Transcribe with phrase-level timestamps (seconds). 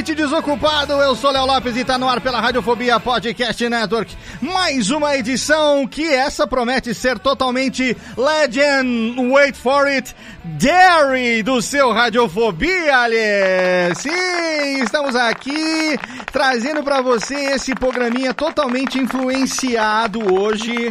[0.00, 0.94] Ouvinte desocupado!
[0.94, 4.16] Eu sou Léo Lopes e tá no ar pela Radiofobia Podcast Network.
[4.40, 11.92] Mais uma edição que essa promete ser totalmente legend, wait for it, dairy do seu
[11.92, 13.94] Radiofobia, ali.
[13.94, 15.98] Sim, estamos aqui
[16.32, 20.90] trazendo pra você esse programinha totalmente influenciado hoje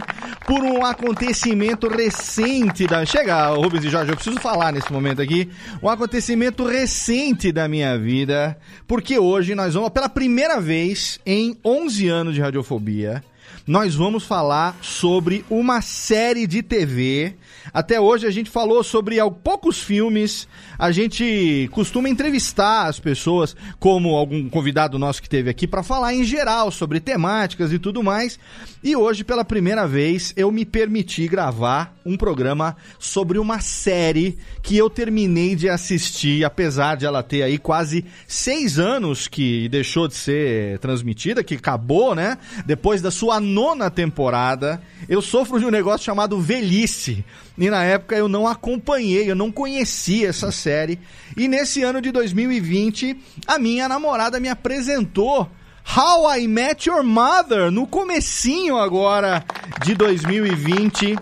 [0.50, 3.06] por um acontecimento recente da...
[3.06, 5.48] Chega, Rubens e Jorge, eu preciso falar nesse momento aqui.
[5.80, 12.08] Um acontecimento recente da minha vida, porque hoje nós vamos, pela primeira vez em 11
[12.08, 13.24] anos de radiofobia,
[13.70, 17.36] nós vamos falar sobre uma série de TV.
[17.72, 20.48] Até hoje a gente falou sobre poucos filmes.
[20.76, 26.16] A gente costuma entrevistar as pessoas, como algum convidado nosso que teve aqui, para falar
[26.16, 28.40] em geral sobre temáticas e tudo mais.
[28.84, 34.76] E hoje, pela primeira vez, eu me permiti gravar um programa sobre uma série que
[34.76, 40.16] eu terminei de assistir, apesar de ela ter aí quase seis anos que deixou de
[40.16, 42.40] ser transmitida, que acabou, né?
[42.66, 43.59] Depois da sua nona
[43.90, 44.82] temporada.
[45.08, 47.24] Eu sofro de um negócio chamado velhice.
[47.58, 51.00] E na época eu não acompanhei, eu não conhecia essa série.
[51.36, 55.50] E nesse ano de 2020, a minha namorada me apresentou
[55.96, 59.44] How I Met Your Mother no comecinho agora
[59.84, 61.16] de 2020.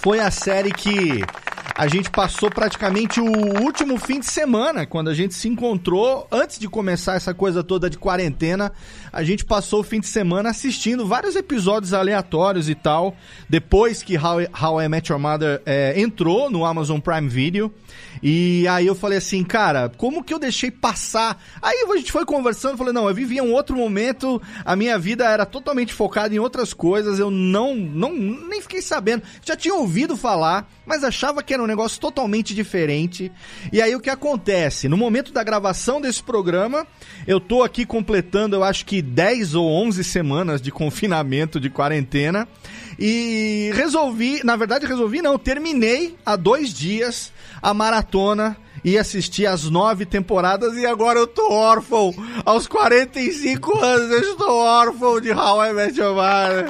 [0.00, 1.22] Foi a série que
[1.76, 6.58] a gente passou praticamente o último fim de semana, quando a gente se encontrou, antes
[6.58, 8.72] de começar essa coisa toda de quarentena,
[9.12, 13.16] a gente passou o fim de semana assistindo vários episódios aleatórios e tal,
[13.48, 17.74] depois que How, How I Met Your Mother é, entrou no Amazon Prime Video,
[18.26, 21.38] e aí eu falei assim, cara, como que eu deixei passar?
[21.60, 25.28] Aí a gente foi conversando, falei, não, eu vivia um outro momento, a minha vida
[25.28, 30.16] era totalmente focada em outras coisas, eu não, não nem fiquei sabendo, já tinha ouvido
[30.16, 33.30] falar, mas achava que era um negócio totalmente diferente.
[33.70, 34.88] E aí o que acontece?
[34.88, 36.86] No momento da gravação desse programa,
[37.26, 42.48] eu tô aqui completando, eu acho que 10 ou 11 semanas de confinamento, de quarentena,
[42.98, 47.30] e resolvi, na verdade resolvi não, terminei há dois dias
[47.60, 52.14] a maratona maratona e assisti as nove temporadas e agora eu tô órfão.
[52.44, 56.68] Aos 45 anos eu estou órfão de How I Met Your Mother.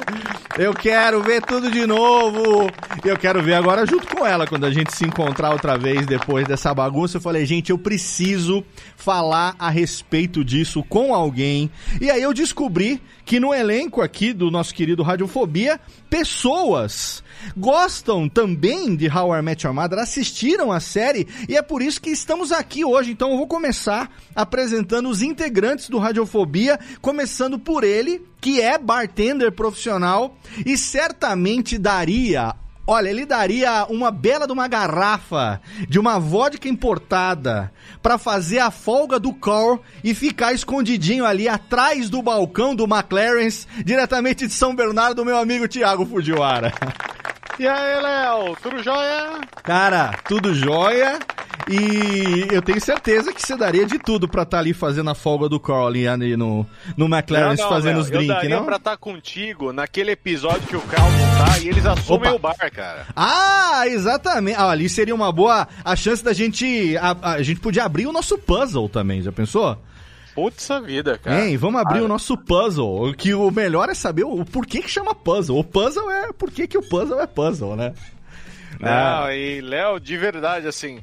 [0.57, 2.71] Eu quero ver tudo de novo.
[3.03, 6.47] Eu quero ver agora junto com ela, quando a gente se encontrar outra vez depois
[6.47, 7.17] dessa bagunça.
[7.17, 8.63] Eu falei, gente, eu preciso
[8.95, 11.69] falar a respeito disso com alguém.
[11.99, 17.23] E aí eu descobri que no elenco aqui do nosso querido Radiofobia, pessoas
[17.57, 22.01] gostam também de How I Met Your Mother, assistiram a série e é por isso
[22.01, 23.11] que estamos aqui hoje.
[23.11, 29.51] Então eu vou começar apresentando os integrantes do Radiofobia, começando por ele, que é bartender
[29.51, 32.55] profissional e certamente daria
[32.87, 35.59] Olha, ele daria uma bela de uma garrafa
[35.89, 42.11] de uma vodka importada pra fazer a folga do Carl e ficar escondidinho ali atrás
[42.11, 46.71] do balcão do McLaren's, diretamente de São Bernardo, meu amigo Thiago Fujiwara.
[47.57, 49.39] E aí, Léo, tudo jóia?
[49.63, 51.17] Cara, tudo jóia.
[51.69, 55.49] E eu tenho certeza que você daria de tudo pra estar ali fazendo a folga
[55.49, 56.65] do Carl ali, no,
[56.95, 58.65] no McLaren fazendo Léo, os Eu drinks, daria não?
[58.65, 62.35] pra estar contigo naquele episódio que o Carl não tá e eles assumem Opa.
[62.35, 63.07] o bar, cara.
[63.15, 64.57] Ah, exatamente.
[64.59, 68.11] Ah, ali seria uma boa a chance da gente a, a gente podia abrir o
[68.11, 69.75] nosso puzzle também, já pensou?
[70.35, 71.47] Putz a vida, cara.
[71.47, 74.89] Hein, vamos abrir o nosso puzzle, que o melhor é saber o, o porquê que
[74.89, 75.57] chama puzzle.
[75.57, 77.93] O puzzle é por que que o puzzle é puzzle, né?
[78.77, 80.99] Não, e Léo, de verdade, assim,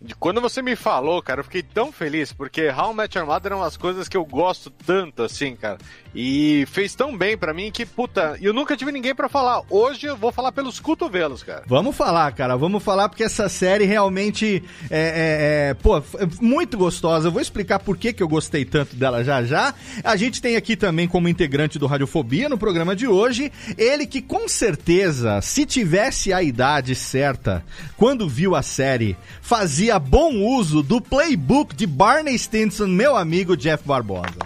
[0.00, 3.52] de quando você me falou, cara, eu fiquei tão feliz, porque How Met Your Mother
[3.52, 5.78] é umas coisas que eu gosto tanto, assim, cara.
[6.14, 9.62] E fez tão bem pra mim que, puta, eu nunca tive ninguém pra falar.
[9.68, 11.64] Hoje eu vou falar pelos cotovelos, cara.
[11.66, 16.02] Vamos falar, cara, vamos falar porque essa série realmente é, é, é, pô, é
[16.40, 17.28] muito gostosa.
[17.28, 19.74] Eu vou explicar por que, que eu gostei tanto dela já já.
[20.04, 24.22] A gente tem aqui também como integrante do Radiofobia no programa de hoje, ele que
[24.22, 27.64] com certeza, se tivesse a idade certa,
[27.96, 33.86] quando viu a série, fazia bom uso do playbook de Barney Stinson, meu amigo Jeff
[33.86, 34.40] Barbosa.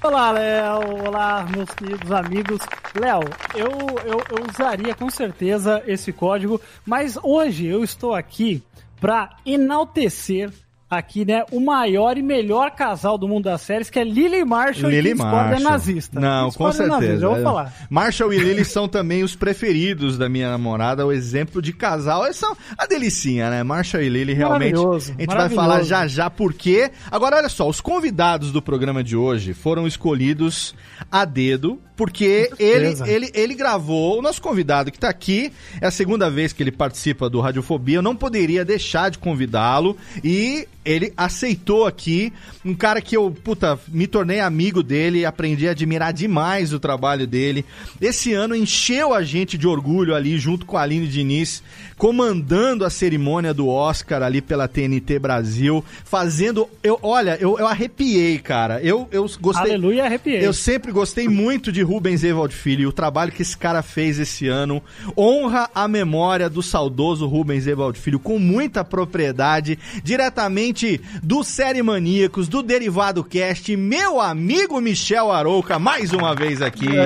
[0.00, 1.08] Olá, Léo.
[1.08, 2.60] Olá, meus queridos amigos.
[2.94, 3.22] Léo,
[3.56, 3.70] eu,
[4.04, 8.62] eu, eu usaria com certeza esse código, mas hoje eu estou aqui
[9.00, 10.52] para enaltecer
[10.88, 14.90] aqui, né, o maior e melhor casal do mundo das séries, que é Lily Marshall
[14.90, 15.70] Lily e Kid Squad é Marshall.
[15.70, 16.20] nazista.
[16.20, 17.20] Não, Kid com é nazista, certeza.
[17.20, 17.42] já vou É.
[17.42, 17.72] falar.
[17.90, 22.24] Marshall e Lily são também os preferidos da minha namorada, o exemplo de casal.
[22.24, 23.62] Eles são a delicinha, né?
[23.62, 24.74] Marshall e Lily realmente.
[24.74, 25.66] Maravilhoso, A gente vai maravilhoso.
[25.68, 26.90] falar já já por quê.
[27.10, 30.74] Agora, olha só, os convidados do programa de hoje foram escolhidos
[31.10, 31.80] a dedo.
[31.96, 35.50] Porque ele, ele, ele gravou, o nosso convidado que tá aqui,
[35.80, 39.96] é a segunda vez que ele participa do Radiofobia, eu não poderia deixar de convidá-lo
[40.22, 42.32] e ele aceitou aqui,
[42.64, 47.26] um cara que eu, puta, me tornei amigo dele, aprendi a admirar demais o trabalho
[47.26, 47.64] dele.
[48.00, 51.60] Esse ano encheu a gente de orgulho ali, junto com a Aline Diniz,
[51.98, 58.38] comandando a cerimônia do Oscar ali pela TNT Brasil, fazendo, eu, olha, eu, eu arrepiei,
[58.38, 59.72] cara, eu, eu gostei...
[59.72, 60.46] Aleluia, arrepiei.
[60.46, 64.18] Eu sempre gostei muito de Rubens Evald Filho e o trabalho que esse cara fez
[64.18, 64.82] esse ano
[65.16, 72.48] honra a memória do saudoso Rubens Evald Filho com muita propriedade, diretamente do Série Maníacos,
[72.48, 76.88] do Derivado Cast, meu amigo Michel Arouca, mais uma vez aqui.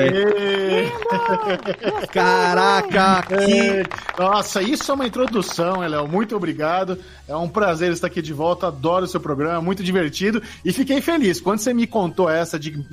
[2.13, 3.85] Caraca, que
[4.19, 6.09] Nossa, isso é uma introdução, Léo.
[6.09, 6.99] Muito obrigado.
[7.29, 8.69] É um prazer estar aqui de volta.
[8.69, 10.43] Adoro o seu programa, muito divertido.
[10.65, 11.41] E fiquei feliz.
[11.41, 12.85] Quando você me contou essa de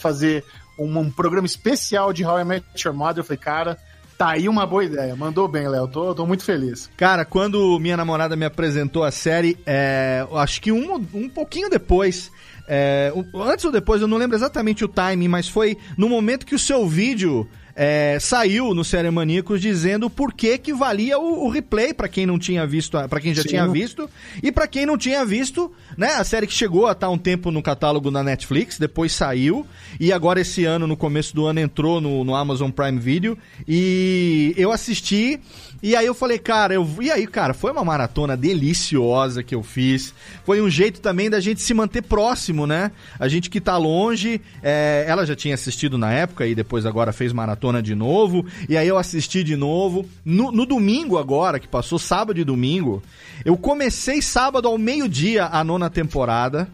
[0.00, 0.44] fazer
[0.78, 3.78] um, um programa especial de How I Met Your Mother, eu falei, cara,
[4.16, 5.16] tá aí uma boa ideia.
[5.16, 5.88] Mandou bem, Léo.
[5.88, 6.90] Tô, tô muito feliz.
[6.96, 12.30] Cara, quando minha namorada me apresentou a série, é, acho que um, um pouquinho depois,
[12.68, 16.54] é, antes ou depois, eu não lembro exatamente o timing, mas foi no momento que
[16.54, 21.48] o seu vídeo é, saiu no Série Maníacos dizendo por que que valia o, o
[21.48, 23.48] replay pra quem não tinha visto, para quem já Sim.
[23.48, 24.08] tinha visto
[24.42, 26.14] e pra quem não tinha visto, né?
[26.14, 29.66] A série que chegou a estar um tempo no catálogo da Netflix, depois saiu
[29.98, 34.54] e agora esse ano, no começo do ano, entrou no, no Amazon Prime Video e
[34.56, 35.40] eu assisti
[35.82, 39.64] e aí eu falei, cara, eu e aí, cara, foi uma maratona deliciosa que eu
[39.64, 40.14] fiz.
[40.44, 42.92] Foi um jeito também da gente se manter próximo, né?
[43.18, 47.12] A gente que tá longe, é, ela já tinha assistido na época e depois agora
[47.12, 48.46] fez maratona de novo.
[48.68, 50.06] E aí eu assisti de novo.
[50.24, 53.02] No, no domingo agora, que passou sábado e domingo,
[53.44, 56.68] eu comecei sábado ao meio-dia a nona temporada.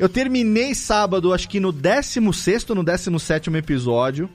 [0.00, 4.28] Eu terminei sábado, acho que no 16 no 17 episódio.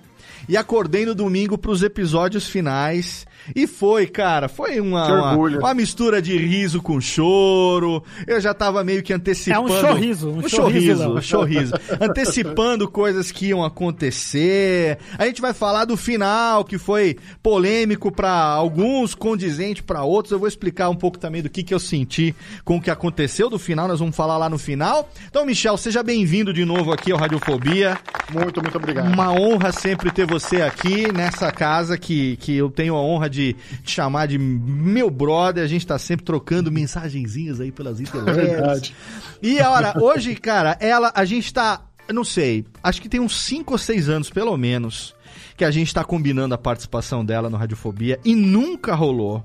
[0.48, 3.28] E acordei no domingo pros episódios finais.
[3.56, 8.04] E foi, cara, foi uma, uma, uma mistura de riso com choro.
[8.26, 9.74] Eu já tava meio que antecipando.
[9.74, 11.14] É um chorriso, um um chorriso, chorriso, Léo.
[11.18, 11.74] um chorriso.
[12.00, 14.98] antecipando coisas que iam acontecer.
[15.18, 20.32] A gente vai falar do final, que foi polêmico pra alguns, condizente pra outros.
[20.32, 23.50] Eu vou explicar um pouco também do que, que eu senti com o que aconteceu
[23.50, 23.88] do final.
[23.88, 25.10] Nós vamos falar lá no final.
[25.30, 27.98] Então, Michel, seja bem-vindo de novo aqui ao Radiofobia.
[28.32, 29.12] Muito, muito obrigado.
[29.14, 33.37] Uma honra sempre ter você aqui nessa casa que, que eu tenho a honra de
[33.38, 35.64] te chamar de meu brother.
[35.64, 38.36] A gente tá sempre trocando mensagenzinhas aí pelas internet.
[38.36, 38.96] Verdade.
[39.42, 43.40] E olha, hoje, cara, ela, a gente tá, eu não sei, acho que tem uns
[43.42, 45.16] 5 ou 6 anos pelo menos
[45.58, 49.44] que a gente tá combinando a participação dela no Radiofobia e nunca rolou.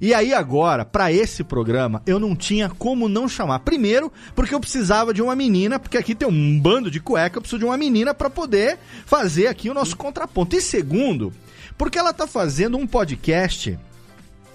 [0.00, 3.60] E aí agora, pra esse programa, eu não tinha como não chamar.
[3.60, 7.42] Primeiro, porque eu precisava de uma menina, porque aqui tem um bando de cueca, eu
[7.42, 10.56] preciso de uma menina pra poder fazer aqui o nosso contraponto.
[10.56, 11.32] E segundo,
[11.76, 13.78] porque ela tá fazendo um podcast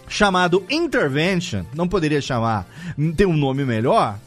[0.08, 2.66] chamado Intervention, não poderia chamar,
[3.16, 4.18] ter um nome melhor,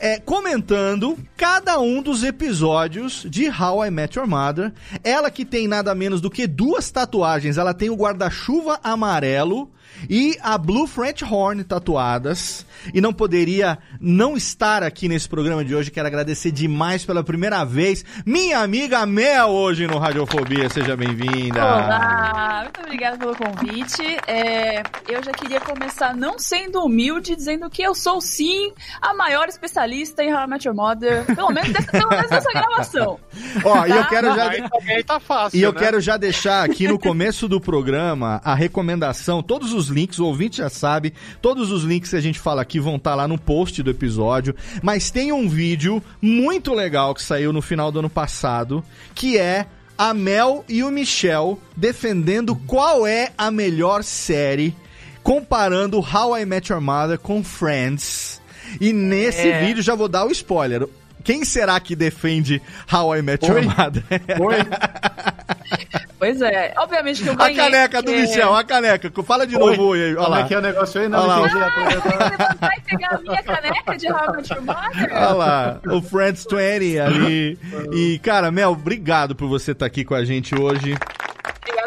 [0.00, 4.72] é, comentando cada um dos episódios de How I Met Your Mother.
[5.02, 9.70] Ela que tem nada menos do que duas tatuagens, ela tem o guarda-chuva amarelo
[10.08, 12.66] e a Blue French Horn tatuadas.
[12.94, 15.90] E não poderia não estar aqui nesse programa de hoje.
[15.90, 18.04] Quero agradecer demais pela primeira vez.
[18.24, 20.68] Minha amiga Mel hoje no Radiofobia.
[20.70, 21.60] Seja bem-vinda.
[21.64, 24.02] Olá, muito obrigada pelo convite.
[24.26, 29.48] É, eu já queria começar não sendo humilde, dizendo que eu sou sim a maior
[29.48, 33.18] especialista em How I Met Your Mother, pelo menos dessa, pelo menos dessa gravação.
[33.64, 34.08] Ó, e eu Tá?
[34.08, 34.48] quero já.
[34.50, 35.78] Aí tá fácil, E eu né?
[35.80, 40.56] quero já deixar aqui no começo do programa a recomendação, todos os links, o ouvinte
[40.58, 43.80] já sabe, todos os links que a gente fala aqui vão estar lá no post
[43.82, 48.82] do episódio, mas tem um vídeo muito legal que saiu no final do ano passado,
[49.14, 49.66] que é
[49.96, 54.74] a Mel e o Michel defendendo qual é a melhor série,
[55.22, 58.40] comparando How I Met Your Mother com Friends.
[58.80, 59.64] E nesse É.
[59.64, 60.86] vídeo já vou dar o spoiler.
[61.24, 63.64] Quem será que defende How I Met Your Oi?
[63.64, 64.04] Mother?
[64.40, 64.56] Oi?
[66.18, 67.56] Pois é, obviamente que eu A ganhei.
[67.56, 69.12] caneca do porque- Michel, a caneca.
[69.22, 69.76] Fala de Oi?
[69.76, 70.02] novo aí.
[70.02, 70.40] Olha Como lá.
[70.40, 71.08] é que é o negócio aí?
[71.08, 71.38] Não, Olha lá.
[71.46, 71.62] entendi.
[71.62, 72.28] a pergunta.
[72.48, 75.08] Você vai pegar a minha caneca de Your Mother?
[75.12, 77.58] Olha lá, o Friends 20 ali.
[77.92, 80.96] E, cara, Mel, obrigado por você estar aqui com a gente hoje.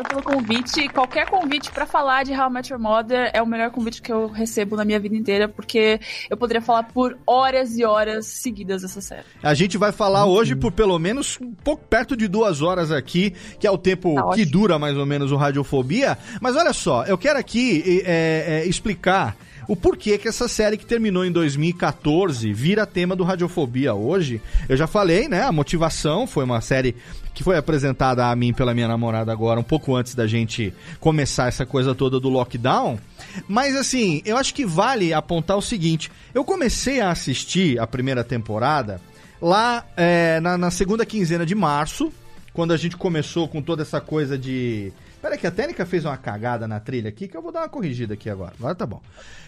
[0.01, 0.89] Obrigada pelo convite.
[0.89, 4.11] Qualquer convite pra falar de How I Met Your Mother é o melhor convite que
[4.11, 8.81] eu recebo na minha vida inteira, porque eu poderia falar por horas e horas seguidas
[8.81, 9.25] dessa série.
[9.41, 13.31] A gente vai falar hoje por pelo menos um pouco perto de duas horas aqui,
[13.59, 14.51] que é o tempo Tá que ótimo.
[14.51, 16.17] dura mais ou menos o Radiofobia.
[16.41, 19.35] Mas olha só, eu quero aqui é, é, explicar
[19.67, 24.41] o porquê que essa série que terminou em 2014 vira tema do Radiofobia hoje.
[24.67, 25.43] Eu já falei, né?
[25.43, 26.95] A motivação foi uma série
[27.33, 31.47] que foi apresentada a mim pela minha namorada agora, um pouco antes da gente começar
[31.47, 32.99] essa coisa toda do lockdown.
[33.47, 38.23] Mas assim, eu acho que vale apontar o seguinte: eu comecei a assistir a primeira
[38.23, 39.01] temporada
[39.41, 42.11] lá é, na, na segunda quinzena de março,
[42.53, 44.91] quando a gente começou com toda essa coisa de.
[45.21, 47.69] Pera que a técnica fez uma cagada na trilha aqui, que eu vou dar uma
[47.69, 48.53] corrigida aqui agora.
[48.57, 49.01] Agora tá bom.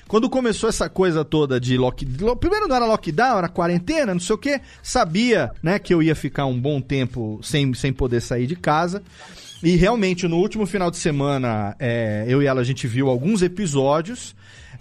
[0.07, 2.35] Quando começou essa coisa toda de lockdown.
[2.35, 4.61] Primeiro não era lockdown, era quarentena, não sei o quê.
[4.83, 9.01] Sabia, né, que eu ia ficar um bom tempo sem, sem poder sair de casa.
[9.63, 13.41] E realmente, no último final de semana, é, eu e ela, a gente viu alguns
[13.41, 14.35] episódios.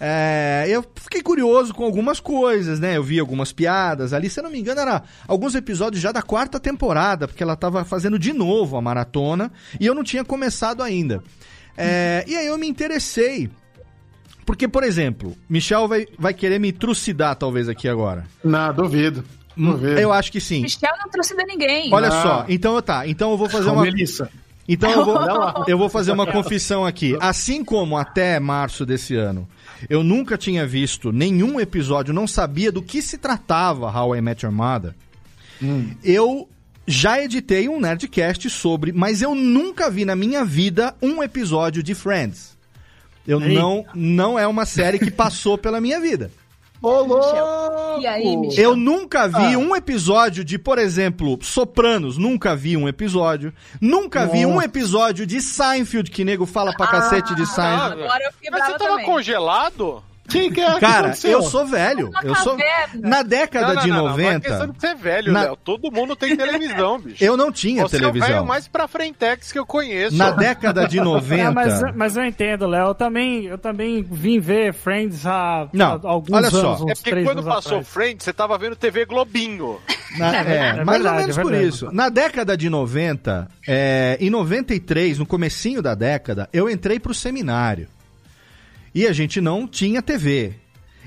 [0.04, 2.97] É, eu fiquei curioso com algumas coisas, né?
[2.97, 4.28] Eu vi algumas piadas ali.
[4.28, 7.85] Se eu não me engano, era alguns episódios já da quarta temporada, porque ela tava
[7.85, 11.23] fazendo de novo a maratona e eu não tinha começado ainda.
[11.78, 13.49] É, e aí eu me interessei.
[14.44, 18.25] Porque, por exemplo, Michel vai, vai querer me trucidar, talvez, aqui agora.
[18.42, 19.23] Não, duvido.
[19.56, 20.00] Duvido.
[20.00, 20.62] Eu acho que sim.
[20.62, 21.94] Michel não trucida ninguém.
[21.94, 22.23] Olha Ah.
[22.23, 23.06] só, então tá.
[23.06, 23.82] Então eu vou fazer uma.
[23.82, 24.28] Melissa.
[24.69, 25.19] Então eu vou,
[25.69, 27.16] eu vou fazer uma confissão aqui.
[27.21, 29.49] Assim como até março desse ano,
[29.88, 34.45] eu nunca tinha visto nenhum episódio, não sabia do que se tratava How I Met
[34.45, 34.95] Your Mother.
[36.02, 36.49] Eu
[36.87, 41.95] já editei um Nerdcast sobre, mas eu nunca vi na minha vida um episódio de
[41.95, 42.57] Friends.
[43.26, 46.31] Eu não, não é uma série que passou pela minha vida.
[46.83, 47.99] Ô.
[48.01, 48.65] E aí, Michel?
[48.65, 52.19] Eu nunca vi um episódio de, por exemplo, Sopranos.
[52.19, 53.53] Nunca vi um episódio.
[53.81, 58.03] Nunca vi um episódio de Seinfeld, que nego fala pra cacete de Seinfeld.
[58.03, 59.07] Agora eu fiquei Mas você tava também.
[59.07, 60.03] congelado?
[60.29, 60.75] Quem que é?
[60.75, 61.31] Que Cara, aconteceu?
[61.33, 62.09] eu sou velho.
[62.09, 62.57] Uma Eu sou.
[62.57, 63.09] caverna.
[63.09, 65.57] Na década de Não é 90, questão de ser velho, Na- Léo.
[65.62, 67.23] Todo mundo tem televisão, bicho.
[67.23, 68.45] eu não tinha Você é o velho televisão.
[68.47, 70.17] mais pra frentex que eu conheço.
[70.17, 71.49] Na década de 90.
[71.49, 72.88] Ah, mas, mas eu entendo, Léo.
[72.88, 76.75] Eu também, eu também vim ver Friends há, Não, há alguns olha anos, só.
[76.85, 77.88] uns É porque quando anos passou atrás.
[77.88, 79.79] Friends, você tava vendo TV Globinho.
[80.19, 81.88] Na- é, é mais ou verdade, menos é por isso.
[81.93, 87.88] Na década de 90, é, em 93, no comecinho da década, eu entrei pro seminário.
[88.94, 90.54] E a gente não tinha TV.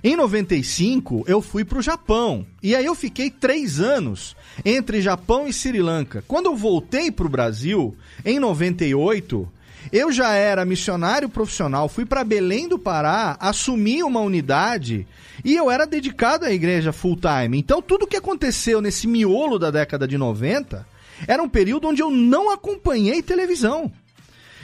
[0.03, 2.45] Em 95, eu fui pro Japão.
[2.61, 6.23] E aí eu fiquei três anos entre Japão e Sri Lanka.
[6.27, 9.47] Quando eu voltei pro Brasil, em 98,
[9.91, 15.07] eu já era missionário profissional, fui para Belém do Pará, assumi uma unidade
[15.43, 17.57] e eu era dedicado à igreja full time.
[17.57, 20.85] Então tudo que aconteceu nesse miolo da década de 90
[21.27, 23.91] era um período onde eu não acompanhei televisão.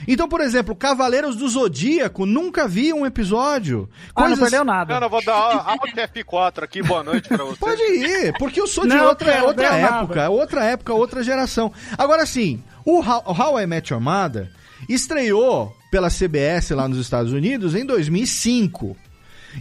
[0.06, 3.88] Então, por exemplo, Cavaleiros do Zodíaco, nunca vi um episódio.
[4.14, 4.92] Ah, não perdeu nada.
[4.94, 7.58] Cara, eu vou dar Alt F4 aqui, boa noite pra você.
[7.58, 9.96] Pode ir, porque eu sou de Não, outra, outra nada.
[9.96, 11.72] época, outra época, outra geração.
[11.96, 14.50] Agora sim, o How, How I Met Your Mother
[14.88, 18.96] estreou pela CBS lá nos Estados Unidos em 2005.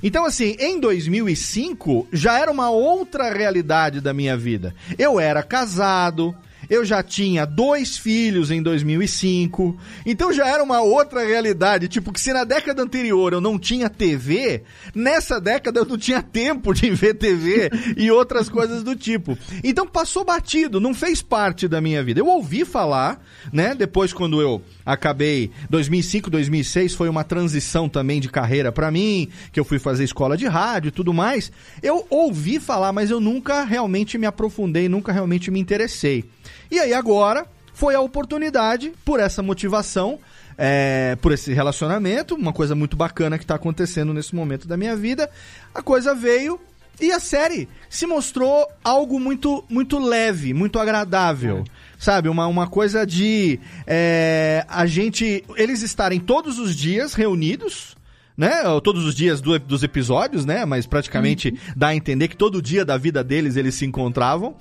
[0.01, 4.73] Então, assim, em 2005 já era uma outra realidade da minha vida.
[4.97, 6.33] Eu era casado,
[6.71, 11.89] eu já tinha dois filhos em 2005, então já era uma outra realidade.
[11.89, 14.63] Tipo, que se na década anterior eu não tinha TV,
[14.95, 19.37] nessa década eu não tinha tempo de ver TV e outras coisas do tipo.
[19.61, 22.21] Então passou batido, não fez parte da minha vida.
[22.21, 23.75] Eu ouvi falar, né?
[23.75, 29.59] Depois, quando eu acabei 2005, 2006 foi uma transição também de carreira para mim, que
[29.59, 31.51] eu fui fazer escola de rádio e tudo mais.
[31.83, 36.23] Eu ouvi falar, mas eu nunca realmente me aprofundei, nunca realmente me interessei.
[36.71, 40.17] E aí agora foi a oportunidade, por essa motivação,
[40.57, 44.95] é, por esse relacionamento, uma coisa muito bacana que está acontecendo nesse momento da minha
[44.95, 45.29] vida,
[45.75, 46.59] a coisa veio
[46.99, 51.63] e a série se mostrou algo muito, muito leve, muito agradável.
[51.97, 55.43] Sabe, uma, uma coisa de é, a gente.
[55.55, 57.95] Eles estarem todos os dias reunidos,
[58.41, 58.63] né?
[58.83, 60.65] Todos os dias do, dos episódios, né?
[60.65, 61.73] Mas praticamente uhum.
[61.75, 64.55] dá a entender que todo dia da vida deles eles se encontravam.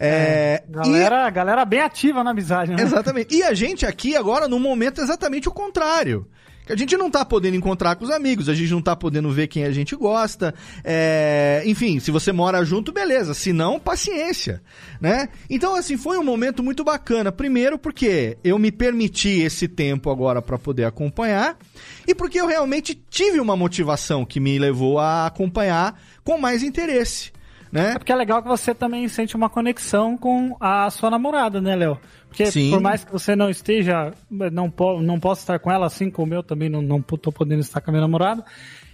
[0.00, 1.30] É, é, galera, e...
[1.30, 2.82] galera bem ativa na amizade, né?
[2.82, 3.36] Exatamente.
[3.36, 6.26] E a gente aqui agora, no momento, exatamente o contrário
[6.66, 9.30] que a gente não tá podendo encontrar com os amigos, a gente não tá podendo
[9.30, 10.52] ver quem a gente gosta.
[10.84, 11.62] É...
[11.64, 13.32] Enfim, se você mora junto, beleza.
[13.32, 14.60] Se não, paciência,
[15.00, 15.28] né?
[15.48, 17.30] Então, assim, foi um momento muito bacana.
[17.30, 21.56] Primeiro, porque eu me permiti esse tempo agora para poder acompanhar
[22.06, 27.32] e porque eu realmente tive uma motivação que me levou a acompanhar com mais interesse.
[27.70, 27.92] Né?
[27.92, 31.76] É porque é legal que você também sente uma conexão com a sua namorada, né,
[31.76, 31.98] Léo?
[32.36, 32.70] Porque Sim.
[32.70, 36.34] por mais que você não esteja, não, po não possa estar com ela, assim como
[36.34, 38.44] eu também não, não tô podendo estar com a minha namorada,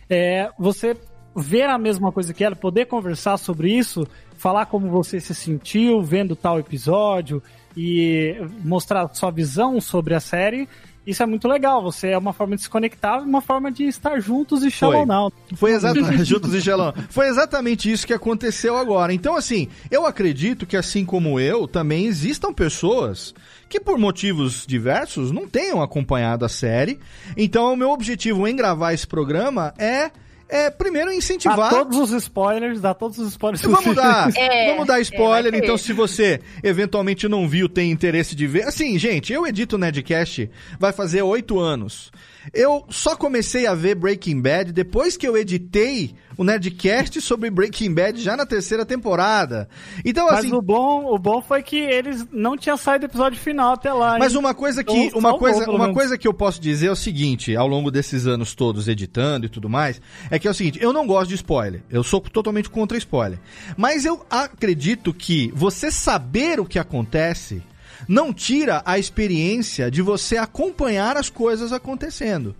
[0.08, 0.96] é, você
[1.34, 4.06] ver a mesma coisa que ela, poder conversar sobre isso,
[4.36, 7.42] falar como você se sentiu vendo tal episódio
[7.76, 10.68] e mostrar sua visão sobre a série,
[11.06, 11.82] isso é muito legal.
[11.82, 15.32] Você é uma forma de se conectar uma forma de estar juntos e Shallow Now.
[15.54, 16.94] Foi exatamente juntos e Shallow.
[17.10, 19.12] Foi exatamente isso que aconteceu agora.
[19.12, 23.34] Então, assim, eu acredito que assim como eu, também existam pessoas
[23.68, 27.00] que por motivos diversos não tenham acompanhado a série.
[27.36, 30.10] Então, o meu objetivo em gravar esse programa é
[30.52, 31.56] é, primeiro incentivar.
[31.56, 33.62] Dá todos os spoilers, dá todos os spoilers.
[33.64, 35.54] Vamos dar, é, vamos dar spoiler.
[35.54, 38.64] É, então, se você eventualmente não viu, tem interesse de ver.
[38.64, 42.12] Assim, gente, eu edito o Nedcast, vai fazer oito anos.
[42.52, 47.94] Eu só comecei a ver Breaking Bad depois que eu editei o Nerdcast sobre Breaking
[47.94, 49.68] Bad já na terceira temporada.
[50.04, 50.48] Então, mas assim.
[50.48, 53.92] Mas o bom, o bom foi que eles não tinham saído do episódio final até
[53.92, 54.18] lá.
[54.18, 56.96] Mas uma coisa que, então, uma coisa, uma coisa que eu posso dizer é o
[56.96, 60.78] seguinte, ao longo desses anos todos editando e tudo mais, é que é o seguinte,
[60.82, 61.82] eu não gosto de spoiler.
[61.88, 63.38] Eu sou totalmente contra spoiler.
[63.76, 67.62] Mas eu acredito que você saber o que acontece
[68.08, 72.54] não tira a experiência de você acompanhar as coisas acontecendo.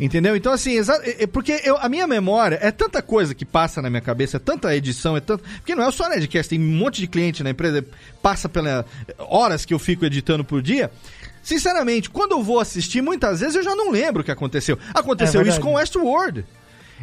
[0.00, 0.36] Entendeu?
[0.36, 3.90] Então, assim, é, é porque eu, a minha memória é tanta coisa que passa na
[3.90, 5.42] minha cabeça, é tanta edição, é tanto.
[5.56, 7.84] Porque não é só Nedcast, tem um monte de cliente na empresa,
[8.22, 8.84] passa pelas
[9.18, 10.90] horas que eu fico editando por dia.
[11.42, 14.78] Sinceramente, quando eu vou assistir, muitas vezes eu já não lembro o que aconteceu.
[14.94, 16.44] Aconteceu é isso com Westworld.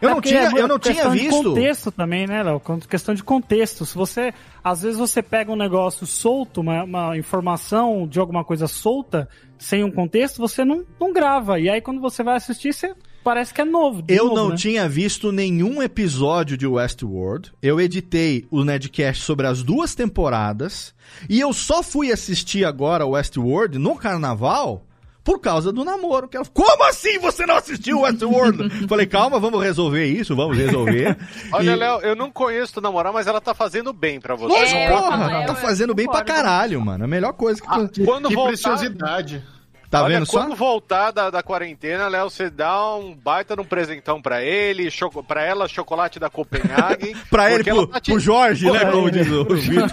[0.02, 1.38] Eu é não tinha, é eu não tinha visto.
[1.38, 2.62] De contexto também, né, Léo?
[2.90, 3.86] Questão de contexto.
[3.86, 8.68] Se você, às vezes você pega um negócio solto, uma, uma, informação de alguma coisa
[8.68, 9.28] solta,
[9.58, 11.60] sem um contexto, você não, não grava.
[11.60, 14.04] E aí quando você vai assistir, você parece que é novo.
[14.08, 14.56] Eu novo, não né?
[14.56, 17.52] tinha visto nenhum episódio de Westworld.
[17.62, 20.94] Eu editei o Nedcast sobre as duas temporadas.
[21.30, 24.85] E eu só fui assistir agora Westworld no carnaval
[25.26, 26.28] por causa do namoro.
[26.28, 28.70] Que ela, Como assim você não assistiu Westworld?
[28.88, 31.18] Falei, calma, vamos resolver isso, vamos resolver.
[31.52, 31.76] Olha, e...
[31.76, 34.54] Léo, eu não conheço tu namorar, mas ela tá fazendo bem pra você.
[34.54, 37.04] Lógico, é, porra, tá fazendo bem pra caralho, mano.
[37.04, 37.68] A melhor coisa que...
[37.68, 38.50] Ah, quando que voltar...
[38.50, 39.44] preciosidade.
[39.90, 40.42] Tá Olha, vendo só?
[40.42, 44.92] Quando voltar da, da quarentena, Léo, você dá um baita de um presentão pra ele,
[44.92, 47.16] choco, pra ela, chocolate da Copenhagen.
[47.30, 48.12] pra ele, pro, tá te...
[48.12, 48.86] pro Jorge, né?
[48.92, 49.90] Como diz o Vitor.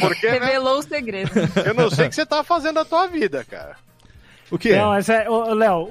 [0.00, 0.38] Porque, né?
[0.38, 0.80] Revelou né?
[0.80, 1.30] o segredo.
[1.66, 3.76] Eu não sei o que você tá fazendo da tua vida, cara.
[4.50, 4.76] O quê?
[4.76, 5.88] Não, mas é, Léo,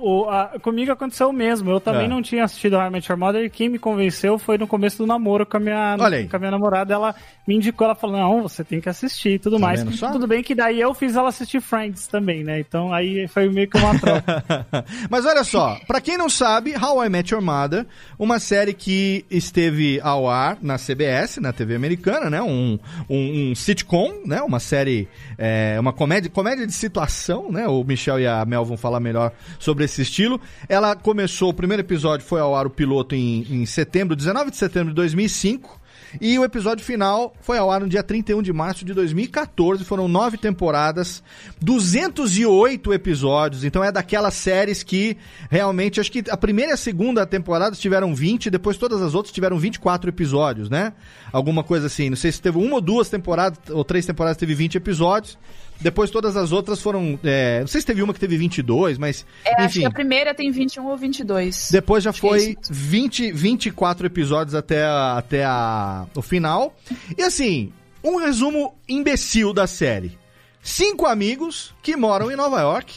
[0.62, 1.72] comigo aconteceu o mesmo.
[1.72, 2.08] Eu também é.
[2.08, 4.98] não tinha assistido How I Met Your Mother e quem me convenceu foi no começo
[4.98, 5.96] do namoro com a minha,
[6.30, 6.94] com a minha namorada.
[6.94, 7.16] Ela
[7.48, 9.84] me indicou, ela falou, não, você tem que assistir e tudo tá mais.
[9.84, 12.60] Tudo bem que daí eu fiz ela assistir Friends também, né?
[12.60, 14.46] Então aí foi meio que uma troca.
[15.10, 17.86] mas olha só, pra quem não sabe, How I Met Your Mother,
[18.18, 22.42] uma série que esteve ao ar na CBS, na TV americana, né?
[22.42, 24.42] Um, um, um sitcom, né?
[24.42, 27.68] Uma série, é, uma comédia, comédia de situação, né?
[27.68, 30.40] O Michel e a Mel vão falar melhor sobre esse estilo.
[30.68, 34.58] Ela começou, o primeiro episódio foi ao ar o piloto em, em setembro, 19 de
[34.58, 35.84] setembro de 2005.
[36.22, 39.84] E o episódio final foi ao ar no dia 31 de março de 2014.
[39.84, 41.24] Foram nove temporadas,
[41.60, 43.64] 208 episódios.
[43.64, 45.18] Então é daquelas séries que
[45.50, 49.34] realmente, acho que a primeira e a segunda temporada tiveram 20, depois todas as outras
[49.34, 50.94] tiveram 24 episódios, né?
[51.32, 52.10] Alguma coisa assim.
[52.10, 55.38] Não sei se teve uma ou duas temporadas, ou três temporadas teve 20 episódios.
[55.84, 57.20] Depois todas as outras foram.
[57.24, 59.26] é, não sei se teve uma que teve 22, mas.
[59.46, 59.80] É, acho enfim.
[59.82, 61.70] que a primeira tem 21 ou 22.
[61.72, 62.72] Depois já Acho é foi isso.
[62.74, 66.74] 20, 24 episódios até, a- até a, o final.
[67.18, 67.72] E assim,
[68.04, 70.18] um resumo imbecil da série.
[70.62, 72.94] Cinco amigos que moram em Nova York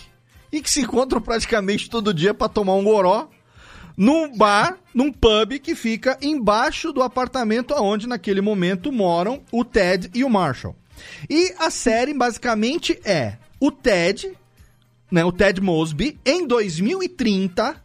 [0.52, 3.28] e que se encontram praticamente todo dia pra tomar um goró
[3.96, 10.10] num bar, num pub que fica embaixo do apartamento onde naquele momento moram o Ted
[10.14, 10.76] e o Marshall.
[11.28, 14.32] E a série basicamente é o Ted,
[15.10, 17.82] né, o Ted Mosby, em 2030,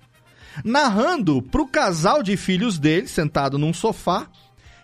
[0.63, 4.29] narrando pro casal de filhos dele, sentado num sofá,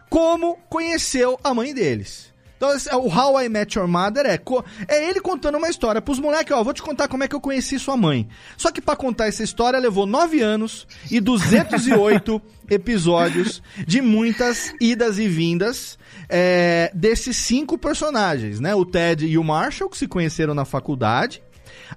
[0.09, 2.31] como conheceu a mãe deles.
[2.57, 4.41] Então, é o How I Met Your Mother é,
[4.87, 7.39] é ele contando uma história pros moleques, ó, vou te contar como é que eu
[7.39, 8.27] conheci sua mãe.
[8.57, 15.19] Só que pra contar essa história levou nove anos e 208 episódios de muitas idas
[15.19, 18.73] e vindas é, desses cinco personagens, né?
[18.73, 21.41] O Ted e o Marshall, que se conheceram na faculdade.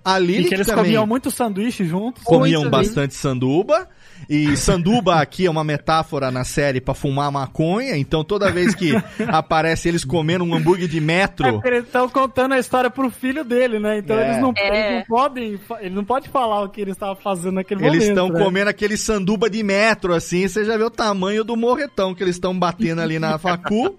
[0.04, 2.22] A Lily, E que eles também comiam muito sanduíche juntos.
[2.22, 3.88] comiam bastante sanduba.
[4.30, 7.96] E sanduba aqui é uma metáfora na série pra fumar maconha.
[7.96, 8.92] Então toda vez que
[9.26, 13.10] aparece eles comendo um hambúrguer de É metro, porque eles estão contando a história pro
[13.10, 13.98] filho dele, né?
[13.98, 14.28] Então É.
[14.30, 14.68] eles, não, É.
[14.68, 15.60] eles não podem.
[15.80, 18.08] Ele não pode falar o que ele estava fazendo naquele eles momento.
[18.08, 18.44] estão né?
[18.44, 20.46] comendo aquele sanduba de metro, assim.
[20.46, 23.96] Você já vê o tamanho do morretão que eles estão batendo ali na facu.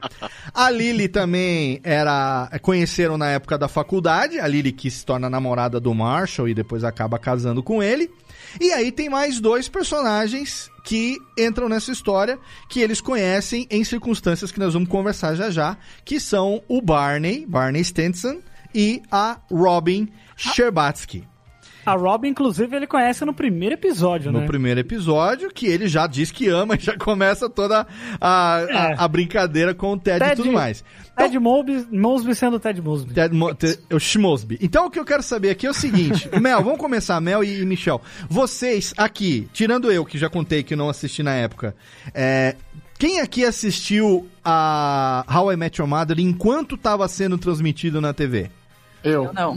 [0.53, 2.49] A Lily também era.
[2.61, 4.39] Conheceram na época da faculdade.
[4.39, 8.09] A Lily que se torna namorada do Marshall e depois acaba casando com ele.
[8.59, 14.51] E aí tem mais dois personagens que entram nessa história que eles conhecem em circunstâncias
[14.51, 18.41] que nós vamos conversar já já, que são o Barney, Barney Stinson
[18.73, 21.27] e a Robin Sherbatsky.
[21.85, 24.45] A Robin, inclusive, ele conhece no primeiro episódio, No né?
[24.47, 27.87] primeiro episódio, que ele já diz que ama e já começa toda
[28.19, 28.95] a, a, É.
[28.97, 30.83] a brincadeira com o Ted, e Ted- tudo mais.
[31.17, 33.13] Ted Mosby, Mosby sendo Ted Mosby.
[33.13, 33.55] Ted Mo-
[33.99, 34.57] o.
[34.61, 37.61] Então o que eu quero saber aqui é o seguinte, Mel, vamos começar, Mel e,
[37.61, 38.01] e Michel.
[38.29, 41.75] Vocês aqui, tirando eu que já contei que não assisti na época,
[42.13, 42.55] é,
[42.97, 48.49] quem aqui assistiu a How I Met Your Mother enquanto estava sendo transmitido na TV?
[49.03, 49.31] Eu.
[49.33, 49.55] Não.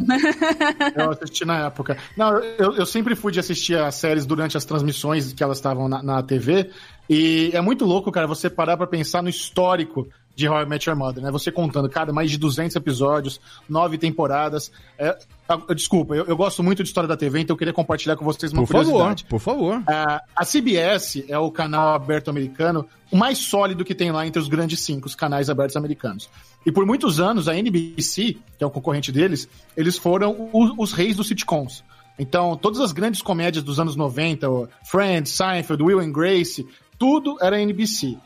[0.97, 1.97] Eu assisti na época.
[2.17, 5.89] Não, eu, eu sempre fui de assistir as séries durante as transmissões que elas estavam
[5.89, 6.71] na, na TV.
[7.09, 10.89] E é muito louco, cara, você parar pra pensar no histórico de How I Met
[10.89, 11.31] Your Mother, né?
[11.31, 14.73] Você contando, cada mais de 200 episódios, nove temporadas.
[14.99, 15.17] É,
[15.49, 18.25] ah, desculpa, eu, eu gosto muito de história da TV, então eu queria compartilhar com
[18.25, 19.25] vocês uma Por favor, curiosidade.
[19.27, 19.83] por favor.
[19.87, 24.41] Ah, a CBS é o canal aberto americano, o mais sólido que tem lá entre
[24.41, 26.29] os grandes cinco, os canais abertos americanos.
[26.67, 30.93] E por muitos anos, a NBC, que é o concorrente deles, eles foram o- os
[30.93, 31.85] reis dos sitcoms.
[32.19, 36.67] Então, todas as grandes comédias dos anos 90, o Friends, Seinfeld, Will and Grace,
[36.99, 38.17] tudo era NBC.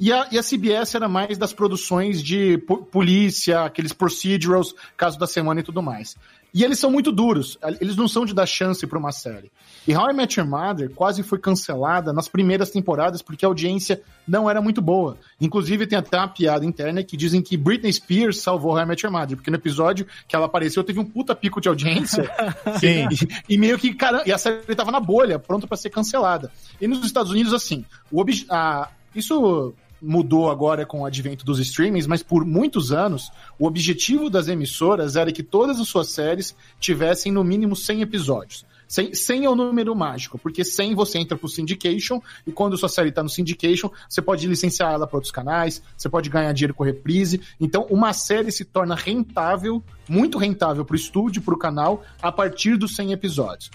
[0.00, 5.18] E a, e a CBS era mais das produções de po- polícia, aqueles procedurals, caso
[5.18, 6.16] da semana e tudo mais.
[6.54, 9.50] E eles são muito duros, eles não são de dar chance pra uma série.
[9.86, 14.00] E How I Met Your Mother quase foi cancelada nas primeiras temporadas porque a audiência
[14.26, 15.18] não era muito boa.
[15.40, 19.04] Inclusive tem até uma piada interna que dizem que Britney Spears salvou How I Met
[19.04, 22.30] Your Mother, porque no episódio que ela apareceu teve um puta pico de audiência.
[22.80, 23.08] Sim.
[23.48, 26.50] E, e meio que, cara, e a série tava na bolha, pronta pra ser cancelada.
[26.80, 32.06] E nos Estados Unidos, assim, o a- isso mudou agora com o advento dos streamings,
[32.06, 37.32] mas por muitos anos, o objetivo das emissoras era que todas as suas séries tivessem
[37.32, 38.66] no mínimo 100 episódios.
[38.88, 42.88] 100, 100 é o número mágico, porque 100 você entra pro syndication, e quando sua
[42.88, 46.72] série tá no syndication, você pode licenciar ela para outros canais, você pode ganhar dinheiro
[46.72, 47.40] com reprise.
[47.60, 52.96] Então, uma série se torna rentável, muito rentável pro estúdio, pro canal, a partir dos
[52.96, 53.70] 100 episódios.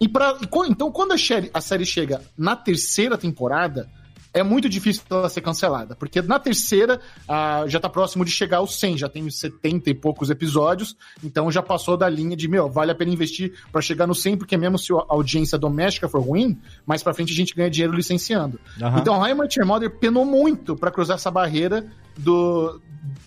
[0.00, 0.36] E pra,
[0.68, 3.88] então, quando a série, a série chega na terceira temporada,
[4.36, 8.58] é muito difícil ela ser cancelada, porque na terceira ah, já tá próximo de chegar
[8.58, 10.94] aos 100, já tem 70 e poucos episódios,
[11.24, 14.36] então já passou da linha de, meu, vale a pena investir pra chegar no 100,
[14.36, 17.96] porque mesmo se a audiência doméstica for ruim, mais pra frente a gente ganha dinheiro
[17.96, 18.60] licenciando.
[18.80, 18.98] Aham.
[19.00, 21.86] Então, How I Met Your Mother penou muito pra cruzar essa barreira
[22.18, 22.78] do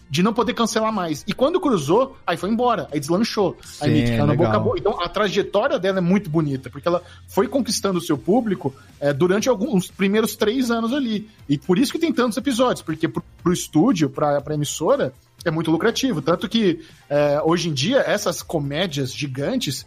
[0.10, 1.24] de não poder cancelar mais.
[1.28, 3.56] E quando cruzou, aí foi embora, aí deslanchou.
[3.80, 4.62] aí Sim, meio que caiu na boca legal.
[4.62, 4.80] a boca.
[4.80, 9.14] Então a trajetória dela é muito bonita, porque ela foi conquistando o seu público é,
[9.14, 11.30] durante alguns os primeiros três anos ali.
[11.48, 15.14] E por isso que tem tantos episódios, porque pro, pro estúdio, pra, pra emissora,
[15.46, 16.22] é muito lucrativo.
[16.22, 19.86] Tanto que é, hoje em dia, essas comédias gigantes.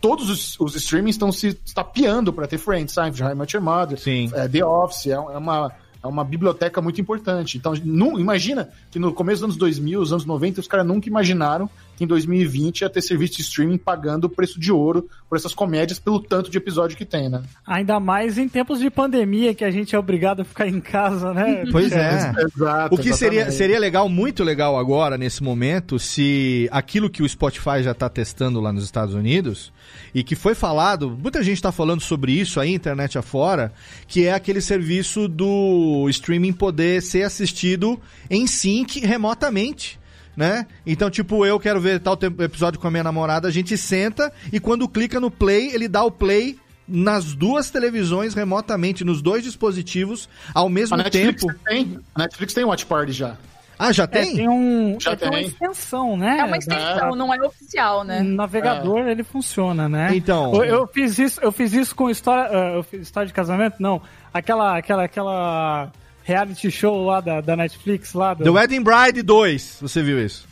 [0.00, 3.64] Todos os, os streamings estão se tapeando pra ter Friends, Seinfeld, How I Met Your
[3.64, 4.30] Mother, Sim.
[4.34, 5.72] é, The Office, é, é uma
[6.04, 7.56] é uma biblioteca muito importante.
[7.56, 11.08] Então, não, imagina que no começo dos anos 2000, os anos 90, os caras nunca
[11.08, 15.36] imaginaram que em 2020 ia ter serviço de streaming pagando o preço de ouro por
[15.36, 17.42] essas comédias pelo tanto de episódio que tem, né?
[17.66, 21.32] Ainda mais em tempos de pandemia que a gente é obrigado a ficar em casa,
[21.32, 21.64] né?
[21.74, 22.32] Pois é.
[22.54, 22.94] Exato.
[22.94, 27.82] O que seria, seria legal, muito legal agora, nesse momento, se aquilo que o Spotify
[27.82, 29.72] já está testando lá nos Estados Unidos,
[30.14, 33.72] e que foi falado, muita gente está falando sobre isso aí, internet afora,
[34.06, 39.98] que é aquele serviço do streaming poder ser assistido em sync remotamente.
[40.36, 40.66] Né?
[40.84, 44.58] Então, tipo, eu quero ver tal episódio com a minha namorada, a gente senta e
[44.58, 50.28] quando clica no play, ele dá o play nas duas televisões remotamente, nos dois dispositivos,
[50.52, 51.54] ao mesmo A Netflix tempo.
[51.64, 53.36] tem, a Netflix tem Watch Party já.
[53.78, 54.36] Ah, já É, tem?
[54.36, 54.96] tem um.
[55.00, 56.38] Já é, tem uma extensão, né?
[56.40, 58.20] É uma extensão, não é oficial, né?
[58.22, 60.10] No navegador ele funciona, né?
[60.14, 62.82] Então- Eu, eu fiz isso, eu fiz isso com história.
[62.84, 63.76] fiz história de casamento?
[63.80, 64.00] Não.
[64.32, 65.92] Aquela, aquela, aquela
[66.24, 68.34] reality show lá da, da Netflix lá.
[68.34, 70.46] Do, The Wedding Bride 2, você viu isso?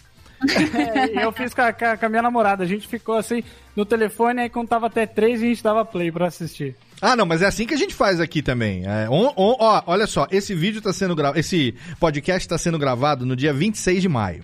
[0.44, 2.64] É, eu fiz com a, com a- minha namorada.
[2.64, 3.44] A gente ficou assim
[3.76, 6.74] no telefone, aí quando tava até três, a gente dava play pra assistir.
[7.00, 8.84] Ah, não, mas é assim que a gente faz aqui também.
[8.84, 12.78] É, on- on- ó, olha só, esse vídeo tá sendo gravado, esse podcast tá sendo
[12.78, 14.42] gravado no dia 26 de maio.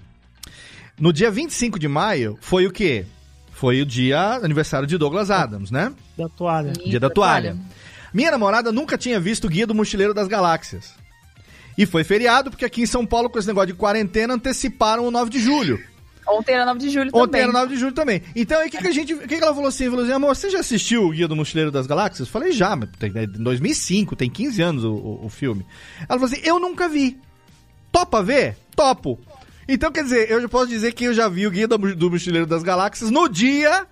[1.01, 3.05] No dia 25 de maio foi o quê?
[3.53, 5.93] Foi o dia aniversário de Douglas Adams, né?
[6.17, 6.73] Da toalha.
[6.73, 7.57] Dia da toalha.
[8.15, 10.95] Minha namorada nunca tinha visto o Guia do Mochileiro das Galáxias.
[11.79, 15.13] E foi feriado, porque aqui em São Paulo, com esse negócio de quarentena, anteciparam o
[15.13, 15.81] 9 de julho.
[16.27, 17.41] Ontem era 9 de julho Ontem também.
[17.43, 18.23] era 9 de julho também.
[18.35, 19.15] Então, aí o que, que a gente.
[19.15, 19.89] O que, que ela falou assim?
[19.89, 22.27] Falou assim, amor, você já assistiu o Guia do Mochileiro das Galáxias?
[22.27, 25.65] Eu falei, já, mas tem, é de 2005, tem 15 anos o, o, o filme.
[26.01, 27.17] Ela falou assim, eu nunca vi.
[27.93, 28.57] Topa ver?
[28.75, 29.17] Topo.
[29.69, 32.11] Então, quer dizer, eu já posso dizer que eu já vi o Guia do, do
[32.11, 33.87] Mochileiro das Galáxias no dia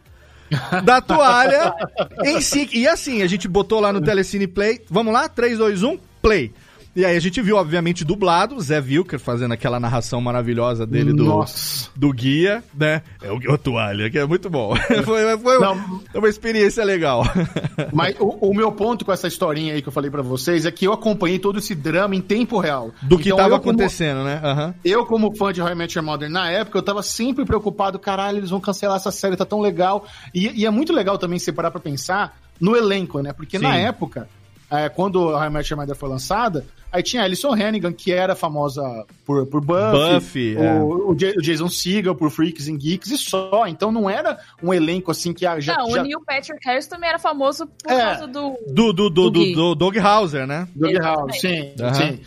[0.84, 1.72] da toalha
[2.24, 2.68] em si.
[2.72, 4.82] E assim, a gente botou lá no Telecine Play.
[4.90, 5.28] Vamos lá?
[5.28, 6.52] 3, 2, 1, play.
[6.96, 11.24] E aí a gente viu, obviamente, dublado, Zé Wilker fazendo aquela narração maravilhosa dele do,
[11.24, 11.90] Nossa.
[11.94, 13.02] do guia, né?
[13.22, 14.74] É o, o toalha, que é muito bom.
[15.04, 16.00] foi foi Não.
[16.14, 17.22] uma experiência legal.
[17.92, 20.70] Mas o, o meu ponto com essa historinha aí que eu falei pra vocês é
[20.70, 22.90] que eu acompanhei todo esse drama em tempo real.
[23.02, 24.40] Do que Então, tava eu como- acontecendo, né?
[24.42, 24.74] Aham.
[24.82, 27.98] Eu, como fã de How I Met Your Mother na época, eu tava sempre preocupado,
[27.98, 30.06] caralho, eles vão cancelar essa série, tá tão legal.
[30.34, 33.34] E, e é muito legal também separar pra pensar no elenco, né?
[33.34, 33.80] Porque na Sim.
[33.80, 34.28] época,
[34.70, 38.34] é, quando I Met Your Mother foi lançada, aí tinha a Alison Hannigan, que era
[38.34, 38.82] famosa
[39.24, 40.80] por, por Buffy, Buffy, o, é.
[40.80, 43.66] o o Jason Segel por Freaks and Geeks e só.
[43.66, 45.76] Então não era um elenco assim que ah, já...
[45.76, 46.00] Não, já...
[46.00, 48.00] o Neil Patrick Harris também era famoso por É.
[48.00, 48.56] causa do.
[48.66, 50.66] Do, do, do, do, do Doug Hauser, né?
[50.74, 51.76] Doug House, Exatamente.
[51.76, 51.94] sim, Aham.
[51.94, 52.20] sim.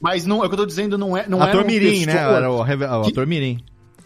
[0.00, 1.26] Mas não, é o que eu tô dizendo, não é.
[1.28, 2.16] Não ator Mirim, né?
[2.16, 2.64] Era o, o
[3.02, 3.62] Que- ator Mirim.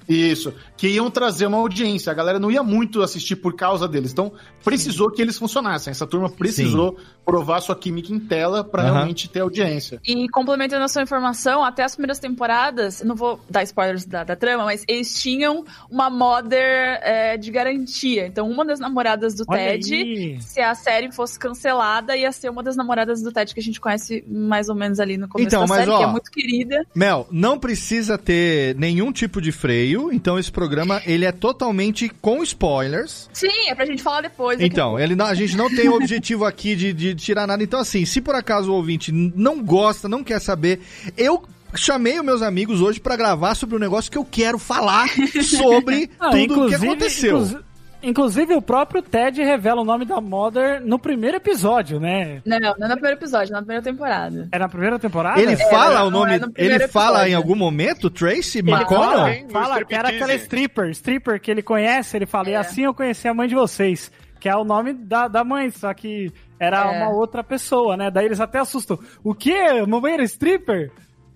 [0.09, 2.11] Isso, que iam trazer uma audiência.
[2.11, 4.13] A galera não ia muito assistir por causa deles.
[4.13, 5.91] Então, precisou que eles funcionassem.
[5.91, 8.93] Essa turma precisou provar sua química em tela pra Aham.
[8.93, 10.01] realmente ter audiência.
[10.05, 14.37] E complementando a sua informação, até as primeiras temporadas, não vou dar spoilers da, da
[14.37, 18.27] trama, mas eles tinham uma mother é, de garantia.
[18.27, 20.39] Então, uma das namoradas do Olha Ted, aí.
[20.43, 23.81] se a série fosse cancelada, ia ser uma das namoradas do Ted que a gente
[23.81, 26.31] conhece mais ou menos ali no começo Então, da mas, série, ó, que é muito
[26.31, 26.87] querida.
[26.95, 32.43] Mel, não precisa ter nenhum tipo de freio, então esse programa ele é totalmente com
[32.43, 33.29] spoilers.
[33.33, 34.61] Sim, é pra gente falar depois.
[34.61, 37.63] a Então, ele não- a gente não tem o objetivo aqui de, de tirar nada.
[37.63, 40.81] Então, assim, se por acaso o ouvinte não gosta, não quer saber,
[41.17, 45.09] eu chamei os meus amigos hoje pra gravar sobre um negócio que eu quero falar
[45.43, 47.64] sobre Não, tudo o que aconteceu.
[48.09, 52.41] Inclusi- Inclusive, o próprio Ted revela o nome da Mother no primeiro episódio, né?
[52.45, 54.49] Não, não é no primeiro episódio, na primeira temporada.
[54.51, 55.41] É na primeira temporada?
[55.41, 56.35] Ele fala o nome.
[56.35, 57.33] é no primeiro ele fala episódio.
[57.33, 59.49] em algum momento, Tracy Ele McConnell?
[59.51, 62.57] fala, fala que era aquela stripper, stripper que ele conhece, ele fala, e É.
[62.57, 65.93] assim eu conheci a mãe de vocês, que é o nome da, da mãe, só
[65.95, 66.97] que era É.
[67.03, 68.11] uma outra pessoa, né?
[68.11, 68.99] Daí eles até assustam.
[69.23, 69.55] O quê?
[69.87, 70.91] Mamãe era stripper?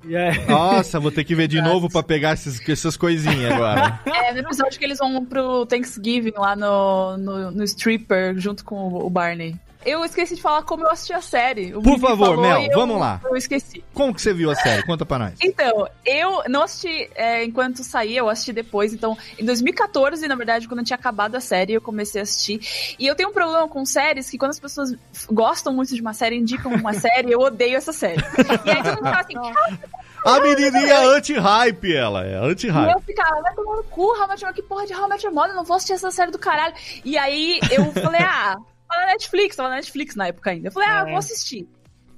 [0.05, 0.47] Aí...
[0.47, 4.01] Nossa, vou ter que ver de novo pra pegar esses, essas coisinhas agora.
[4.07, 8.95] É, no episódio que eles vão pro Thanksgiving lá no, no, no Stripper, junto com
[8.95, 9.57] o Barney.
[9.89, 11.75] Eu esqueci de falar como eu assisti a série.
[11.75, 13.21] O Por favor, Mel, eu- vamos lá.
[13.25, 13.83] Eu esqueci.
[13.95, 14.83] Como que você viu a série?
[14.85, 15.35] Conta pra nós.
[15.43, 18.93] Então, eu não assisti é, enquanto saía, eu assisti depois.
[18.93, 22.61] Então, em 2014, na verdade, quando tinha acabado a série, eu comecei a assistir.
[22.99, 24.95] E eu tenho um problema com séries que quando as pessoas
[25.31, 28.23] gostam muito de uma série, indicam uma série, eu odeio essa série.
[28.65, 32.93] E aí todo mundo fala assim, ah, A menininha anti-hype, ela é E anti-hype.
[32.93, 35.25] eu ficava, vai tomar no cu, How Met Your Mother, que porra de How Met
[35.25, 36.75] Your Mother, eu não vou assistir essa série do caralho.
[37.05, 38.57] E aí eu falei, ah,
[38.89, 40.69] tá na Netflix, tava na Netflix na época ainda.
[40.69, 41.11] Eu falei, ah, eu É.
[41.11, 41.69] vou assistir.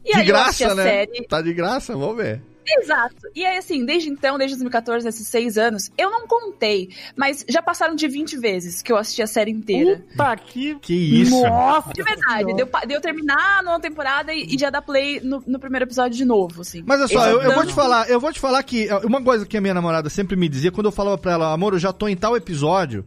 [0.04, 0.90] E De aí eu assisti graça, a né?
[0.90, 1.26] série.
[1.28, 1.96] Tá de graça?
[1.96, 2.42] Vamos ver.
[2.72, 3.16] Exato.
[3.34, 7.60] E aí, assim, desde então, desde 2014, esses seis anos, eu não contei, mas já
[7.60, 10.04] passaram de 20 vezes que eu assisti a série inteira.
[10.10, 10.76] Puta que.
[10.76, 11.40] Que isso?
[11.42, 11.92] Nossa!
[11.92, 15.84] De verdade, deu, deu terminar numa temporada e, e já dar play no, no primeiro
[15.84, 16.82] episódio de novo, assim.
[16.86, 19.00] Mas olha só, Esse eu, eu vou te falar, eu vou te falar que ó,
[19.04, 21.72] uma coisa que a minha namorada sempre me dizia, quando eu falava pra ela, amor,
[21.72, 23.04] eu já tô em tal episódio,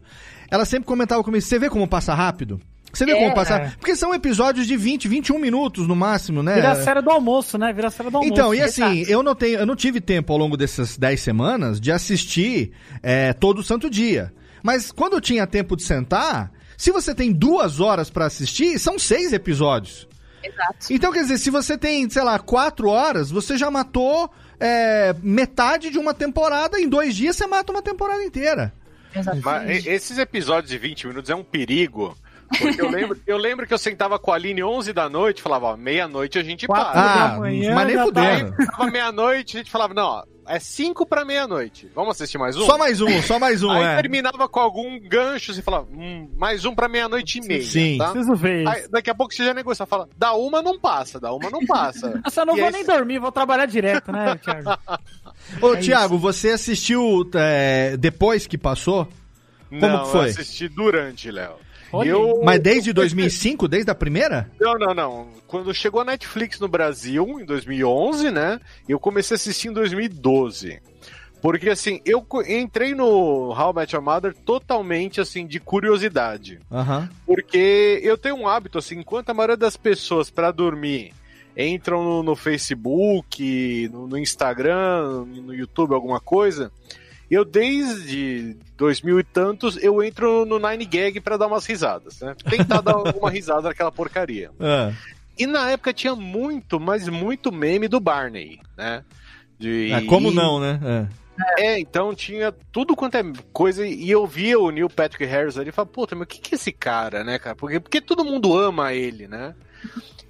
[0.50, 2.60] ela sempre comentava comigo, você vê como passa rápido?
[2.94, 3.18] Você vê É.
[3.18, 6.54] como passa Porque são episódios de 20, 21 minutos no máximo, né?
[6.54, 7.72] Vira a série do almoço, né?
[7.72, 8.32] Vira a série do almoço.
[8.32, 9.10] Então, e assim, Exato.
[9.12, 13.32] eu não tenho, eu não tive tempo ao longo dessas 10 semanas de assistir é,
[13.32, 14.32] todo santo dia.
[14.62, 18.98] Mas quando eu tinha tempo de sentar, se você tem duas horas pra assistir, são
[18.98, 20.08] seis episódios.
[20.42, 20.86] Exato.
[20.90, 24.30] Então, quer dizer, se você tem, sei lá, quatro horas, você já matou
[24.60, 26.78] é, metade de uma temporada.
[26.78, 28.72] Em dois dias, você mata uma temporada inteira.
[29.42, 32.16] Mas e- esses episódios de 20 minutos é um perigo.
[32.58, 35.42] Porque eu lembro, eu lembro que eu sentava com a Aline 11 da noite e
[35.42, 37.02] falava, ó, meia-noite a gente Quatro para.
[37.02, 38.54] da Ah, manhã mas nem fudendo.
[38.66, 41.90] Tava meia-noite, a gente falava, não, ó, é 5 pra meia-noite.
[41.94, 42.66] Vamos assistir mais um?
[42.66, 43.96] Só mais um, só mais um, Aí é.
[44.02, 47.96] terminava com algum gancho, você falava, hum, mais um pra meia-noite e meia, Sim.
[47.98, 48.10] tá?
[48.10, 48.90] Preciso ver Aí, isso.
[48.90, 52.20] daqui a pouco você já negocia, fala, dá uma não passa, dá uma não passa.
[52.24, 54.78] Nossa, eu não E vou aí nem cê- dormir, vou trabalhar direto, né, Thiago?
[55.62, 59.08] Ô, Thiago, você assistiu é, depois que passou?
[59.70, 60.20] Como não, que foi?
[60.20, 61.54] eu assisti durante, Léo.
[61.94, 62.40] Olha Eu...
[62.44, 64.50] Mas desde 2005, desde a primeira?
[64.60, 65.28] Não, não, não.
[65.46, 68.60] Quando chegou a Netflix no Brasil, em 2011, né?
[68.88, 70.80] Eu comecei a assistir em 2012.
[71.44, 76.58] Porque, assim, eu entrei no How I Met Your Mother totalmente, assim, de curiosidade.
[76.72, 77.10] Aham.
[77.26, 81.12] Porque eu tenho um hábito, assim, enquanto a maioria das pessoas, para dormir,
[81.54, 86.72] entram no, no Facebook, no, no Instagram, no YouTube, alguma coisa,
[87.30, 92.34] eu desde 2000 e tantos, eu entro no Nine Gag para dar umas risadas, né?
[92.48, 94.50] Tentar dar alguma risada naquela porcaria.
[94.60, 94.92] Ah.
[95.38, 99.02] E na época tinha muito, mas muito meme do Barney, né?
[99.58, 101.08] De- Ah, como não, né?
[101.58, 101.72] É.
[101.74, 105.70] é, então tinha tudo quanto é coisa, e eu via o Neil Patrick Harris ali
[105.70, 107.56] e falava, puta, mas o que, que é esse cara, né, cara?
[107.56, 109.54] Porque, porque todo mundo ama ele, né?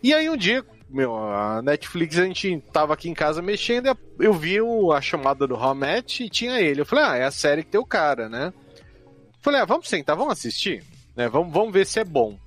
[0.03, 4.25] E aí um dia, meu, a Netflix, a gente tava aqui em casa mexendo, e
[4.25, 4.59] eu vi
[4.95, 6.81] a chamada do Hamet e tinha ele.
[6.81, 8.53] Eu falei, ah, é a série que tem o cara, né?
[9.41, 10.83] Falei, ah, vamos sentar, vamos assistir,
[11.17, 11.29] né?
[11.29, 12.39] Vamos, vamos ver se é bom.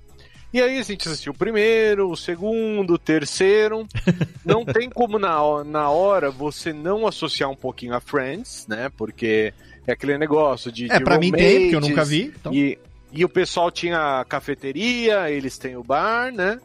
[0.52, 3.86] E aí a gente assistiu o primeiro, o segundo, o terceiro.
[4.44, 8.90] Não tem como na, na hora você não associar um pouquinho a Friends, né?
[8.96, 9.52] Porque
[9.86, 10.90] é aquele negócio de.
[10.90, 12.32] É, de pra mim tem, porque eu nunca vi.
[12.34, 12.54] Então.
[12.54, 12.78] E,
[13.12, 16.58] e o pessoal tinha a cafeteria, eles têm o bar, né?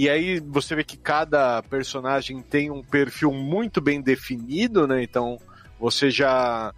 [0.00, 5.02] E aí você vê que cada personagem tem um perfil muito bem definido, né?
[5.02, 5.40] Então
[5.76, 6.72] você já.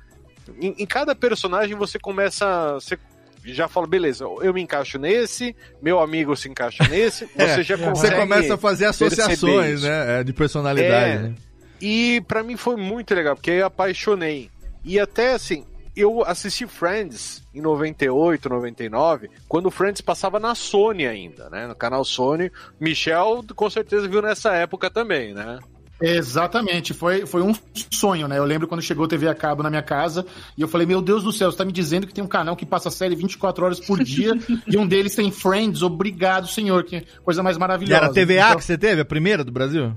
[0.58, 2.72] Em, em cada personagem você começa.
[2.80, 2.98] Você
[3.44, 7.76] já fala, beleza, eu me encaixo nesse, meu amigo se encaixa nesse, É, você já
[7.76, 10.20] Você começa a fazer associações, né?
[10.20, 11.18] é, De personalidade, É.
[11.18, 11.34] né?
[11.78, 14.50] E pra mim foi muito legal, porque eu apaixonei.
[14.82, 15.66] E até assim,
[16.00, 21.66] eu assisti Friends em 98, 99, quando Friends passava na Sony ainda, né?
[21.66, 22.50] No canal Sony.
[22.80, 25.58] Michel com certeza viu nessa época também, né?
[26.02, 27.54] Exatamente, foi, foi um
[27.92, 28.38] sonho, né?
[28.38, 30.24] Eu lembro quando chegou TV a cabo na minha casa
[30.56, 32.56] e eu falei: Meu Deus do céu, você tá me dizendo que tem um canal
[32.56, 34.32] que passa série 24 horas por dia
[34.66, 38.04] e um deles tem Friends, obrigado, senhor, que coisa mais E maravilhosa.
[38.04, 39.92] era TVA Então, que você teve, a primeira do Brasil?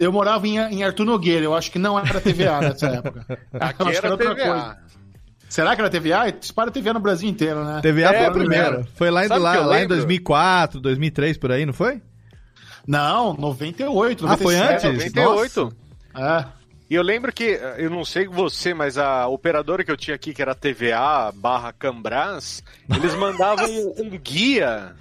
[0.00, 3.38] eu morava em, em Arthur Nogueira, eu acho que não era TVA nessa época.
[3.52, 4.44] Aqui Eu acho que era outra TVA.
[4.48, 4.78] coisa.
[5.52, 6.32] Será que era TVA?
[6.32, 7.82] Dispara TVA no Brasil inteiro, né?
[7.82, 8.64] TVA É, foi a primeira.
[8.68, 8.88] primeira.
[8.94, 9.96] Foi lá, Sabe lá, lá em lembro?
[9.96, 12.00] 2004, 2003, por aí, não foi?
[12.86, 14.86] Não, 98, Ah, foi 97.
[14.86, 15.12] antes?
[15.14, 15.76] 98.
[16.16, 16.44] É.
[16.88, 17.44] E eu lembro que,
[17.76, 21.70] eu não sei você, mas a operadora que eu tinha aqui, que era TVA barra
[21.70, 24.94] Cambras, eles mandavam um, um guia,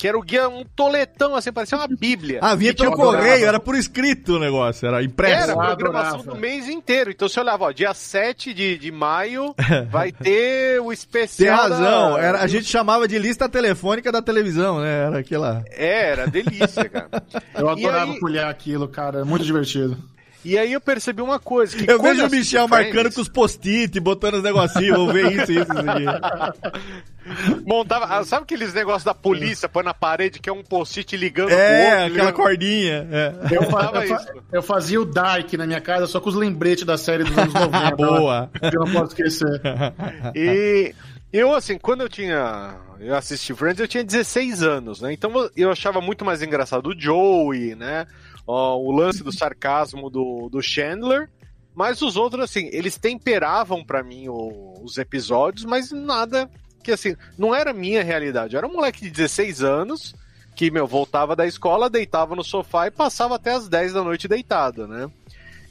[0.00, 2.38] que era o guia, um toletão, assim, parecia uma bíblia.
[2.40, 5.42] Ah, vinha pelo correio, era por escrito o negócio, era impresso.
[5.42, 6.34] Era a programação adorava.
[6.34, 7.10] do mês inteiro.
[7.10, 9.54] Então você olhava, ó, dia 7 de, de maio
[9.90, 11.58] vai ter o Tem especial.
[11.68, 15.04] razão, da- era, a gente chamava de lista telefônica da televisão, né?
[15.06, 15.62] Era aquela.
[15.70, 17.08] É, era delícia, cara.
[17.54, 19.22] Eu E adorava aí- colher aquilo, cara.
[19.24, 19.98] Muito divertido.
[20.44, 21.76] E aí eu percebi uma coisa.
[21.76, 25.32] Que Eu vejo o Michel Friends, marcando com os post-it, botando os negocinhos, vou ver
[25.32, 26.04] isso, isso, isso aqui.
[27.66, 31.50] Montava, ah, sabe aqueles negócios da polícia, põe na parede, que é um post-it ligando
[31.50, 31.96] É, com o outro?
[31.96, 33.08] aquela ligando- cordinha.
[33.12, 33.34] É.
[33.54, 34.42] Eu, fa- Tava eu fa- isso.
[34.52, 37.54] eu fazia o Dark na minha casa só com os lembretes da série dos anos
[37.54, 37.76] 90.
[37.86, 38.50] Ah, boa.
[38.62, 39.60] Eu não posso esquecer.
[40.34, 40.94] E
[41.32, 42.74] eu, assim, quando eu tinha.
[42.98, 45.12] Eu assisti Friends, eu tinha 16 anos, né?
[45.12, 48.06] Então eu achava muito mais engraçado o Joey, né?
[48.50, 51.28] O lance do sarcasmo do, do Chandler.
[51.74, 56.50] Mas os outros, assim, eles temperavam pra mim o- os episódios, mas nada
[56.82, 58.54] que, assim, não era minha realidade.
[58.54, 60.14] Eu era um moleque de 16 anos
[60.56, 64.26] que, meu, voltava da escola, deitava no sofá e passava até as 10 da noite
[64.26, 65.08] deitado, né?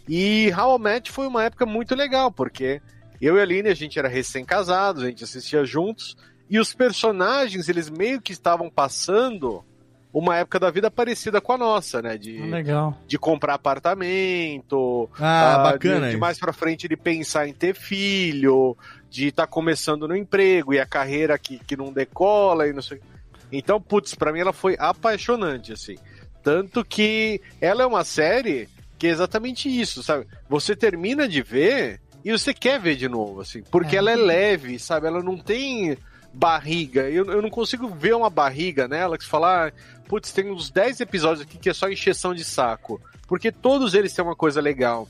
[0.07, 2.81] E How I Met foi uma época muito legal, porque
[3.21, 6.15] eu e a Aline, a gente era recém-casados, a gente assistia juntos,
[6.49, 9.63] e os personagens, eles meio que estavam passando
[10.13, 12.17] uma época da vida parecida com a nossa, né?
[12.17, 12.97] De, Legal.
[13.07, 18.75] de comprar apartamento, Ah, bacana de, de mais pra frente de pensar em ter filho,
[19.09, 22.99] de estar começando no emprego e a carreira que, que não decola e não sei.
[23.51, 25.95] Então, putz, pra mim ela foi apaixonante, assim.
[26.43, 30.27] Tanto que ela é uma série que é exatamente isso, sabe?
[30.47, 34.77] Você termina de ver e você quer ver de novo, assim, porque ela é leve,
[34.77, 35.07] sabe?
[35.07, 35.97] Ela não tem
[36.33, 37.09] barriga.
[37.09, 39.71] Eu, eu não consigo ver uma barriga nela que você fala, ah,
[40.07, 43.01] putz, tem uns 10 episódios aqui que é só encheção de saco.
[43.27, 45.07] Porque todos eles têm uma coisa legal.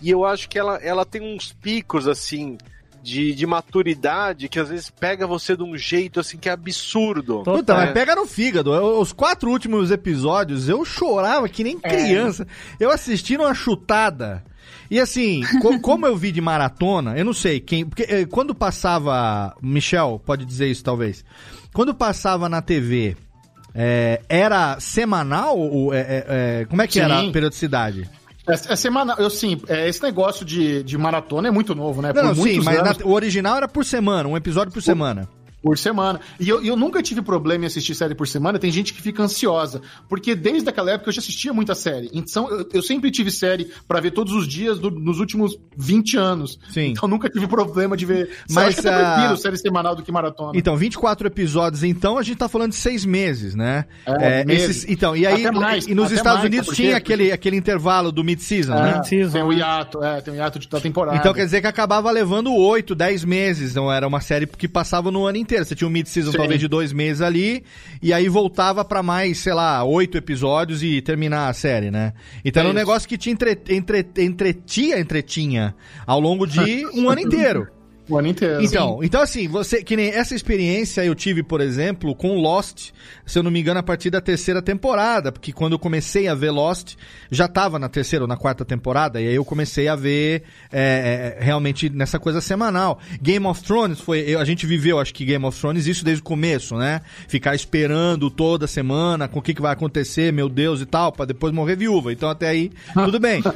[0.00, 2.56] E eu acho que ela, ela tem uns picos, assim,
[3.02, 7.42] de, de maturidade que às vezes pega você de um jeito, assim, que é absurdo.
[7.42, 7.76] Puta, É.
[7.76, 8.72] mas pega no fígado.
[8.72, 12.46] Eu- Os quatro últimos episódios eu chorava que nem criança.
[12.78, 14.44] Eu assisti numa chutada.
[14.90, 17.84] E assim, co- como eu vi de maratona, eu não sei quem.
[17.84, 19.54] Porque eh, quando passava.
[19.62, 21.24] Michel, pode dizer isso talvez.
[21.72, 23.16] Quando passava na TV,
[23.74, 25.58] eh, era semanal?
[25.58, 27.32] ou, eh, eh, como é que era a Sim.
[27.32, 28.08] periodicidade?
[28.48, 29.16] É, é semanal.
[29.18, 32.12] Eu sim, é, esse negócio de, de maratona é muito novo, né?
[32.14, 35.28] Não, não, sim, mas anos, na- o original era por semana, um episódio por semana.
[35.62, 36.20] Por semana.
[36.38, 38.58] E eu, eu nunca tive problema em assistir série por semana.
[38.58, 39.80] Tem gente que fica ansiosa.
[40.08, 42.08] Porque desde aquela época eu já assistia muita série.
[42.12, 46.16] Então eu, eu sempre tive série pra ver todos os dias do- nos últimos 20
[46.16, 46.58] anos.
[46.70, 46.90] Sim.
[46.92, 48.28] Então nunca tive problema de ver.
[48.50, 50.52] Mas, Mas acho que eu ah, prefiro série semanal do que maratona.
[50.54, 53.84] Então, 24 episódios, então, a gente tá falando de seis meses, né?
[54.06, 54.86] É, meses.
[54.88, 58.22] então, e aí, mais, e nos Estados mais, Unidos porque- tinha aquele, aquele intervalo do
[58.22, 58.94] mid-season, É, né?
[58.98, 59.56] Mid-season, tem o né?
[59.56, 61.16] hiato, é, tem o hiato de, da temporada.
[61.18, 63.74] Então quer dizer que acabava levando 8, 10 meses.
[63.74, 65.47] Não era uma série que passava no ano inteiro.
[65.56, 67.64] Você tinha um mid-season talvez de dois meses ali,
[68.02, 72.12] e aí voltava pra mais, sei lá, oito episódios e terminar a série, né?
[72.44, 72.78] Então É era um isso.
[72.78, 75.74] negócio que te entre, entre, entretia, entretinha
[76.06, 77.66] ao longo de um ano inteiro.
[78.08, 78.62] O ano inteiro.
[78.62, 82.90] Então, então assim, você que nem essa experiência eu tive, por exemplo, com Lost,
[83.26, 86.34] se eu não me engano, a partir da terceira temporada, porque quando eu comecei a
[86.34, 86.94] ver Lost,
[87.30, 90.42] já tava na terceira ou na quarta temporada, e aí eu comecei a ver
[90.72, 92.98] é, é, realmente nessa coisa semanal.
[93.20, 96.20] Game of Thrones foi, eu- a gente viveu, acho que Game of Thrones isso desde
[96.22, 97.00] o começo, né?
[97.28, 101.24] Ficar esperando toda semana com o que, que vai acontecer, meu Deus e tal, pra
[101.24, 102.12] depois morrer viúva.
[102.12, 103.42] Então até aí, tudo bem.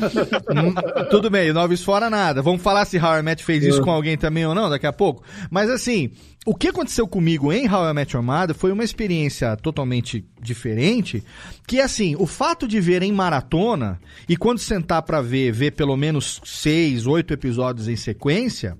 [0.52, 0.74] Hum,
[1.10, 2.42] tudo bem, noves fora nada.
[2.42, 4.92] Vamos falar se How I Met fez isso com alguém também ou não daqui a
[4.92, 5.22] pouco.
[5.50, 6.10] Mas assim,
[6.44, 11.22] o que aconteceu comigo em How I Met Your Mother foi uma experiência totalmente diferente,
[11.66, 15.96] que assim, o fato de ver em maratona e quando sentar pra ver, ver pelo
[15.96, 18.76] menos seis, oito episódios em sequência,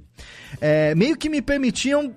[0.61, 2.13] é, meio que me permitiam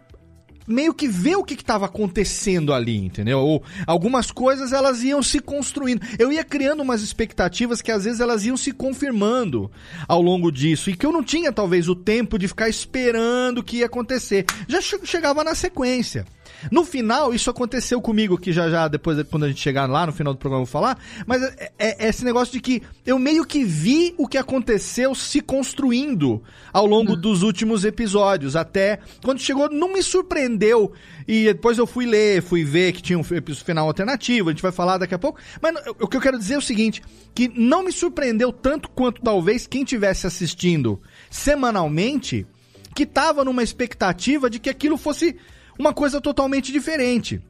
[0.68, 3.40] meio que ver o que estava acontecendo ali, entendeu?
[3.40, 6.02] Ou algumas coisas elas iam se construindo.
[6.18, 9.72] Eu ia criando umas expectativas que às vezes elas iam se confirmando
[10.08, 13.64] ao longo disso e que eu não tinha talvez o tempo de ficar esperando o
[13.64, 14.46] que ia acontecer.
[14.68, 16.26] Já che- chegava na sequência.
[16.72, 20.14] No final, isso aconteceu comigo, que já já, depois, quando a gente chegar lá no
[20.14, 20.98] final do programa, eu vou falar.
[21.26, 25.14] Mas é, é- é esse negócio de que eu meio que vi o que aconteceu
[25.16, 26.42] se construindo
[26.74, 28.56] ao longo dos últimos episódios.
[28.56, 30.92] Até quando chegou, não me surpreendeu.
[31.28, 34.62] E depois eu fui ler, fui ver que tinha um fi- final alternativo, a gente
[34.62, 35.40] vai falar daqui a pouco.
[35.62, 37.02] Mas o que eu quero dizer é o seguinte:
[37.34, 42.46] que não me surpreendeu tanto quanto talvez quem tivesse assistindo semanalmente,
[42.94, 45.36] que tava numa expectativa de que aquilo fosse
[45.78, 47.42] uma coisa totalmente diferente.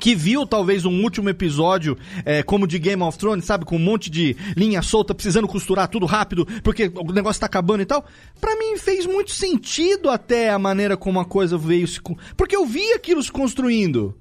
[0.00, 3.64] Que viu talvez um último episódio é, como de Game of Thrones, sabe?
[3.64, 7.82] Com um monte de linha solta, precisando costurar tudo rápido, porque o negócio tá acabando
[7.82, 8.04] e tal.
[8.40, 12.00] Pra mim fez muito sentido até a maneira como a coisa veio se.
[12.36, 14.18] Porque eu vi aquilo se construindo.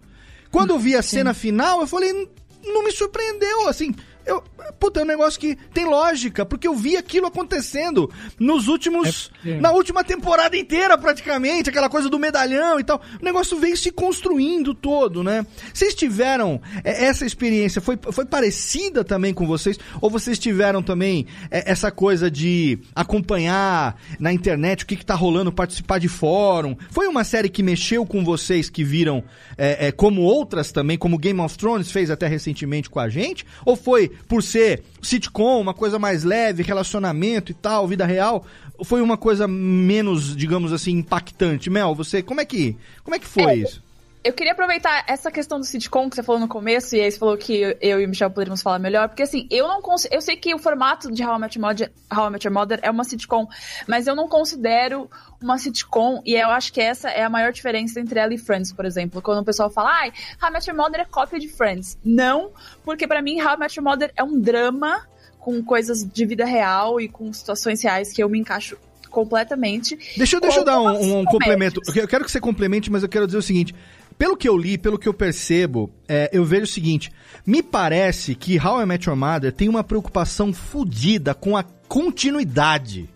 [0.52, 2.28] Quando eu vi a cena final, eu falei, "N-
[2.66, 3.96] não me surpreendeu, assim.
[4.28, 8.09] Eu, puta, é um negócio que tem lógica, porque eu vi aquilo acontecendo
[8.39, 9.32] nos últimos.
[9.45, 9.59] É, é.
[9.59, 13.01] Na última temporada inteira, praticamente, aquela coisa do medalhão e tal.
[13.22, 15.45] O negócio veio se construindo todo, né?
[15.74, 19.78] Vocês tiveram é, essa experiência, foi, foi parecida também com vocês?
[20.01, 25.16] Ou vocês tiveram também é, essa coisa de acompanhar na internet o que, que tá
[25.16, 26.76] rolando, participar de fórum?
[26.91, 29.24] Foi uma série que mexeu com vocês que viram
[29.57, 33.45] é, é, como outras também, como Game of Thrones fez até recentemente com a gente?
[33.66, 38.45] Ou foi por ser sitcom, uma coisa mais leve, relacionamento e tal, vida real?
[38.78, 41.70] Ou foi uma coisa menos, digamos assim, impactante?
[41.70, 43.82] Mel, você, como é que, como é que foi É, isso?
[44.24, 47.20] Eu queria aproveitar essa questão do sitcom que você falou no começo, e aí você
[47.20, 50.14] falou que eu e o Michel poderíamos falar melhor, porque assim, eu não consigo.
[50.16, 52.54] Eu sei que o formato de How I Met Your Mother, How I Met Your
[52.54, 53.46] Mother é uma sitcom,
[53.86, 55.10] mas eu não considero
[55.42, 58.72] uma sitcom, e eu acho que essa é a maior diferença entre ela e Friends,
[58.72, 59.22] por exemplo.
[59.22, 61.98] Quando o pessoal fala, ai, How I Met Your Mother é cópia de Friends.
[62.04, 62.52] Não,
[62.86, 65.06] porque pra mim How I Met Your Mother é um drama
[65.38, 68.78] com coisas de vida real e com situações reais que eu me encaixo
[69.10, 69.96] completamente.
[70.18, 71.80] Deixa, eu- deixa eu dar um, um complemento.
[71.96, 73.76] Eu quero que você complemente, mas eu quero dizer o seguinte.
[74.18, 77.11] Pelo que eu li, pelo que eu percebo, é, eu vejo o seguinte.
[77.45, 83.09] Me parece que How I Met Your Mother tem uma preocupação fodida com a continuidade.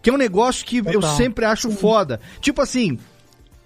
[0.00, 2.20] Que é um negócio que eu sempre acho foda.
[2.40, 2.98] Tipo assim...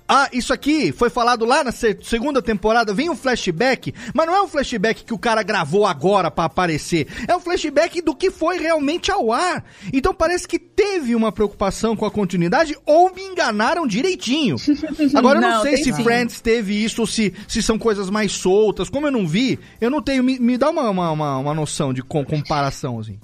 [0.08, 4.34] Ah, isso aqui foi falado lá na se- segunda temporada, vem um flashback, mas não
[4.36, 7.06] é um flashback que o cara gravou agora pra aparecer.
[7.26, 9.64] É um flashback do que foi realmente ao ar.
[9.92, 14.56] Então parece que teve uma preocupação com a continuidade ou me enganaram direitinho.
[15.14, 16.02] Agora eu não, Não, sei se sim.
[16.02, 18.88] Friends teve isso ou se, se são coisas mais soltas.
[18.90, 20.22] Como eu não vi, eu não tenho.
[20.22, 23.18] Me, me dá uma, uma, uma, uma noção de com- comparação, assim.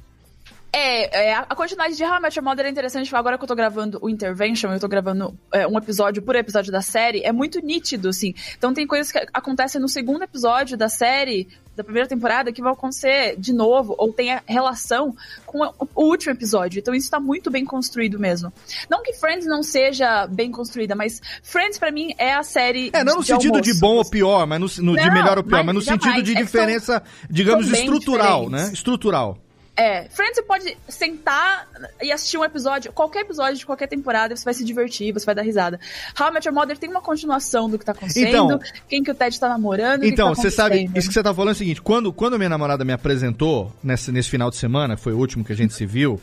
[0.71, 3.15] É, é, a continuidade de How I Met Your Mother é interessante.
[3.17, 6.71] Agora que eu tô gravando o Intervention, eu tô gravando é, um episódio por episódio
[6.71, 8.35] da série, é muito nítido, assim.
[8.57, 12.73] Então tem coisas que acontecem no segundo episódio da série, da primeira temporada, que vão
[12.73, 15.17] acontecer de novo, ou tem a relação
[15.47, 16.79] com o último episódio.
[16.81, 18.53] Então isso tá muito bem construído mesmo.
[18.91, 22.91] Não que Friends não seja bem construída, mas Friends pra mim é a série.
[22.93, 23.81] É, não no de sentido de almoço.
[23.81, 26.03] bom ou pior, mas no, no- de Não, melhor ou pior, mas mas no jamais.
[26.05, 28.69] sentido de É, são- diferença, digamos, são bem estrutural, diferentes.
[28.69, 28.75] né?
[28.75, 29.39] Estrutural.
[29.79, 31.69] É, Friends você pode sentar
[32.03, 35.37] e assistir um episódio, qualquer episódio de qualquer temporada, você vai se divertir, você vai
[35.37, 35.79] dar risada.
[36.19, 39.11] How I Met Your Mother tem uma continuação do que tá acontecendo, Então- quem que
[39.13, 40.99] o Ted tá namorando, Então, tá você sabe, acontecendo.
[40.99, 43.73] isso que você tá falando é o seguinte, quando, quando a minha namorada me apresentou
[43.81, 46.21] nesse, nesse final de semana, foi o último que a gente se viu,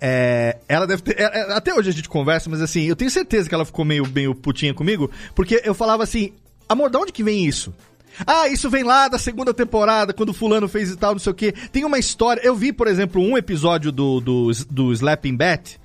[0.00, 1.20] é, ela deve ter.
[1.20, 3.84] é, é, até hoje a gente conversa, mas assim, eu tenho certeza que ela ficou
[3.84, 6.32] meio, meio putinha comigo, porque eu falava assim,
[6.68, 7.72] amor, de onde que vem isso?
[8.26, 11.32] Ah, isso vem lá da segunda temporada, quando o fulano fez e tal, não sei
[11.32, 11.54] o quê.
[11.72, 12.40] Tem uma história.
[12.42, 15.80] Eu vi, por exemplo, um episódio do, do, do Slapping Bat,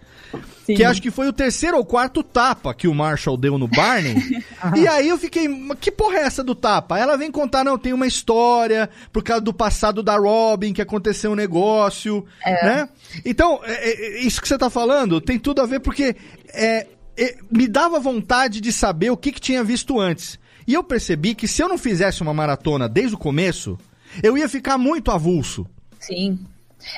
[0.65, 0.75] Sim.
[0.75, 4.15] que acho que foi o terceiro ou quarto tapa que o Marshall deu no Barney.
[4.75, 6.97] e aí eu fiquei, "Mas que porra é essa do tapa?
[6.97, 11.31] Ela vem contar, não, tem uma história por causa do passado da Robin, que aconteceu
[11.31, 12.89] um negócio, né?
[13.23, 16.15] Então, é, é, isso que você tá falando tem tudo a ver porque
[16.53, 20.39] é, é, me dava vontade de saber o que, que tinha visto antes.
[20.67, 23.77] E eu percebi que se eu não fizesse uma maratona desde o começo,
[24.23, 25.65] eu ia ficar muito avulso.
[25.99, 26.39] Sim.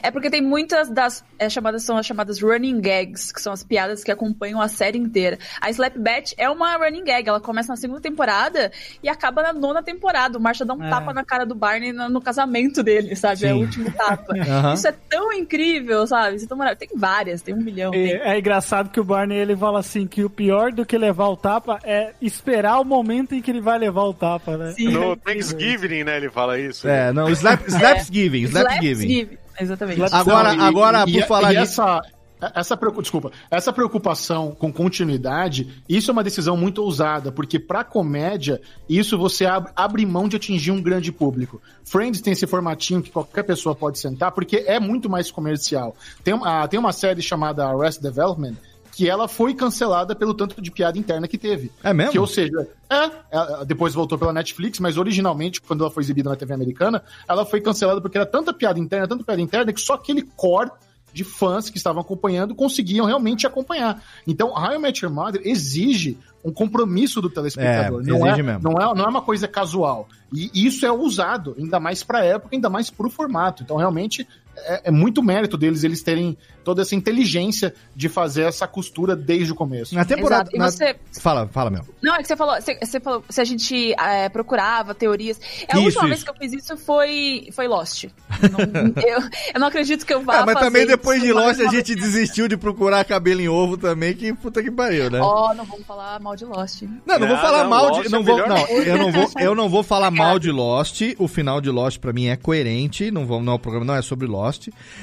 [0.03, 3.63] É porque tem muitas das é, chamadas, são as chamadas running gags, que são as
[3.63, 5.37] piadas que acompanham a série inteira.
[5.61, 8.71] A Slap Bat é uma running gag, ela começa na segunda temporada
[9.01, 10.37] e acaba na nona temporada.
[10.37, 10.89] O Marshall dá um É.
[10.89, 13.45] tapa na cara do Barney no, no casamento dele, sabe?
[13.45, 13.53] É Sim.
[13.53, 14.33] o último tapa.
[14.37, 14.73] Aham.
[14.73, 16.35] Isso é tão incrível, sabe?
[16.35, 16.79] Isso é tão maravilhoso.
[16.87, 17.93] Tem várias, tem um milhão.
[17.93, 20.97] E tem- é engraçado que o Barney ele fala assim que o pior do que
[20.97, 24.71] levar o tapa é esperar o momento em que ele vai levar o tapa, né?
[24.73, 24.89] Sim.
[24.89, 26.87] No Thanksgiving, né, ele fala isso.
[26.87, 28.91] É, não, slap, Slapsgiving, Slapsgiving.
[29.07, 29.37] Slapsgiving.
[29.59, 30.01] Exatamente.
[30.13, 31.81] Agora, e- agora e- por e- falar e nisso.
[31.81, 32.01] essa,
[32.53, 38.61] essa desculpa, essa preocupação com continuidade, isso é uma decisão muito ousada, porque pra comédia,
[38.87, 41.61] isso você abre, abre mão de atingir um grande público.
[41.83, 45.95] Friends tem esse formatinho que qualquer pessoa pode sentar, porque é muito mais comercial.
[46.23, 48.55] Tem, uma- tem uma série chamada Arrest Development,
[48.97, 51.71] que ela foi cancelada pelo tanto de piada interna que teve.
[51.83, 52.13] É mesmo?
[52.13, 56.35] Que, ou seja, é, depois voltou pela Netflix, mas originalmente, quando ela foi exibida na
[56.35, 59.93] TV americana, ela foi cancelada porque era tanta piada interna, tanta piada interna, que só
[59.93, 60.71] aquele core
[61.13, 64.01] de fãs que estavam acompanhando conseguiam realmente acompanhar.
[64.25, 68.01] Então, How I Met Your Mother exige um compromisso do telespectador.
[68.01, 68.63] É, não, exige é, mesmo.
[68.63, 70.09] Não, é, não é uma coisa casual.
[70.33, 73.61] E isso é usado, ainda mais pra época, ainda mais pro formato.
[73.61, 74.27] Então, realmente,
[74.65, 79.51] é, é muito mérito deles eles terem toda essa inteligência de fazer essa costura desde
[79.53, 79.95] o começo.
[79.95, 80.49] Na temporada.
[80.51, 80.55] Exato.
[80.55, 81.81] E na- você- Fala, fala, meu.
[82.01, 85.39] Não, é que você falou, você, você falou se a gente é, procurava teorias.
[85.67, 86.07] É, A Isso, última isso.
[86.09, 88.05] vez que eu fiz isso foi, foi Lost.
[88.51, 89.19] Não- eu,
[89.53, 91.69] eu não acredito que eu vá Ah, mas fazer também depois isso de Lost a
[91.69, 95.19] gente desistiu de procurar cabelo em ovo também, que puta que pariu, né?
[95.21, 96.81] Ó, não vamos falar mal de Lost.
[97.05, 98.07] Não, não vou Ah, falar não, mal de.
[98.07, 101.01] é Não vou, não, eu não vou, eu não vou falar mal de Lost.
[101.17, 103.09] O final de Lost pra mim é coerente.
[103.11, 104.46] Não vou, não, o programa não é sobre Lost.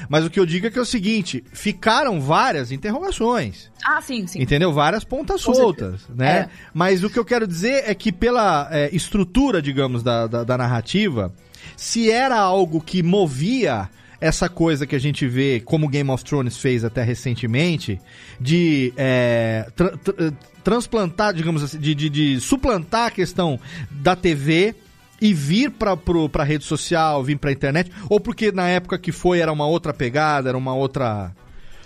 [0.09, 3.71] Mas o que eu digo é que é o seguinte: ficaram várias interrogações.
[3.85, 4.41] Ah, sim, sim.
[4.41, 4.71] Entendeu?
[4.73, 6.37] Várias pontas Com soltas, né?
[6.37, 6.49] É.
[6.73, 10.57] Mas o que eu quero dizer é que pela é, estrutura, digamos, da, da, da
[10.57, 11.33] narrativa,
[11.77, 13.89] se era algo que movia
[14.19, 17.99] essa coisa que a gente vê, como Game of Thrones fez até recentemente,
[18.39, 20.33] de é, tra- tra-
[20.63, 23.59] transplantar, digamos assim, de, de, de suplantar a questão
[23.91, 24.73] da TV
[25.21, 29.11] e vir pra, pro, pra rede social, vir pra internet, ou porque na época que
[29.11, 31.31] foi era uma outra pegada, era uma outra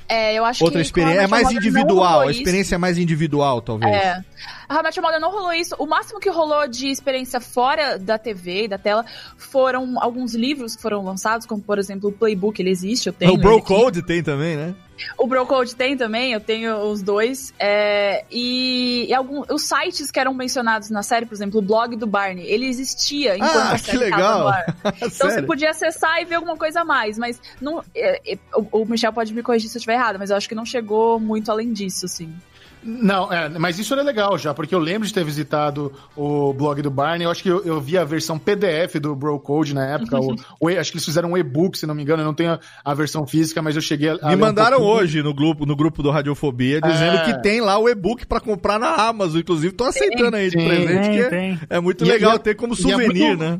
[0.07, 3.93] É, eu acho outra que experiência, é mais individual, a experiência é mais individual, talvez.
[3.93, 4.23] É.
[4.67, 5.75] A How I Met Mother não rolou isso.
[5.79, 9.05] O máximo que rolou de experiência fora da TV e da tela
[9.37, 13.33] foram alguns livros que foram lançados, como por exemplo o Playbook, ele existe, eu tenho.
[13.33, 13.61] o Bro.
[13.61, 14.75] Code tem também, né?
[15.17, 17.53] O Brocode tem também, eu tenho os dois.
[17.59, 21.95] É, e, e algum, os sites que eram mencionados na série, por exemplo, o blog
[21.95, 24.53] do Barney, ele existia enquanto Ah, a que série tava legal.
[25.01, 27.83] Então você podia acessar e ver alguma coisa a mais, mas não.
[27.95, 30.47] é, é, o, o Michel pode me corrigir se eu estiver errado, mas eu acho
[30.47, 32.33] que não chegou muito além disso, assim.
[32.81, 36.81] Não, é, mas isso era legal já, porque eu lembro de ter visitado o blog
[36.81, 37.25] do Barney.
[37.25, 40.17] Eu acho que eu, eu vi a versão PDF do Bro Code na época.
[40.17, 42.21] o, o e- acho que eles fizeram um e-book, se não me engano.
[42.21, 44.29] Eu não tenho a, a versão física, mas eu cheguei a.
[44.29, 44.97] Me um mandaram pouquinho.
[45.03, 47.23] hoje no grupo, no grupo do Radiofobia dizendo É.
[47.25, 49.41] que tem lá o e-book pra comprar na Amazon.
[49.41, 52.35] Inclusive, tô aceitando aí de Tem, presente, tem, que é, é muito E é- legal
[52.35, 53.59] é- ter como é souvenir, muito- né?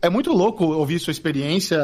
[0.00, 1.78] É muito louco ouvir sua experiência,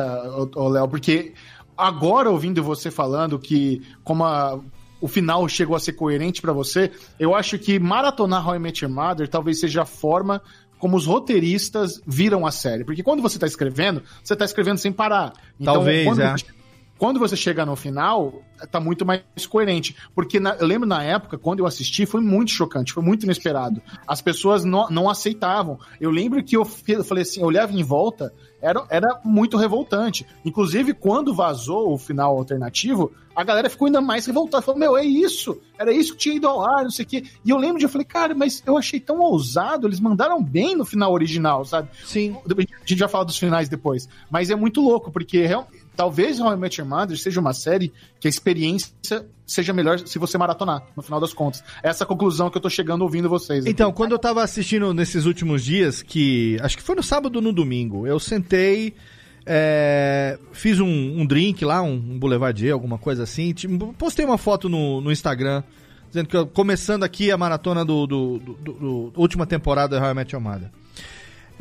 [0.55, 1.33] Léo, porque
[1.77, 4.61] agora ouvindo você falando que como a-
[5.01, 8.85] o final chegou a ser coerente pra você, eu acho que maratonar How I Met
[8.85, 10.43] Your Mother talvez seja a forma
[10.79, 12.85] como os roteiristas viram a série.
[12.85, 15.33] Porque quando você tá escrevendo, você tá escrevendo sem parar.
[15.63, 16.35] Talvez, quando é.
[17.01, 19.97] Quando você chega no final, tá muito mais coerente.
[20.15, 23.81] Porque na- eu lembro na época, quando eu assisti, foi muito chocante, foi muito inesperado.
[24.07, 25.79] As pessoas não, não aceitavam.
[25.99, 28.31] Eu lembro que eu, eu falei assim, eu olhava em volta,
[28.61, 30.27] era, era muito revoltante.
[30.45, 34.63] Inclusive, quando vazou o final alternativo, a galera ficou ainda mais revoltada.
[34.63, 37.25] Falou, meu, é isso, era isso que tinha ido ao ar, não sei o quê.
[37.43, 40.77] E eu lembro de, eu falei, cara, mas eu achei tão ousado, eles mandaram bem
[40.77, 41.89] no final original, sabe?
[42.05, 42.37] Sim.
[42.47, 44.07] A gente vai falar dos finais depois.
[44.31, 45.67] Mas é muito louco, porque real-
[45.97, 48.91] talvez Your Mother seja uma série que a experiência
[49.47, 51.63] seja melhor se você maratonar, no final das contas.
[51.83, 53.61] Essa é a conclusão que eu tô chegando ouvindo vocês.
[53.65, 53.71] aqui.
[53.71, 57.43] Então, quando eu tava assistindo nesses últimos dias, que acho que foi no sábado ou
[57.43, 58.95] no domingo, eu sentei,
[59.45, 60.87] é, fiz um,
[61.21, 65.11] um drink lá, um, um Boulevardier, alguma coisa assim, tipo, postei uma foto no, no
[65.11, 65.63] Instagram,
[66.09, 70.15] dizendo que eu, começando aqui a maratona do, do, do- do- do- última temporada I
[70.15, 70.71] Met Your Mother.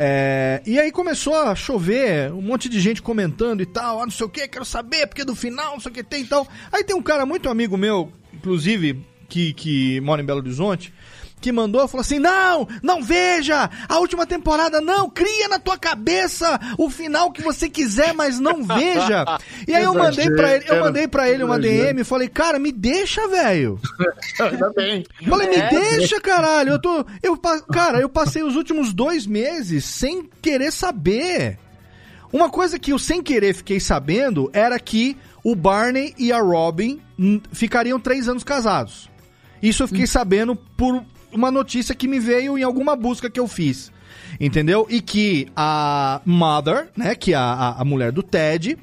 [0.01, 4.11] É, e aí começou a chover, um monte de gente comentando e tal, ah, não
[4.11, 6.47] sei o que, quero saber, porque do final, não sei o que tem e tal.
[6.71, 10.93] Aí tem um cara muito amigo meu, inclusive, que, que mora em Belo Horizonte,
[11.41, 16.59] que mandou, falou assim, não, não veja, a última temporada não, cria na tua cabeça
[16.77, 19.25] o final que você quiser, mas não veja.
[19.67, 22.59] E aí eu mandei pra ele, eu mandei pra ele uma DM e falei, cara,
[22.59, 23.79] me deixa, velho.
[24.41, 25.05] Ainda bem.
[25.27, 25.69] Falei, me É.
[25.69, 26.71] deixa, caralho.
[26.73, 27.05] Eu tô.
[27.23, 27.37] Eu,
[27.71, 31.57] cara, eu passei os últimos dois meses sem querer saber.
[32.31, 36.99] Uma coisa que eu sem querer fiquei sabendo era que o Barney e a Robin
[37.17, 39.09] hum, ficariam três anos casados.
[39.61, 43.47] Isso eu fiquei sabendo por uma notícia que me veio em alguma busca que eu
[43.47, 43.91] fiz.
[44.39, 44.87] Entendeu?
[44.89, 48.77] E que a Mother, né, que é a, a, mulher do Ted,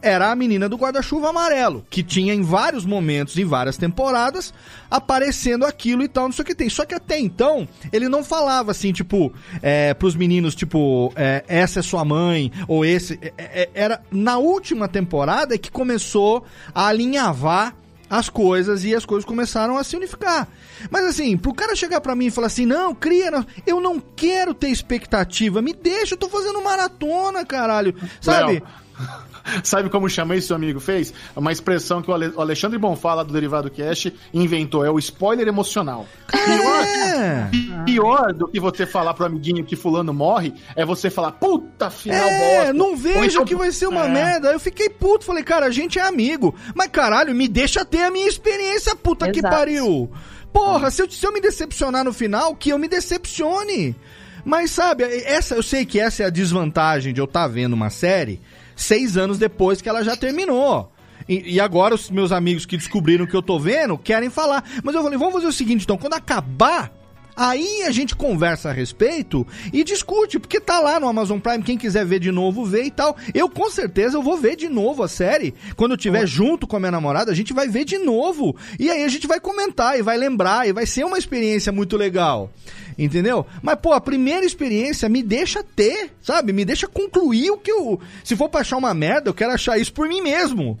[0.00, 4.54] era a menina do guarda-chuva amarelo, que tinha em vários momentos, em várias temporadas,
[4.90, 6.68] aparecendo aquilo e tal, não sei o que tem.
[6.68, 11.80] Só que até então, ele não falava assim, tipo, é, pros meninos, tipo, é, essa
[11.80, 13.18] é sua mãe, ou esse.
[13.22, 16.44] é, é, era na última temporada que começou
[16.74, 17.76] a alinhavar
[18.12, 20.46] as coisas e as coisas começaram a se unificar.
[20.90, 23.98] Mas assim, pro cara chegar pra mim e falar assim, não, cria, não, eu não
[23.98, 28.52] quero ter expectativa, me deixa, eu tô fazendo maratona, caralho, sabe?
[28.52, 28.62] Léo,
[29.64, 31.12] Sabe como chama isso, seu amigo fez?
[31.34, 35.46] Uma expressão que o Ale- o Alexandre Bonfala do Derivado Cast inventou, é o spoiler
[35.48, 36.06] emocional.
[36.32, 37.48] É.
[37.84, 42.18] Pior do que você falar pro amiguinho que fulano morre, é você falar, puta, final
[42.28, 42.72] É, bosta.
[42.72, 44.08] não Ou vejo então- que vai ser uma É.
[44.08, 44.52] merda.
[44.52, 46.54] Eu fiquei puto, falei, cara, a gente é amigo.
[46.74, 49.54] Mas caralho, me deixa ter a minha experiência, puta que Exato.
[49.54, 50.10] pariu.
[50.52, 53.96] Porra, se eu, se eu me decepcionar no final, que eu me decepcione.
[54.44, 57.90] Mas sabe, essa eu sei que essa é a desvantagem de eu estar vendo uma
[57.90, 58.40] série
[58.76, 60.92] seis anos depois que ela já terminou.
[61.28, 64.64] E, e agora os meus amigos que descobriram que eu tô vendo querem falar.
[64.82, 66.92] Mas eu falei, vamos fazer o seguinte, então, quando acabar,
[67.36, 71.78] aí a gente conversa a respeito e discute, porque tá lá no Amazon Prime, quem
[71.78, 73.16] quiser ver de novo, vê e tal.
[73.32, 75.54] Eu com certeza eu vou ver de novo a série.
[75.76, 78.56] Quando eu tiver junto com a minha namorada, a gente vai ver de novo.
[78.78, 81.96] E aí a gente vai comentar e vai lembrar e vai ser uma experiência muito
[81.96, 82.50] legal.
[82.98, 83.46] Entendeu?
[83.62, 86.52] Mas, pô, a primeira experiência me deixa ter, sabe?
[86.52, 88.00] Me deixa concluir o que eu.
[88.22, 90.78] Se for pra achar uma merda, eu quero achar isso por mim mesmo.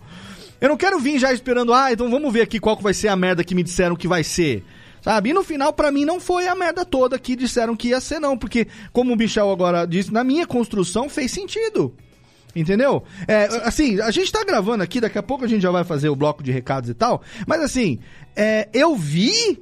[0.60, 3.08] Eu não quero vir já esperando, ah, então vamos ver aqui qual que vai ser
[3.08, 4.64] a merda que me disseram que vai ser.
[5.02, 5.30] Sabe?
[5.30, 8.20] E no final, pra mim, não foi a merda toda que disseram que ia ser,
[8.20, 8.38] não.
[8.38, 11.92] Porque, como o Michel agora disse, na minha construção fez sentido.
[12.54, 13.02] Entendeu?
[13.26, 16.08] É, assim, a gente tá gravando aqui, daqui a pouco a gente já vai fazer
[16.08, 17.22] o bloco de recados e tal.
[17.46, 17.98] Mas assim,
[18.36, 19.58] é, eu vi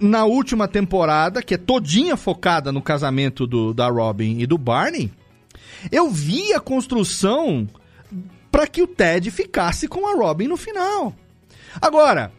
[0.00, 5.10] na última temporada, que é todinha focada no casamento do, da Robin e do Barney,
[5.90, 7.68] eu vi a construção
[8.50, 11.14] para que o Ted ficasse com a Robin no final.
[11.80, 12.32] Agora,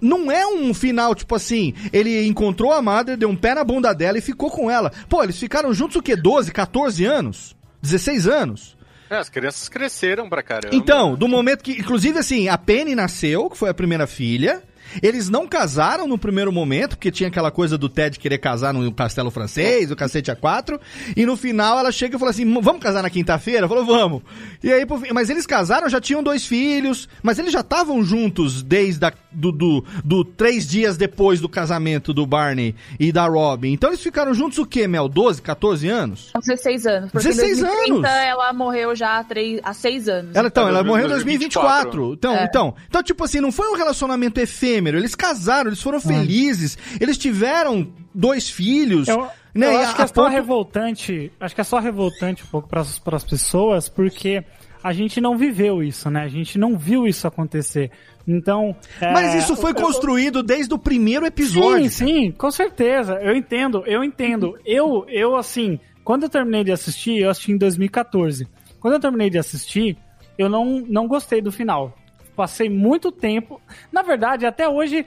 [0.00, 3.92] não é um final tipo assim, ele encontrou a Mother, deu um pé na bunda
[3.92, 4.92] dela e ficou com ela.
[5.08, 6.14] Pô, eles ficaram juntos o quê?
[6.14, 7.56] 12, 14 anos?
[7.82, 8.76] 16 anos?
[9.08, 10.74] É, as crianças cresceram pra caramba.
[10.74, 11.72] Então, do momento que.
[11.72, 14.62] Inclusive, assim, a Penny nasceu, que foi a primeira filha.
[15.02, 18.90] Eles não casaram no primeiro momento, porque tinha aquela coisa do Ted querer casar no
[18.92, 20.80] castelo francês, o cacete a quatro.
[21.16, 23.68] E no final ela chega e fala assim: vamos casar na quinta-feira?
[23.68, 24.22] Falou, vamos.
[24.62, 28.02] E aí, por fim- mas eles casaram, já tinham dois filhos, mas eles já estavam
[28.04, 33.26] juntos desde a, do, do, do três dias depois do casamento do Barney e da
[33.26, 33.72] Robin.
[33.72, 35.08] Então eles ficaram juntos o quê, Mel?
[35.08, 36.30] 12, 14 anos?
[36.32, 37.10] Com 16 anos.
[37.12, 38.24] Porque 16 em 2030 anos?
[38.26, 40.34] ela morreu já há, três, há 6 anos.
[40.36, 41.90] Ela, então, ela morreu em 2024.
[42.00, 42.12] 2024.
[42.14, 42.44] Então, É.
[42.44, 44.85] então, então, tipo assim, não foi um relacionamento efêmero.
[44.94, 49.08] Eles casaram, eles foram felizes, eles tiveram dois filhos.
[49.08, 51.32] Eu, né, eu acho que é só ponto- revoltante.
[51.40, 52.80] Acho que é só revoltante um pouco para
[53.16, 54.44] as pessoas, porque
[54.82, 56.22] a gente não viveu isso, né?
[56.22, 57.90] A gente não viu isso acontecer.
[58.28, 58.74] Então.
[59.00, 61.88] é, Mas isso foi construído desde o primeiro episódio.
[61.90, 63.14] Sim, sim, com certeza.
[63.14, 64.58] Eu entendo, eu entendo.
[64.64, 68.46] Eu, eu assim, quando eu terminei de assistir, eu assisti em 2014.
[68.80, 69.96] Quando eu terminei de assistir,
[70.38, 71.96] eu não, não gostei do final.
[72.36, 73.60] Passei muito tempo.
[73.90, 75.04] Na verdade, até hoje,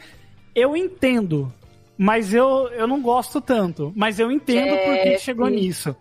[0.56, 1.54] eu entendo.
[1.98, 3.94] Mas eu, eu não gosto tanto.
[3.96, 5.56] Mas eu entendo É, por que que chegou sim.
[5.56, 5.96] nisso.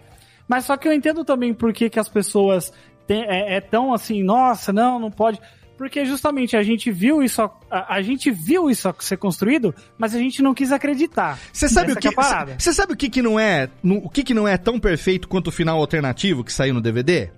[0.49, 2.73] Mas só que eu entendo também por que, que as pessoas
[3.07, 5.39] têm- é, é tão assim, nossa, não, não pode.
[5.77, 10.19] Porque justamente a gente viu isso, a, a gente viu isso ser construído, mas a
[10.19, 11.39] gente não quis acreditar.
[11.53, 12.09] Você sabe o que?
[12.09, 12.57] é.
[12.59, 15.29] Você sabe o que que não é, no- o que que não é tão perfeito
[15.29, 17.31] quanto o final alternativo que saiu no DVD?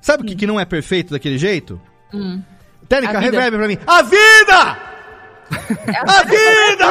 [0.00, 1.80] Sabe o que que não é perfeito daquele jeito?
[2.14, 2.40] Hum.
[2.88, 3.78] Técnica, reverb pra mim.
[3.86, 4.78] A vida!
[6.06, 6.84] A vida!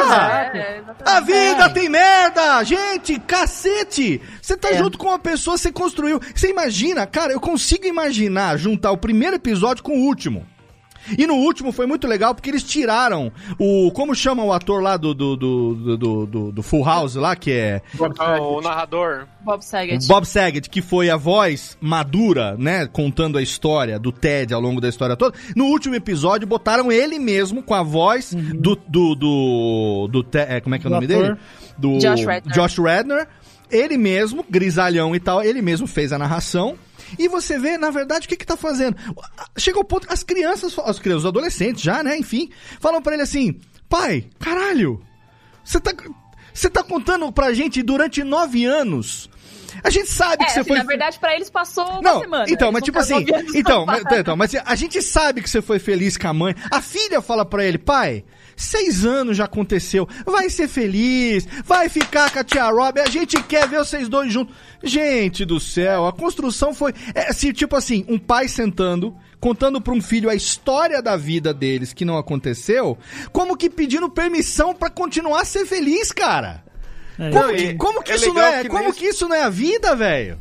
[0.54, 0.82] É.
[1.04, 2.64] A vida tem merda!
[2.64, 4.20] Gente, cacete!
[4.40, 4.78] Você tá É.
[4.78, 6.20] junto com uma pessoa, você construiu.
[6.34, 10.46] Você imagina, cara, eu consigo imaginar juntar o primeiro episódio com o último.
[11.18, 13.90] E no último foi muito legal porque eles tiraram o.
[13.92, 17.50] Como chama o ator lá do, do, do, do, do- do- Full House lá, que
[17.52, 17.82] é.
[18.18, 19.26] Ah, o narrador.
[19.44, 20.06] Bob Saget.
[20.08, 24.80] Bob Saget, que foi a voz madura, né, contando a história do Ted ao longo
[24.80, 25.36] da história toda.
[25.54, 30.60] No último episódio, botaram ele mesmo com a voz do, do, do, do Te- é,
[30.60, 31.22] como é que é o Do nome ator.
[31.22, 31.36] dele?
[31.78, 32.52] Do Josh Radnor.
[32.54, 33.26] Josh Radnor.
[33.70, 36.76] Ele mesmo, grisalhão e tal, ele mesmo fez a narração.
[37.18, 38.96] E você vê, na verdade, o que que tá fazendo?
[39.56, 42.50] Chega ao ponto, as crianças, as crianças, os adolescentes já, né, enfim,
[42.80, 45.00] falam pra ele assim, pai, caralho,
[45.64, 45.92] você tá,
[46.52, 49.28] você tá contando pra gente durante nove anos.
[49.84, 50.78] A gente sabe É, que você assim, foi.
[50.78, 52.44] na verdade, pra eles passou uma Não, semana.
[52.48, 55.78] então, Eles mas tipo assim, então, mas, então, mas a gente sabe que você foi
[55.78, 56.54] feliz com a mãe.
[56.70, 58.24] A filha fala pra ele, pai,
[58.56, 63.40] seis anos já aconteceu, vai ser feliz, vai ficar com a tia Rob, a gente
[63.42, 64.54] quer ver vocês dois juntos.
[64.82, 69.92] Gente do céu, a construção foi, é, assim, tipo assim, um pai sentando, contando pra
[69.92, 72.96] um filho a história da vida deles que não aconteceu,
[73.32, 76.64] como que pedindo permissão pra continuar a ser feliz, cara.
[77.18, 79.36] É, Como, que, como que é isso não é, que como nesse- que isso não
[79.36, 80.38] é a vida, velho?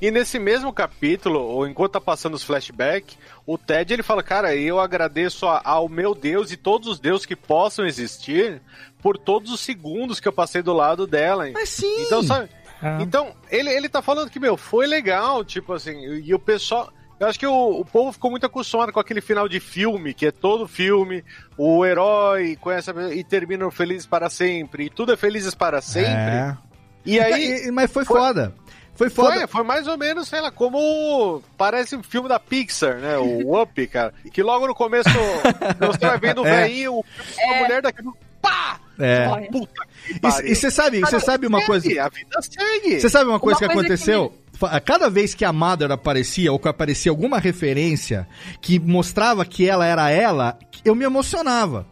[0.00, 3.16] E nesse mesmo capítulo, ou enquanto tá passando os flashbacks,
[3.50, 7.24] o Ted ele fala, cara, eu agradeço a- ao meu Deus e todos os deuses
[7.24, 8.60] que possam existir
[9.00, 11.48] por todos os segundos que eu passei do lado dela.
[11.54, 12.02] Mas sim.
[12.02, 12.50] Então, sabe?
[12.82, 12.98] Ah.
[13.00, 16.92] Então, ele, ele tá falando que, meu, foi legal, tipo assim, e o pessoal.
[17.18, 20.26] Eu acho que o, o povo ficou muito acostumado com aquele final de filme, que
[20.26, 21.24] é todo filme,
[21.56, 26.10] o herói conhece a, e terminam felizes para sempre, e tudo é felizes para sempre.
[26.12, 26.56] É.
[27.04, 27.66] E aí.
[27.66, 28.54] E- mas foi, Foi- foda.
[28.98, 29.32] Foi foda.
[29.38, 33.16] Foi, foi mais ou menos, sei lá, como parece um filme da Pixar, né?
[33.16, 34.12] O Up, cara.
[34.32, 35.08] Que logo no começo
[35.78, 36.62] você vai vendo o É.
[36.62, 37.04] velhinho,
[37.48, 38.02] a mulher daqui,
[38.42, 38.80] pá!
[38.98, 39.28] É.
[39.52, 42.02] Puta que E- você sabe, você sabe uma segue, coisa.
[42.02, 43.00] A vida segue.
[43.00, 44.34] Você sabe uma coisa que coisa que aconteceu?
[44.54, 48.26] Fa- Cada vez que a Mother aparecia, ou que aparecia alguma referência
[48.60, 51.86] que mostrava que ela era ela, eu me emocionava.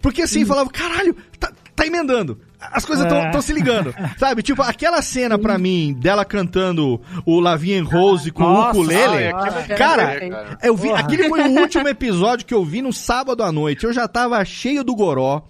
[0.00, 0.46] Porque assim, Hum.
[0.46, 2.40] falava, caralho, tá, tá emendando.
[2.60, 3.40] As coisas estão É.
[3.42, 3.94] se ligando.
[4.18, 4.42] Sabe?
[4.42, 9.32] Tipo, aquela cena pra mim, dela cantando o Lavigne Rose com o Nossa, ukulele.
[9.34, 11.00] ai, é Cara, eu vi, Porra.
[11.00, 13.84] aquele foi o último episódio que eu vi no sábado à noite.
[13.84, 15.42] Eu já tava cheio do goró.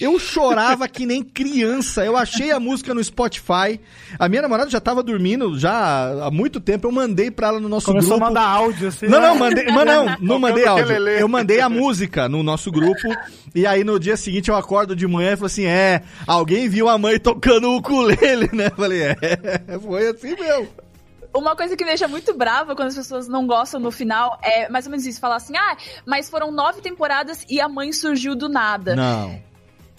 [0.00, 2.04] Eu chorava que nem criança.
[2.04, 3.80] Eu achei a música no Spotify.
[4.18, 6.86] A minha namorada já tava dormindo já há muito tempo.
[6.86, 8.24] Eu mandei pra ela no nosso Começou grupo.
[8.24, 9.06] a mandar áudio, assim.
[9.06, 9.28] Não, né?
[9.28, 10.92] não, mandei, mas não, não mandei áudio.
[11.08, 13.08] Eu mandei a música no nosso grupo.
[13.54, 16.88] E aí no dia seguinte eu acordo de manhã e falo assim: é, alguém viu
[16.88, 18.70] a mãe tocando o ukulele, né?
[18.70, 20.68] Falei, é, foi assim mesmo.
[21.32, 24.68] Uma coisa que me deixa muito brava quando as pessoas não gostam no final é
[24.68, 28.34] mais ou menos isso: falar assim, ah, mas foram nove temporadas e a mãe surgiu
[28.34, 28.96] do nada.
[28.96, 29.49] Não.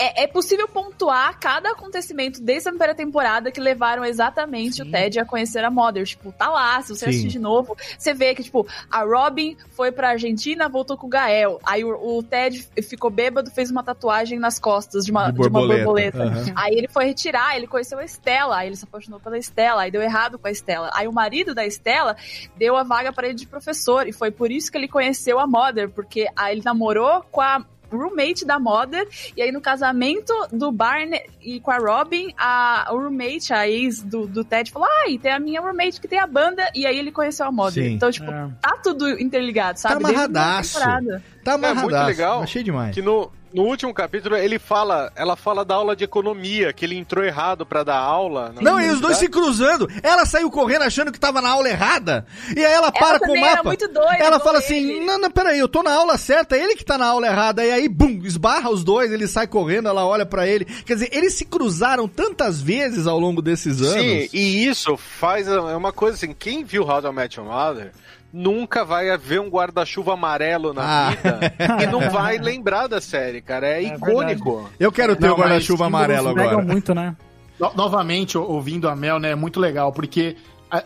[0.02, 5.20] É, é possível pontuar cada acontecimento desde a primeira temporada que levaram exatamente o Ted
[5.20, 6.04] a conhecer a Mother.
[6.06, 7.10] Tipo, tá lá, se você Sim.
[7.12, 11.10] assistir de novo, você vê que, tipo, a Robin foi pra Argentina, voltou com o
[11.10, 11.60] Gael.
[11.64, 15.42] Aí o, o Ted ficou bêbado, fez uma tatuagem nas costas de uma, De de
[15.42, 15.84] uma borboleta.
[15.84, 16.24] borboleta.
[16.24, 16.54] Aham.
[16.56, 19.92] Aí ele foi retirar, ele conheceu a Estela, aí ele se apaixonou pela Estela, aí
[19.92, 20.90] deu errado com a Estela.
[20.96, 22.16] Aí o marido da Estela
[22.58, 25.46] deu a vaga pra ele de professor, e foi por isso que ele conheceu a
[25.46, 30.72] Mother, porque aí ele namorou com a roommate da Mother, e aí no casamento do
[30.72, 35.32] Barney e com a Robin, a, roommate, a ex do, do Ted, falou, ai, tem
[35.32, 37.84] a minha roommate que tem a banda, e aí ele conheceu a Mother.
[37.84, 37.94] Sim.
[37.94, 38.50] Então, tipo, É.
[38.62, 39.96] tá tudo interligado, Tá sabe?
[40.04, 40.80] Primeira amarradaço.
[40.80, 41.82] Tá É amarradaço.
[41.86, 42.42] muito legal.
[42.44, 42.94] Achei demais.
[42.94, 46.98] Que no, no último capítulo ele fala, ela fala da aula de economia, que ele
[46.98, 48.54] entrou errado pra dar aula.
[48.60, 49.88] Não, e os dois se cruzando.
[50.02, 52.26] Ela saiu correndo achando que tava na aula errada.
[52.56, 53.64] E aí ela para com o mapa.
[53.64, 55.06] muito doida, ela fala assim: ele.
[55.06, 57.64] não, não, peraí, eu tô na aula certa, ele que tá na aula errada.
[57.64, 60.66] E aí, bum, esbarra os dois, ele sai correndo, ela olha pra ele.
[60.66, 64.02] Quer dizer, eles se cruzaram tantas vezes ao longo desses anos.
[64.02, 67.92] Sim, e isso faz é uma coisa assim, quem viu How to Met Your Mother
[68.34, 71.10] nunca vai ver um guarda-chuva amarelo na Ah.
[71.10, 71.40] vida
[71.84, 73.68] e não vai lembrar da série, cara.
[73.68, 74.70] É, icônico.
[74.80, 76.62] Eu quero ter o guarda-chuva mas amarelo agora.
[76.62, 77.16] Muito, né?
[77.60, 80.36] No- novamente, o- ouvindo a Mel, né, é muito legal, porque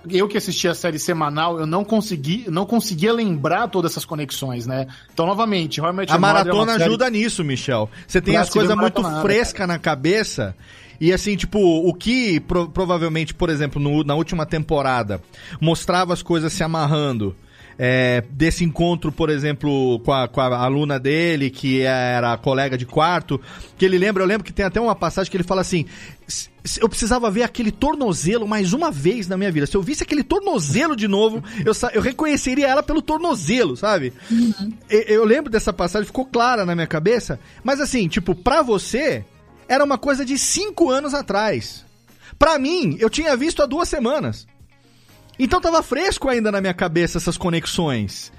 [0.10, 4.66] eu que assisti a série semanal, eu não consegui, não conseguia lembrar todas essas conexões,
[4.66, 4.88] né?
[5.14, 7.90] Então, novamente, Met A é maratona série- ajuda nisso, Michel.
[8.08, 10.56] Você tem Pra as coisas muito maratonada, frescas na cabeça.
[11.00, 15.22] E assim, tipo, o que pro- provavelmente, por exemplo, no- na última temporada,
[15.60, 17.36] mostrava as coisas se amarrando.
[17.78, 22.86] é, desse encontro, por exemplo, com a, com a aluna dele, que era colega de
[22.86, 23.38] quarto,
[23.78, 25.86] que ele lembra, eu lembro que tem até uma passagem que ele fala assim:
[26.26, 29.66] "S- s- eu precisava ver aquele tornozelo mais uma vez na minha vida.
[29.68, 34.14] Se eu visse aquele tornozelo de novo, eu, eu reconheceria ela pelo tornozelo, sabe?
[34.90, 37.38] E- Eu lembro dessa passagem, ficou clara na minha cabeça.
[37.62, 39.26] Mas assim, tipo, pra você,
[39.68, 41.86] era uma coisa de cinco anos atrás.
[42.38, 44.48] Pra mim, eu tinha visto há duas semanas.
[45.38, 48.32] Então tava fresco ainda na minha cabeça essas conexões.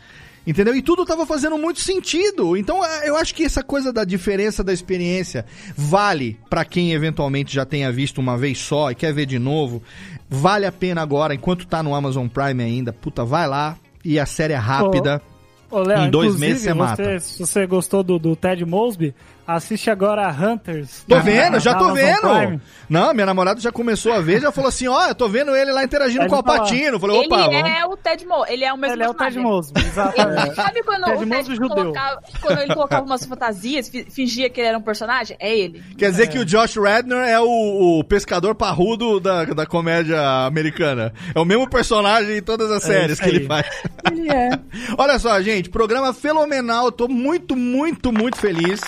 [0.46, 0.76] Entendeu?
[0.76, 2.56] E tudo tava fazendo muito sentido.
[2.56, 5.44] Então eh, eu acho que essa coisa da diferença da experiência
[5.76, 9.82] vale pra quem eventualmente já tenha visto uma vez só e quer ver de novo.
[10.28, 12.92] Vale a pena agora, enquanto tá no Amazon Prime ainda.
[12.92, 13.76] Puta, vai lá.
[14.04, 15.20] E a série é rápida.
[15.68, 17.18] Ô, Léo, Em dois meses você mata.
[17.18, 19.14] Se você gostou do, do Ted Mosby,
[19.46, 21.04] assiste agora Hunters.
[21.08, 22.20] Tô na- vendo, já na tô Amazon vendo.
[22.20, 22.60] Prime.
[22.88, 25.72] Não, minha namorada já começou a ver, já falou assim, ó, eu tô vendo ele
[25.72, 26.36] lá interagindo com o.
[26.36, 26.98] Alpatino.
[27.00, 27.70] Falei, Ele opa, vamos.
[27.70, 29.38] é o Ted Mo, ele é o mesmo Ele é o Ted.
[29.38, 30.54] Mosby, Ele, exatamente.
[30.54, 31.68] sabe quando Ted o Ted Mosby judeu.
[31.76, 35.36] colocava, quando ele colocava umas fantasias, fi- fingia que ele era um personagem?
[35.40, 35.82] É ele.
[35.98, 41.12] Quer dizer que o Josh Radnor é o, o pescador parrudo da, da comédia americana.
[41.34, 43.66] É o mesmo personagem em todas as É séries que ele faz.
[44.10, 44.50] Ele é.
[44.96, 46.92] Olha só, gente, programa fenomenal.
[46.92, 48.80] Tô muito, muito, muito feliz.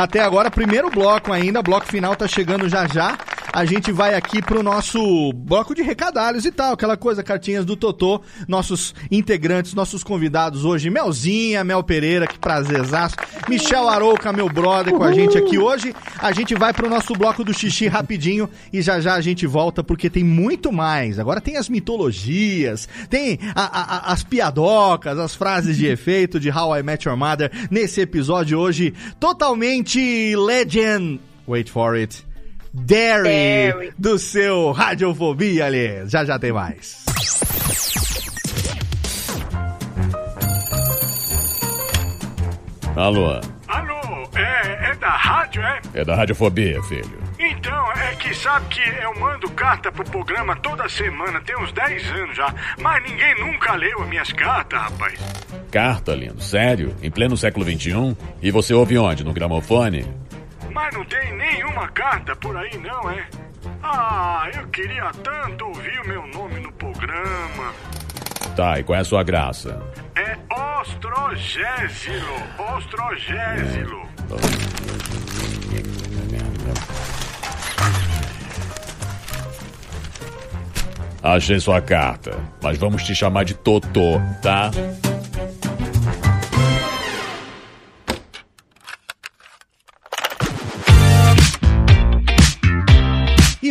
[0.00, 1.60] Até agora, primeiro bloco ainda.
[1.60, 3.18] Bloco final tá chegando já já.
[3.52, 6.72] A gente vai aqui pro nosso bloco de recadalhos e tal.
[6.74, 8.22] Aquela coisa, cartinhas do Totô.
[8.46, 10.88] Nossos integrantes, nossos convidados hoje.
[10.88, 13.16] Melzinha, Mel Pereira, que prazerzaço.
[13.48, 15.92] Michel Arouca, meu brother, com a gente aqui hoje.
[16.18, 18.48] A gente vai pro nosso bloco do xixi rapidinho.
[18.72, 21.18] E já já a gente volta porque tem muito mais.
[21.18, 26.50] Agora tem as mitologias, tem a- a- a- as piadocas, as frases de efeito de
[26.50, 31.20] How I Met Your Mother nesse episódio hoje totalmente legend.
[31.48, 32.29] Wait for it.
[32.72, 36.08] Derry, do seu Radiofobia ali.
[36.08, 37.04] Já já tem mais.
[42.96, 45.80] Alô, Alô, é, é da rádio, é?
[45.94, 47.18] é da Radiofobia, filho.
[47.38, 52.10] Então, é que sabe que eu mando carta pro programa toda semana, tem uns 10
[52.12, 55.18] anos já, mas ninguém nunca leu as minhas cartas, rapaz.
[55.70, 56.94] Carta, lindo, sério?
[57.02, 58.16] Em pleno século XXI?
[58.42, 59.24] E você ouve onde?
[59.24, 60.04] No gramofone?
[60.72, 63.26] Mas não tem nenhuma carta por aí, não, é?
[63.82, 67.72] Ah, eu queria tanto ouvir o meu nome no programa.
[68.56, 69.82] Tá, e qual é a sua graça?
[70.14, 70.36] É
[70.80, 72.42] Ostrogésilo,
[72.76, 74.08] Ostrogésilo.
[81.22, 84.70] Achei sua carta, mas vamos te chamar de Totô, tá?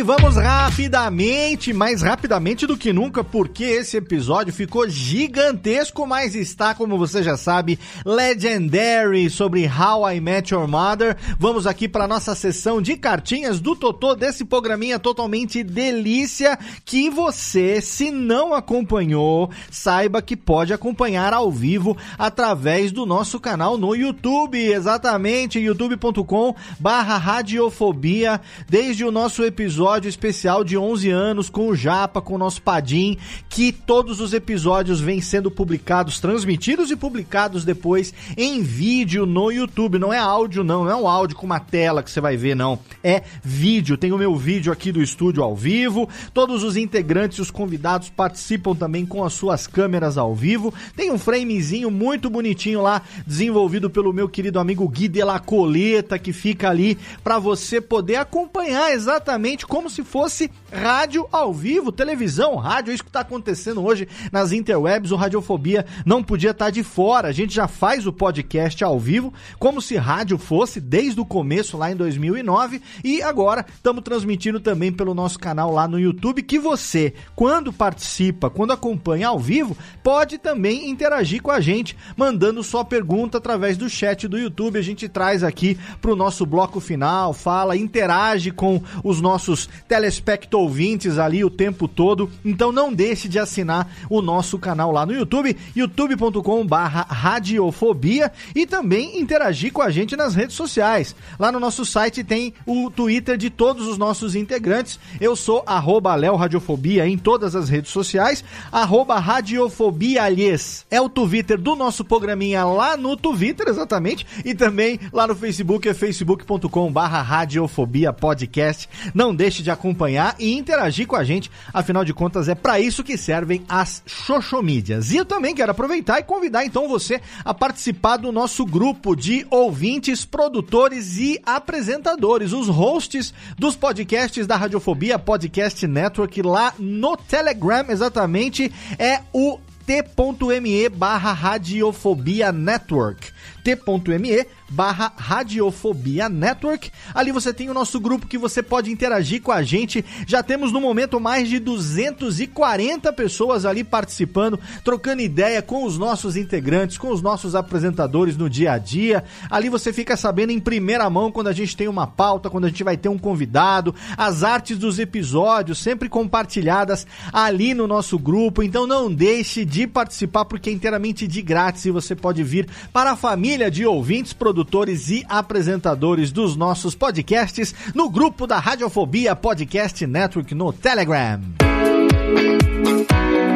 [0.00, 6.74] E vamos rapidamente, mais rapidamente do que nunca, porque esse episódio ficou gigantesco, mas está,
[6.74, 11.18] como você já sabe, legendary sobre How I Met Your Mother.
[11.38, 17.82] Vamos aqui para nossa sessão de cartinhas do Totô desse programinha totalmente delícia que você,
[17.82, 24.58] se não acompanhou, saiba que pode acompanhar ao vivo através do nosso canal no YouTube,
[24.58, 32.20] exatamente youtube.com barra radiofobia, desde o nosso episódio especial de 11 anos com o Japa,
[32.20, 33.16] com o nosso Padim,
[33.48, 39.98] que todos os episódios vêm sendo publicados, transmitidos e publicados depois em vídeo no YouTube.
[39.98, 42.54] Não é áudio, não, não é um áudio com uma tela que você vai ver,
[42.54, 42.78] não.
[43.02, 43.96] É vídeo.
[43.96, 46.08] Tem o meu vídeo aqui do estúdio ao vivo.
[46.32, 50.72] Todos os integrantes e os convidados participam também com as suas câmeras ao vivo.
[50.96, 56.18] Tem um framezinho muito bonitinho lá, desenvolvido pelo meu querido amigo Gui de la Coleta,
[56.18, 62.56] que fica ali para você poder acompanhar exatamente como se fosse rádio ao vivo, televisão,
[62.56, 65.12] rádio, é isso que está acontecendo hoje nas interwebs.
[65.12, 67.28] O Radiofobia não podia estar tá de fora.
[67.28, 71.76] A gente já faz o podcast ao vivo, como se rádio fosse desde o começo
[71.76, 76.58] lá em 2009 e agora estamos transmitindo também pelo nosso canal lá no YouTube que
[76.58, 82.84] você, quando participa, quando acompanha ao vivo, pode também interagir com a gente, mandando sua
[82.84, 84.78] pergunta através do chat do YouTube.
[84.78, 90.50] A gente traz aqui para o nosso bloco final, fala, interage com os nossos telespectadores
[90.60, 92.30] ouvintes ali o tempo todo.
[92.44, 98.66] Então não deixe de assinar o nosso canal lá no YouTube, youtube.com barra radiofobia e
[98.66, 101.14] também interagir com a gente nas redes sociais.
[101.38, 104.98] Lá no nosso site tem o Twitter de todos os nossos integrantes.
[105.20, 110.86] Eu sou arroba Radiofobia em todas as redes sociais, arroba Radiofobia aliás.
[110.90, 115.88] É o Twitter do nosso programinha lá no Twitter, exatamente, e também lá no Facebook
[115.88, 118.88] é facebook.com barra Radiofobia Podcast.
[119.14, 121.50] Não deixe de acompanhar e interagir com a gente.
[121.72, 125.12] Afinal de contas, é para isso que servem as xoxomídias.
[125.12, 129.46] E eu também quero aproveitar e convidar então você a participar do nosso grupo de
[129.50, 137.84] ouvintes, produtores e apresentadores, os hosts dos podcasts da Radiofobia Podcast Network lá no Telegram,
[137.88, 143.32] exatamente, é o t.me barra Radiofobia Network
[143.62, 146.90] t.me barra Radiofobia Network.
[147.14, 150.04] Ali você tem o nosso grupo que você pode interagir com a gente.
[150.26, 156.36] Já temos no momento mais de 240 pessoas ali participando, trocando ideia com os nossos
[156.36, 159.24] integrantes, com os nossos apresentadores no dia a dia.
[159.50, 162.68] Ali você fica sabendo em primeira mão quando a gente tem uma pauta, quando a
[162.68, 168.62] gente vai ter um convidado, as artes dos episódios sempre compartilhadas ali no nosso grupo.
[168.62, 173.12] Então não deixe de participar porque é inteiramente de grátis e você pode vir para
[173.12, 180.04] a família de ouvintes, produtores e apresentadores dos nossos podcasts no grupo da Radiofobia Podcast
[180.04, 181.40] Network no Telegram.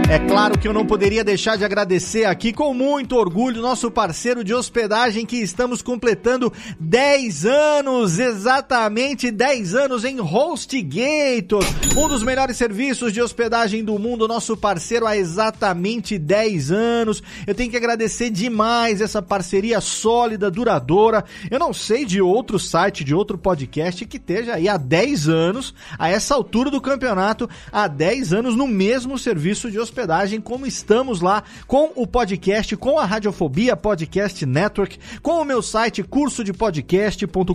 [0.07, 4.45] É claro que eu não poderia deixar de agradecer aqui com muito orgulho nosso parceiro
[4.45, 11.65] de hospedagem que estamos completando 10 anos, exatamente 10 anos em HostGator,
[11.97, 17.23] um dos melhores serviços de hospedagem do mundo, nosso parceiro há exatamente 10 anos.
[17.47, 21.25] Eu tenho que agradecer demais essa parceria sólida, duradoura.
[21.51, 25.75] Eu não sei de outro site, de outro podcast que esteja aí há 10 anos,
[25.99, 30.67] a essa altura do campeonato, há 10 anos no mesmo serviço de hospedagem hospedagem, como
[30.67, 37.55] estamos lá com o podcast, com a Radiofobia Podcast Network, com o meu site cursodepodcast.com.br,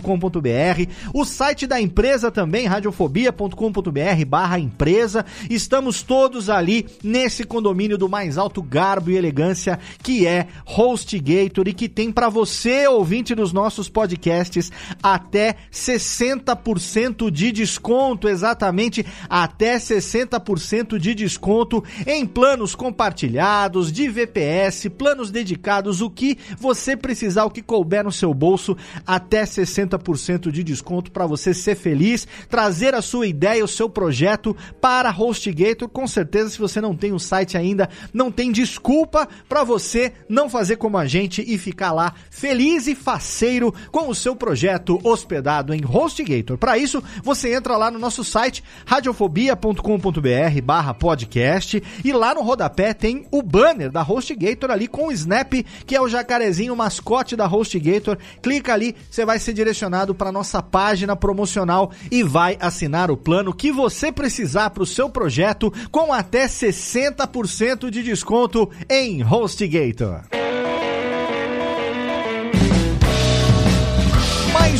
[1.12, 5.26] o site da empresa também, radiofobia.com.br barra empresa.
[5.50, 11.74] Estamos todos ali nesse condomínio do mais alto garbo e elegância que é HostGator e
[11.74, 14.72] que tem para você, ouvinte dos nossos podcasts,
[15.02, 25.30] até 60% de desconto, exatamente até 60% de desconto em planos compartilhados, de VPS, planos
[25.30, 28.76] dedicados, o que você precisar, o que couber no seu bolso,
[29.06, 34.56] até 60% de desconto para você ser feliz, trazer a sua ideia, o seu projeto
[34.80, 35.88] para HostGator.
[35.88, 40.12] Com certeza, se você não tem o um site ainda, não tem desculpa para você
[40.28, 45.00] não fazer como a gente e ficar lá feliz e faceiro com o seu projeto
[45.02, 46.56] hospedado em HostGator.
[46.58, 53.42] Para isso, você entra lá no nosso site radiofobia.com.br/podcast e lá no rodapé tem o
[53.42, 55.54] banner da HostGator ali com o Snap,
[55.86, 58.18] que é o jacarezinho mascote da HostGator.
[58.42, 63.54] Clica ali, você vai ser direcionado para nossa página promocional e vai assinar o plano
[63.54, 70.49] que você precisar para o seu projeto com até 60% de desconto em HostGator.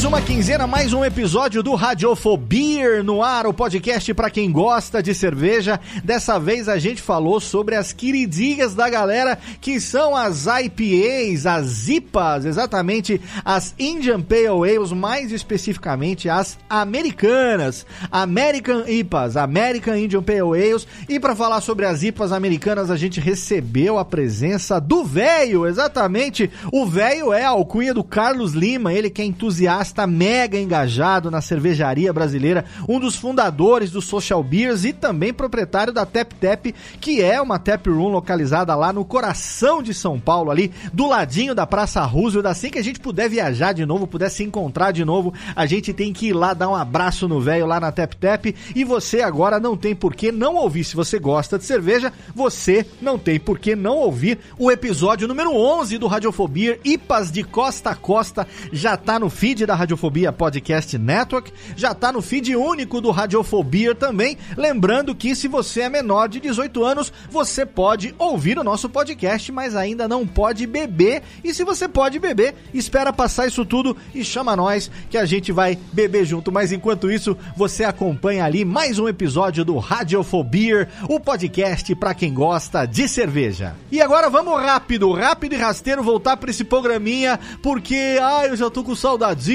[0.01, 5.03] Mais uma quinzena, mais um episódio do Radiofobia no ar, o podcast para quem gosta
[5.03, 5.79] de cerveja.
[6.03, 11.87] Dessa vez a gente falou sobre as queridinhas da galera, que são as IPAs, as
[11.87, 20.63] IPAs, exatamente as Indian Pale Ales, mais especificamente as americanas, American IPAs, American Indian Pale
[20.63, 20.87] Ales.
[21.11, 26.51] E para falar sobre as IPAs americanas, a gente recebeu a presença do velho, exatamente.
[26.73, 31.41] O velho é a alcunha do Carlos Lima, ele que é entusiasta mega engajado na
[31.41, 36.66] cervejaria brasileira, um dos fundadores do Social Beers e também proprietário da Tap Tap,
[37.01, 41.55] que é uma tap room localizada lá no coração de São Paulo, ali do ladinho
[41.55, 42.47] da Praça Roosevelt.
[42.47, 45.93] Assim que a gente puder viajar de novo, puder se encontrar de novo, a gente
[45.93, 48.47] tem que ir lá dar um abraço no velho lá na Tap Tap.
[48.74, 50.84] E você agora não tem por que não ouvir.
[50.84, 55.55] Se você gosta de cerveja, você não tem por que não ouvir o episódio número
[55.55, 60.99] 11 do Radiofobia, IPAs de Costa a Costa, já tá no feed da Radiofobia Podcast
[60.99, 64.37] Network, já tá no feed único do Radiofobia também.
[64.57, 69.53] Lembrando que se você é menor de 18 anos, você pode ouvir o nosso podcast,
[69.53, 71.23] mas ainda não pode beber.
[71.45, 75.53] E se você pode beber, espera passar isso tudo e chama nós que a gente
[75.53, 76.51] vai beber junto.
[76.51, 82.35] Mas enquanto isso, você acompanha ali mais um episódio do Radiofobia, o podcast para quem
[82.35, 83.77] gosta de cerveja.
[83.89, 88.68] E agora vamos rápido, rápido e rasteiro voltar para esse programinha, porque ah, eu já
[88.68, 88.97] tô com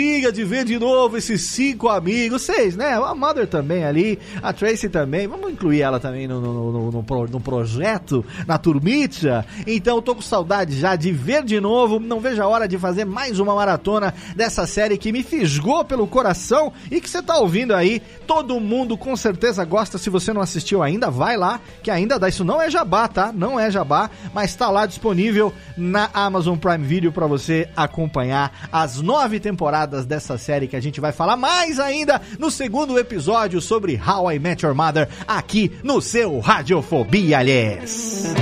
[0.05, 2.93] saudadinha de ver de novo esses cinco amigos, seis, né?
[2.93, 7.27] A Mother também ali, a Tracy também, vamos incluir ela também no, no, no, no,
[7.27, 9.45] no projeto, na turmita.
[9.65, 13.05] Então tô com saudade já de ver de novo, não vejo a hora de fazer
[13.05, 17.73] mais uma maratona dessa série que me fisgou pelo coração e que você tá ouvindo
[17.73, 18.01] aí.
[18.27, 22.29] Todo mundo com certeza gosta, se você não assistiu ainda, vai lá, que ainda dá.
[22.29, 23.31] Isso não é jabá, tá?
[23.33, 29.01] Não é jabá, mas tá lá disponível na Amazon Prime Video para você acompanhar as
[29.01, 34.01] nove temporadas dessa série que a gente vai falar mais ainda no segundo episódio sobre
[34.03, 38.33] How I Met Your Mother aqui no seu Radiofobia, aliás.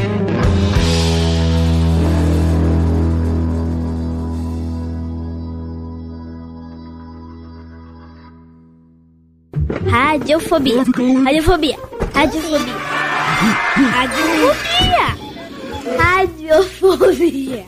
[9.94, 10.84] Radiofobia.
[11.24, 11.78] Radiofobia.
[12.14, 12.74] Radiofobia.
[13.92, 15.08] Radiofobia.
[15.98, 17.66] Radiofobia.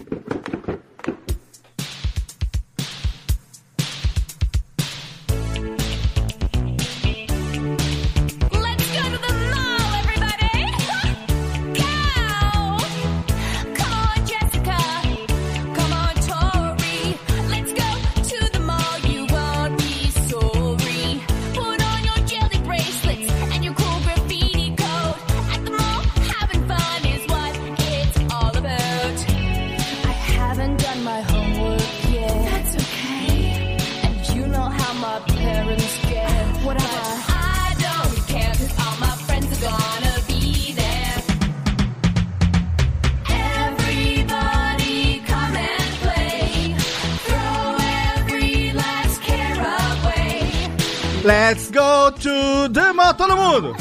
[51.26, 53.76] Let's go to the mall, todo mundo!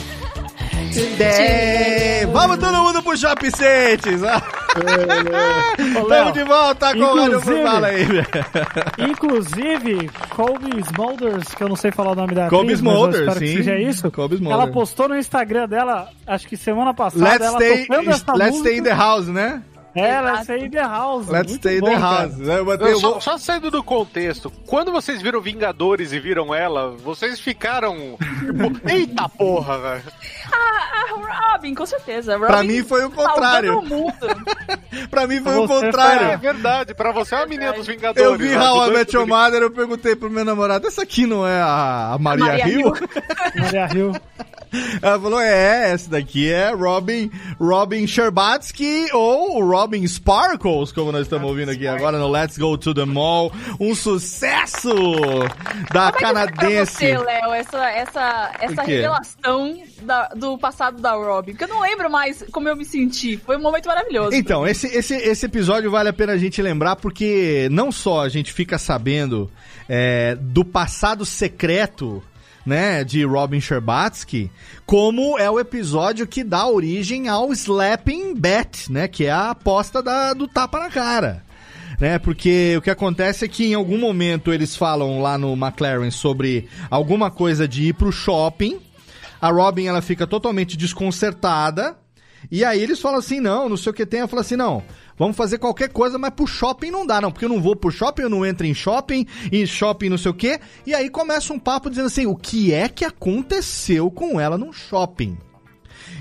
[1.21, 4.23] É, vamos todo mundo pro Shopping Cities!
[5.79, 8.07] Estamos de volta com o Rádio Inclusive- Fala aí.
[9.11, 13.57] Inclusive, Colby Smulders, que eu não sei falar o nome da atriz, eu Smulders, sim.
[13.57, 14.11] seja isso.
[14.11, 14.63] Colby Smulders.
[14.63, 18.51] Ela postou no Instagram dela, acho que semana passada, Let's ela stay, tocando essa let's
[18.57, 18.69] música.
[18.69, 19.63] stay in the house, né?
[19.95, 21.29] É, Let's Stay in the House.
[21.29, 22.37] Let's Muito stay in the house.
[22.37, 22.59] né?
[22.81, 28.17] Eu só, só saindo do contexto, quando vocês viram Vingadores e viram ela, vocês ficaram.
[28.19, 30.13] tipo, Eita porra, velho.
[30.53, 32.39] Ah, Robin, com certeza.
[32.39, 33.83] Pra Robin mim foi o contrário.
[35.11, 36.29] Pra mim foi o contrário.
[36.29, 38.23] É verdade, pra você é uma menina dos Vingadores.
[38.23, 38.59] Eu vi né?
[38.69, 42.13] How I Met Your Mother, eu perguntei pro meu namorado, essa aqui não é a,
[42.15, 42.93] a Maria, Maria Hill?
[43.57, 44.13] Maria Hill.
[45.01, 51.49] Ela falou, é, essa daqui é Robin, Robin Sherbatsky ou Robin Sparkles, como nós estamos
[51.49, 53.53] ouvindo aqui agora no Let's Go to the Mall.
[53.79, 54.91] Um sucesso
[55.93, 56.93] da Como é pra canadense.
[56.93, 61.53] você, Léo, essa, essa, essa revelação da- do passado da Robin?
[61.53, 63.37] Porque eu não lembro mais como eu me senti.
[63.37, 64.35] Foi um momento maravilhoso.
[64.35, 68.29] Então, esse, esse, esse episódio vale a pena a gente lembrar porque não só a
[68.29, 69.51] gente fica sabendo
[69.89, 72.23] é, do passado secreto
[72.65, 74.51] né, de Robin Sherbatsky,
[74.87, 80.03] como é o episódio que dá origem ao Slapping Bet, né, que é a aposta
[80.03, 81.45] da, do tapa na cara.
[82.01, 86.11] Né, porque o que acontece é que em algum momento eles falam lá no McLaren
[86.11, 88.81] sobre alguma coisa de ir pro shopping.
[89.45, 91.99] A Robin ela fica totalmente desconcertada
[92.51, 94.21] E aí eles falam assim, não, não sei o que tem.
[94.21, 94.83] Eu falo assim, não,
[95.19, 97.31] vamos fazer qualquer coisa, mas pro shopping não dá, não.
[97.31, 100.31] Porque eu não vou pro shopping, eu não entro em shopping, e shopping não sei
[100.31, 100.59] o que.
[100.87, 104.73] E aí começa um papo dizendo assim, o que é que aconteceu com ela no
[104.73, 105.37] shopping?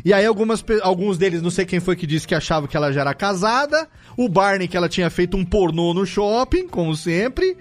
[0.06, 2.92] E aí algumas, alguns deles, não sei quem foi que disse que achava que ela
[2.92, 3.88] já era casada.
[4.18, 7.58] O Barney que ela tinha feito um pornô no shopping, como sempre.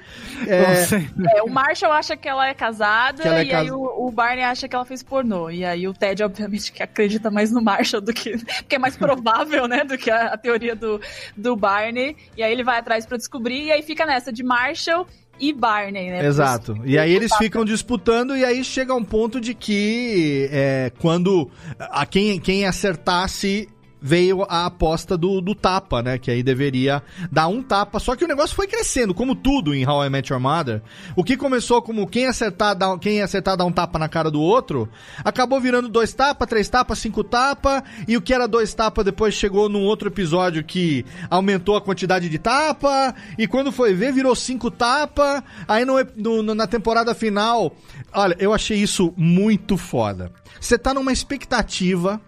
[0.47, 4.07] É, É, o Marshall acha que ela é casada ela é e aí casa- o,
[4.09, 5.51] o Barney acha que ela fez pornô.
[5.51, 8.37] E aí o Ted, obviamente, que acredita mais no Marshall do que.
[8.39, 9.85] Porque é mais provável, né?
[9.85, 11.01] Do que a, a teoria do,
[11.37, 12.17] do Barney.
[12.37, 15.07] E aí ele vai atrás pra descobrir, e aí fica nessa de Marshall
[15.43, 16.25] e Barney, né?
[16.25, 16.79] Exato.
[16.85, 22.07] E aí eles ficam disputando e aí chega um ponto de que é, quando a
[22.07, 23.69] quem, quem acertasse
[24.03, 26.19] veio a aposta do, do tapa, né?
[26.19, 28.01] Que aí deveria dar um tapa.
[28.01, 30.83] Só que o negócio foi crescendo, como tudo em How I Met Your Mother.
[31.15, 34.41] O que começou como quem acertar, dar, quem acertar dar um tapa na cara do
[34.41, 34.89] outro,
[35.25, 37.83] acabou virando dois tapas, três tapas, cinco tapas.
[38.09, 42.29] E o que era dois tapas depois chegou num outro episódio que aumentou a quantidade
[42.29, 43.15] de tapa.
[43.39, 45.45] E quando foi ver, virou cinco tapa.
[45.69, 47.73] Aí no- no- na temporada final,
[48.13, 50.33] olha, eu achei isso muito foda.
[50.61, 52.21] Você tá numa expectativa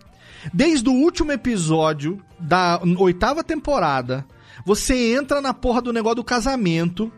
[0.53, 4.27] Desde o último episódio da oitava temporada,
[4.65, 7.11] você entra na porra do negócio do casamento.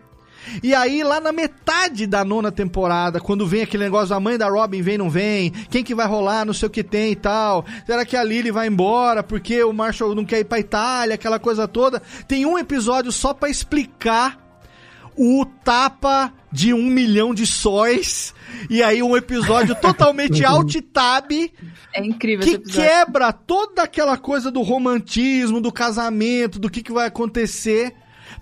[0.63, 4.49] E aí, lá na metade da nona temporada, quando vem aquele negócio, a mãe da
[4.49, 7.65] Robin vem, não vem, quem que vai rolar, não sei o que tem e tal.
[7.85, 11.41] Será que a Lily vai embora porque o Marshall não quer ir pra Itália, aquela
[11.41, 12.01] coisa toda?
[12.29, 14.46] Tem um episódio só pra explicar
[15.17, 18.35] o tapa de um milhão de sóis.
[18.71, 21.33] E aí, um episódio totalmente alt-tab
[21.95, 27.07] É incrível que quebra toda aquela coisa do romantismo, do casamento, do que, que vai
[27.07, 27.95] acontecer,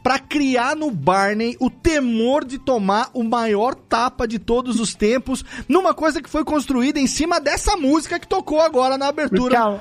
[0.02, 5.44] pra criar no Barney o temor de tomar o maior tapa de todos os tempos,
[5.68, 9.80] numa coisa que foi construída em cima dessa música que tocou agora na abertura Porque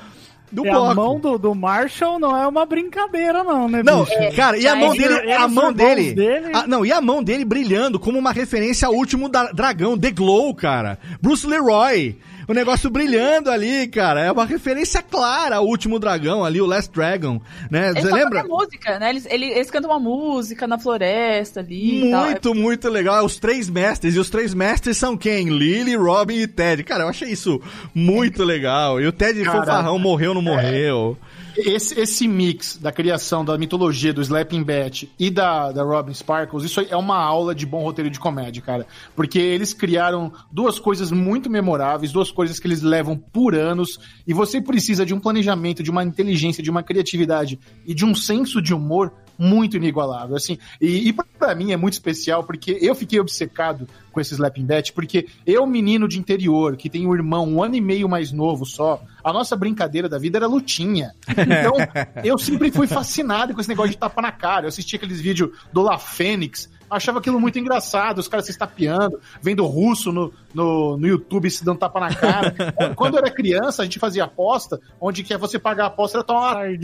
[0.52, 0.90] do e bloco.
[0.90, 4.36] a mão do, do Marshall não é uma brincadeira, não, né, Não, bicho?
[4.36, 7.00] cara, e a mão ele- dele, ele a mão dele, dele- a- não, e a
[7.00, 10.98] mão dele brilhando como uma referência ao último da- dragão, The Glow, cara.
[11.20, 12.16] Bruce Leroy.
[12.46, 14.20] O negócio brilhando ali, cara.
[14.24, 17.40] É uma referência clara ao último dragão ali, o Last Dragon,
[17.70, 17.92] né?
[17.92, 18.44] Você lembra?
[18.44, 19.10] música, né?
[19.10, 22.24] Eles, eles, eles cantam uma música na floresta ali tal.
[22.24, 23.24] Muito, muito legal.
[23.24, 24.14] Os três mestres.
[24.14, 25.48] E os três mestres são quem?
[25.48, 26.82] Lily, Robin e Ted.
[26.84, 27.60] Cara, eu achei isso
[27.94, 29.00] muito legal.
[29.00, 31.16] E o Ted Cara, Fofarrão morreu, não morreu.
[31.56, 36.64] Esse, esse mix da criação da mitologia do Slapping Bat e da, da Robin Sparkles,
[36.64, 38.86] isso é uma aula de bom roteiro de comédia, cara.
[39.14, 44.34] Porque eles criaram duas coisas muito memoráveis, duas coisas que eles levam por anos, e
[44.34, 48.60] você precisa de um planejamento, de uma inteligência, de uma criatividade e de um senso
[48.60, 50.58] de humor muito inigualável, assim.
[50.80, 54.92] E, e para mim é muito especial porque eu fiquei obcecado com esse Slapping Bat,
[54.92, 58.64] porque eu, menino de interior, que tem um irmão um ano e meio mais novo
[58.64, 61.14] só, a nossa brincadeira da vida era lutinha.
[61.28, 61.74] Então,
[62.24, 64.66] eu sempre fui fascinado com esse negócio de tapa na cara.
[64.66, 69.20] Eu assistia aqueles vídeos do La Fênix, achava aquilo muito engraçado, os caras se estapeando,
[69.42, 72.54] vendo russo no, no, no YouTube se dando tapa na cara.
[72.94, 76.18] Quando eu era criança, a gente fazia aposta, onde que é você pagar a aposta
[76.18, 76.78] era tomar uma,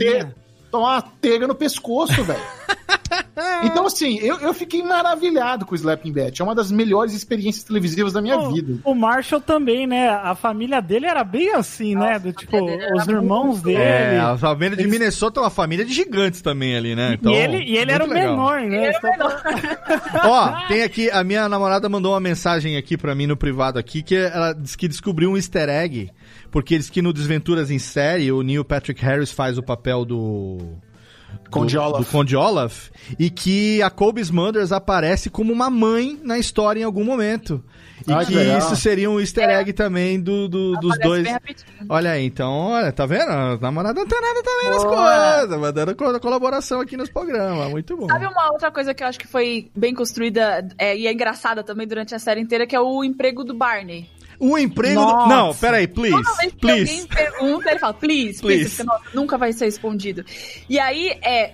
[0.71, 2.39] tomar uma tega no pescoço, velho.
[3.63, 6.41] Então, assim, eu, eu fiquei maravilhado com o Slapping Bat.
[6.41, 8.79] É uma das melhores experiências televisivas da minha o, vida.
[8.83, 10.09] O Marshall também, né?
[10.09, 12.19] A família dele era bem assim, né?
[12.19, 12.57] Do, tipo,
[12.95, 13.81] os irmãos dele.
[13.81, 17.17] É, a família de Minnesota é uma família de gigantes também ali, né?
[17.19, 18.31] Então, e ele, e ele era o legal.
[18.31, 18.91] menor, né?
[20.23, 24.01] Ó, tem aqui, a minha namorada mandou uma mensagem aqui pra mim no privado aqui,
[24.01, 26.11] que ela disse que descobriu um easter egg,
[26.51, 30.57] porque eles que no Desventuras em Série, o Neil Patrick Harris faz o papel do...
[31.49, 31.99] Conde do, Olaf.
[32.05, 36.83] do Conde Olaf, e que a Colby Smulders aparece como uma mãe na história em
[36.83, 37.63] algum momento.
[38.05, 38.57] E Ah, que legal.
[38.57, 41.25] isso seria um easter egg também do, do- dos dois.
[41.87, 43.29] Olha aí, então, olha, tá vendo?
[43.29, 48.07] A namorada antenada também nas coisas, mandando co- colaboração aqui nos programas, muito bom.
[48.07, 51.63] Sabe uma outra coisa que eu acho que foi bem construída é, e é engraçada
[51.63, 54.09] também durante a série inteira, que é o emprego do Barney.
[54.43, 55.27] O emprego do...
[55.27, 56.91] Não, peraí, please, Toda vez que please.
[56.91, 58.69] alguém pergunta, ele fala, please, please, Please.
[58.77, 60.25] porque nossa, nunca vai ser respondido.
[60.67, 61.53] E aí é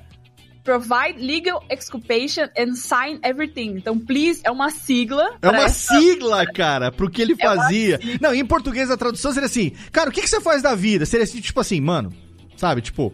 [0.64, 3.76] provide legal exculpation and sign everything.
[3.78, 5.38] Então, please é uma sigla.
[5.42, 8.00] É uma essa- sigla, cara, pro que ele É fazia.
[8.22, 11.06] Não, em português a tradução seria assim, cara, o que, que você faz da vida?
[11.06, 12.12] Seria assim, tipo assim, mano,
[12.58, 13.14] sabe, tipo,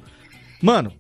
[0.62, 0.91] mano,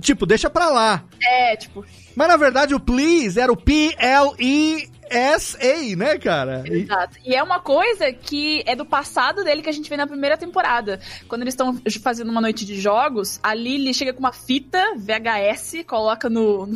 [0.00, 1.04] tipo, deixa pra lá.
[1.22, 1.84] É, tipo,
[2.16, 6.62] Mas na verdade o please era o P-L-E SA, né, cara?
[6.66, 7.16] Exato.
[7.24, 10.36] E é uma coisa que é do passado dele que a gente vê na primeira
[10.36, 11.00] temporada.
[11.28, 15.84] Quando eles estão fazendo uma noite de jogos, a Lily chega com uma fita VHS,
[15.86, 16.66] coloca no,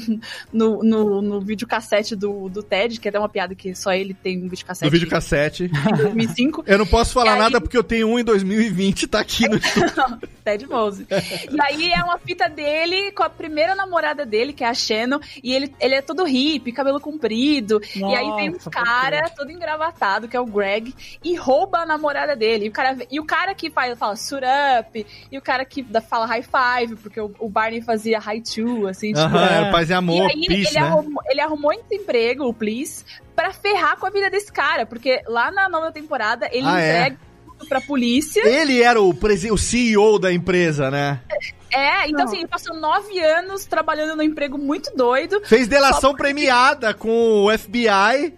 [0.53, 4.15] no, no, no videocassete do, do Ted, que é até uma piada que só ele
[4.15, 4.85] tem um videocassete.
[4.85, 5.65] No videocassete.
[5.91, 6.65] Em 2005.
[6.67, 9.59] Eu não posso falar aí- nada porque eu tenho um em 2020, tá aqui no.
[10.45, 11.07] Ted Mose.
[11.11, 15.21] E aí é uma fita dele com a primeira namorada dele, que é a Shannon,
[15.43, 17.81] e ele, ele é todo hippie, cabelo comprido.
[17.95, 20.95] e aí vem um cara todo engravatado, que é o Greg,
[21.25, 22.67] e rouba a namorada dele.
[22.67, 24.45] E o cara, e o cara que faz, fala suit
[24.81, 28.87] up, e o cara que fala high five, porque o, o Barney fazia high two,
[28.87, 29.21] assim, tipo.
[29.27, 30.87] Aham, era paz e amor, E aí peace, ele, né?
[30.87, 35.23] arrumou, ele arrumou esse emprego, o Please, pra ferrar com a vida desse cara, porque
[35.27, 36.89] lá na nova temporada ele Ah, é?
[37.01, 37.17] entrega
[37.59, 38.47] tudo pra polícia.
[38.47, 39.11] Ele era o,
[39.53, 41.21] o CEO da empresa, né?
[41.73, 45.41] É, então assim, ele passou nove anos trabalhando num emprego muito doido.
[45.45, 48.35] Fez delação porque- premiada com o FBI.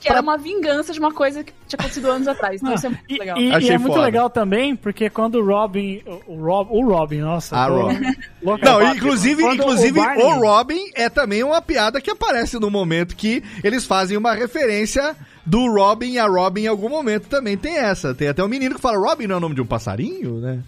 [0.00, 2.60] Que era uma vingança de uma coisa que tinha acontecido anos atrás.
[2.60, 3.38] Então Ah, isso é muito legal.
[3.38, 4.04] E, e Achei é muito foda.
[4.04, 6.02] legal também, porque quando o Robin.
[6.26, 7.56] O, o Rob, o Robin, nossa.
[7.56, 8.00] Ah, Robin.
[8.42, 8.94] Não, Batman.
[8.96, 13.42] inclusive, inclusive o, o, Barney- Robin é também uma piada que aparece no momento que
[13.62, 15.16] eles fazem uma referência
[15.46, 18.14] do Robin e a Robin em algum momento também tem essa.
[18.14, 20.60] Tem até um menino que fala Robin não é o nome de um passarinho, né?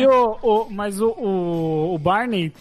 [0.00, 2.52] E o, o- mas o, o, o Barney,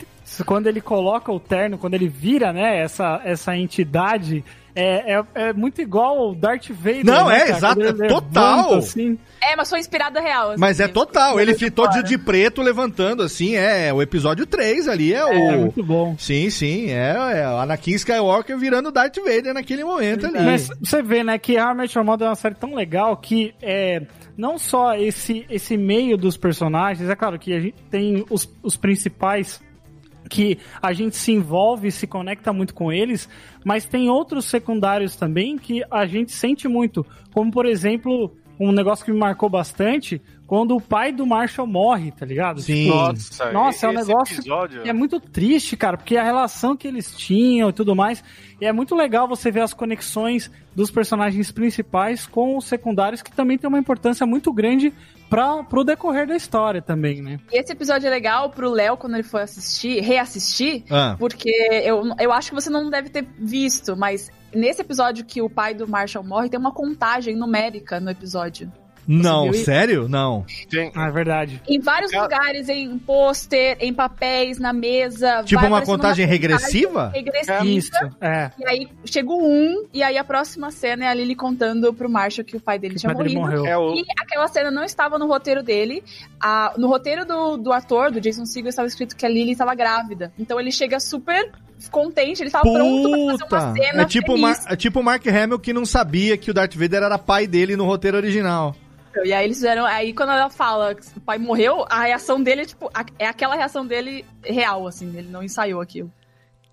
[0.46, 4.44] quando ele coloca o terno, quando ele vira, né, essa, essa entidade,
[4.78, 7.04] é, é, é muito igual ao Darth Vader.
[7.04, 8.76] Não, né, é, exato, é total.
[8.76, 9.18] Assim.
[9.42, 10.52] É, mas foi inspirada real.
[10.52, 14.46] assim, Mas é total, ele de fitou de, de preto levantando assim, é o episódio
[14.46, 15.30] 3 ali, é, o...
[15.30, 16.16] É muito bom.
[16.20, 20.46] Sim, sim, é, é o Anakin Skywalker virando Darth Vader naquele momento ali.
[20.46, 24.04] Mas você vê, né, que Met Your Mother é uma série tão legal que é
[24.38, 28.78] não só esse, esse meio dos personagens, é claro que a gente tem os, os
[28.78, 29.60] principais
[30.28, 33.30] que a gente se envolve, se conecta muito com eles,
[33.64, 39.06] mas tem outros secundários também que a gente sente muito, como por exemplo, um negócio
[39.06, 42.62] que me marcou bastante, quando o pai do Marshall morre, tá ligado?
[42.62, 42.88] Sim.
[42.90, 46.88] Nossa, Nossa, é um negócio episódio- que é muito triste, cara, porque a relação que
[46.88, 48.24] eles tinham e tudo mais.
[48.62, 53.32] E é muito legal você ver as conexões dos personagens principais com os secundários, que
[53.32, 54.94] também tem uma importância muito grande
[55.30, 57.40] para pro decorrer da história também, né?
[57.52, 61.18] E esse episódio é legal pro Léo quando ele for assistir, reassistir, Ah.
[61.20, 61.50] porque
[61.84, 65.74] eu, eu acho que você não deve ter visto, mas nesse episódio que o pai
[65.74, 68.72] do Marshall morre, tem uma contagem numérica no episódio.
[69.08, 70.08] Não, sério?
[70.10, 70.46] Não.
[70.96, 71.62] Ah, é verdade.
[71.68, 75.44] Em vários lugares, em pôster, em papéis, na mesa.
[75.44, 77.12] Tipo vai uma contagem regressiva?
[77.16, 77.66] Regressiva.
[77.66, 78.52] Isso, é.
[78.60, 82.10] E aí chega o um, e aí a próxima cena é a Lily contando pro
[82.10, 83.62] Marshall que o pai dele tinha pai dele morrido.
[83.62, 83.72] morreu.
[83.72, 86.04] É o- E aquela cena não estava no roteiro dele.
[86.40, 89.74] A- no roteiro do, do ator, do Jason Segel, estava escrito que a Lily estava
[89.74, 90.34] grávida.
[90.38, 91.50] Então ele chega super
[91.92, 93.74] contente, ele estava pronto pra fazer uma Puta!
[93.74, 94.42] cena É tipo, o feliz.
[94.64, 97.46] Mar- é tipo o Mark Hamill que não sabia que o Darth Vader era pai
[97.48, 98.76] dele no roteiro original.
[99.26, 99.86] E aí eles fizeram.
[99.86, 102.92] Aí quando ela fala que o pai morreu, a reação dele é tipo.
[103.20, 105.08] É aquela reação dele real, assim.
[105.18, 106.12] Ele não ensaiou aquilo.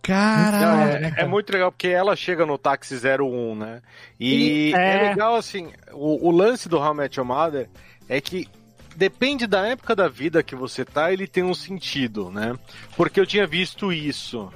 [0.03, 1.07] Caralho!
[1.07, 3.81] É, é muito legal porque ela chega no táxi 01, né?
[4.21, 4.97] E E- é.
[4.97, 5.09] é.
[5.11, 7.69] legal assim, o, o lance do How I Met Your Mother
[8.09, 8.47] é que
[8.95, 12.55] depende da época da vida que você tá, ele tem um sentido, né?
[12.97, 14.53] Porque eu tinha visto isso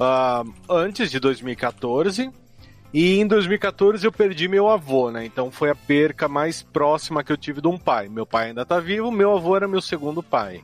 [0.00, 2.30] ah, antes de 2014
[2.92, 5.24] e em 2014 eu perdi meu avô, né?
[5.24, 8.08] Então foi a perca mais próxima que eu tive de um pai.
[8.08, 10.62] Meu pai ainda tá vivo, meu avô era meu segundo pai.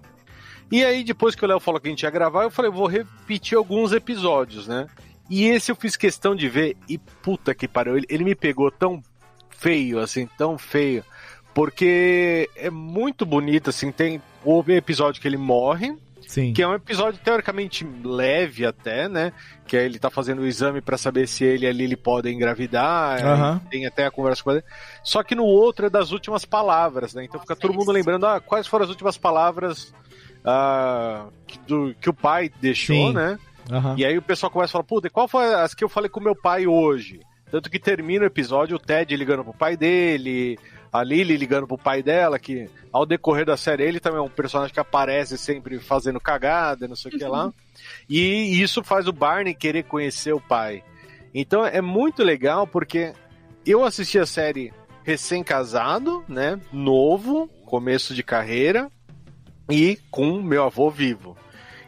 [0.71, 2.87] E aí, depois que o Léo falou que a gente ia gravar, eu falei, vou
[2.87, 4.87] repetir alguns episódios, né?
[5.29, 8.71] E esse eu fiz questão de ver, e puta que pariu, ele, ele me pegou
[8.71, 9.03] tão
[9.51, 11.05] feio, assim, tão feio,
[11.53, 15.95] porque é muito bonito, assim, tem o episódio que ele morre,
[16.33, 16.55] Sim.
[16.55, 19.35] que é um episódio teoricamente leve até, né?
[19.67, 22.35] Que é ele tá fazendo o exame pra saber se ele e a Lily podem
[22.35, 24.65] engravidar, tem até a conversa com ele.
[25.05, 27.25] Só que no outro é das últimas palavras, né?
[27.25, 29.93] Então fica todo mundo lembrando, ah, quais foram as últimas palavras
[30.43, 33.13] ah, que, do- que o pai deixou, Sim.
[33.13, 33.39] né?
[33.97, 36.19] E aí o pessoal começa a falar, puta, qual foi as que eu falei com
[36.19, 37.21] meu pai hoje?
[37.51, 40.59] Tanto que termina o episódio, o Ted ligando pro pai dele,
[40.93, 44.29] a Lily ligando pro pai dela, que ao decorrer da série ele também é um
[44.29, 47.51] personagem que aparece sempre fazendo cagada, não sei o que lá.
[48.09, 50.85] E isso faz o Barney querer conhecer o pai.
[51.35, 53.15] Então é muito legal porque
[53.65, 54.71] eu assisti a série
[55.03, 56.61] recém-casado, né?
[56.71, 58.91] Novo, começo de carreira
[59.71, 61.37] e com meu avô vivo.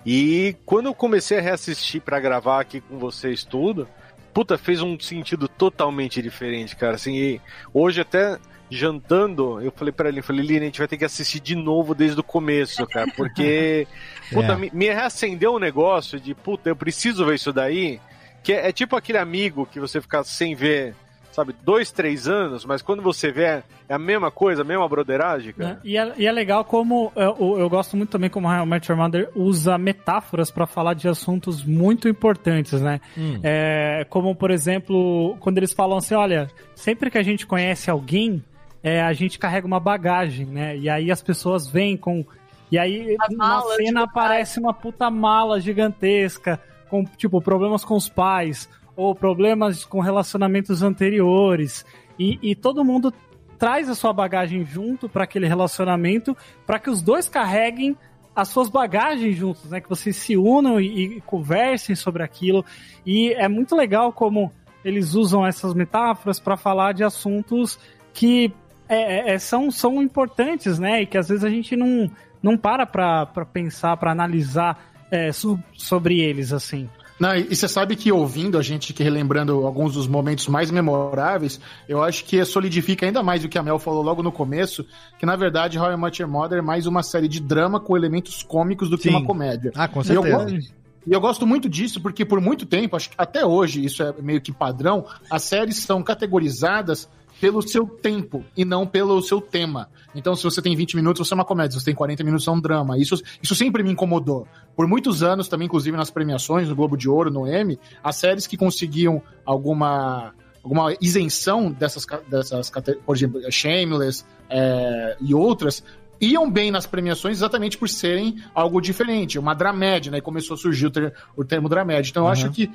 [0.07, 3.87] E quando eu comecei a reassistir pra gravar aqui com vocês tudo,
[4.33, 6.95] puta, fez um sentido totalmente diferente, cara.
[6.95, 7.41] Assim, e
[7.73, 8.39] hoje até
[8.71, 11.55] jantando, eu falei pra ele, eu falei, Lina, a gente vai ter que assistir de
[11.55, 13.87] novo desde o começo, cara, porque
[14.33, 14.57] puta, É.
[14.57, 18.01] me, me reacendeu um negócio de, puta, eu preciso ver isso daí.
[18.43, 20.95] que é, é tipo aquele amigo que você fica sem ver,
[21.33, 24.89] sabe, dois, três anos, mas quando você vê é, é a mesma coisa, a mesma
[24.89, 25.71] broderagem, cara.
[25.75, 25.79] né?
[25.85, 28.67] E, é, e é legal como eu, eu- eu gosto muito também como How I
[28.67, 33.01] Met Your Mother usa metáforas pra falar de assuntos muito importantes, né?
[33.17, 33.41] Hum.
[33.43, 38.43] É, como, por exemplo, quando eles falam assim, olha, sempre que a gente conhece alguém,
[38.85, 40.77] é, a gente carrega uma bagagem, né?
[40.77, 42.23] E aí as pessoas vêm com...
[42.71, 48.11] E aí A na cena aparece uma puta mala gigantesca, com, tipo, problemas com os
[48.11, 51.87] pais, ou problemas com relacionamentos anteriores.
[52.19, 53.11] E, e todo mundo
[53.59, 56.37] traz a sua bagagem junto para aquele relacionamento,
[56.67, 57.97] para que os dois carreguem
[58.37, 59.81] as suas bagagens juntos, né?
[59.81, 62.63] Que vocês se unam e, e conversem sobre aquilo.
[63.07, 64.53] E é muito legal como
[64.85, 67.79] eles usam essas metáforas para falar de assuntos
[68.13, 68.53] que
[68.89, 71.03] é, é, são, são importantes, né?
[71.03, 72.11] E que às vezes a gente não,
[72.43, 76.89] não para pra, pra pensar, pra analisar é, so- sobre eles, assim.
[77.21, 81.61] Não, e você sabe que ouvindo a gente, que relembrando alguns dos momentos mais memoráveis,
[81.89, 84.85] eu acho que solidifica ainda mais o que a Mel falou logo no começo,
[85.17, 87.97] que na verdade How I Met Your Mother é mais uma série de drama com
[87.97, 89.11] elementos cômicos do que Sim.
[89.11, 89.71] uma comédia.
[89.77, 90.37] Ah, com E eu certeza.
[90.37, 90.75] gosto-
[91.07, 94.13] E eu gosto muito disso porque por muito tempo, acho que até hoje isso é
[94.21, 97.09] meio que padrão, as séries são categorizadas
[97.45, 99.91] pelo seu tempo e não pelo seu tema.
[100.15, 101.73] Então, se você tem 20 minutos, você é uma comédia.
[101.73, 102.97] Se você tem 40 minutos, é um drama.
[102.99, 104.49] Isso, isso sempre me incomodou.
[104.75, 108.47] Por muitos anos, também, inclusive nas premiações, no Globo de Ouro, no Emmy, as séries
[108.47, 112.73] que conseguiam alguma alguma isenção dessas, dessas
[113.05, 115.85] por exemplo, Shameless é, e outras,
[116.19, 120.17] iam bem nas premiações exatamente por serem algo diferente, uma dramédia, né?
[120.17, 122.09] E começou a surgir o, ter- o termo dramédia.
[122.09, 122.33] Então eu Uhum.
[122.33, 122.71] acho que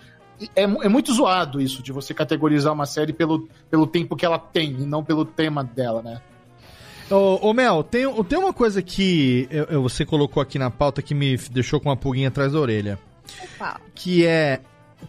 [0.55, 4.39] é, é muito zoado isso, de você categorizar uma série pelo, pelo tempo que ela
[4.39, 6.21] tem e não pelo tema dela, né?
[7.11, 11.01] Ô, ô, Mel, tem, tem uma coisa que eu- eu- você colocou aqui na pauta
[11.01, 12.99] que me deixou com uma pulguinha atrás da orelha.
[13.95, 14.59] Que é.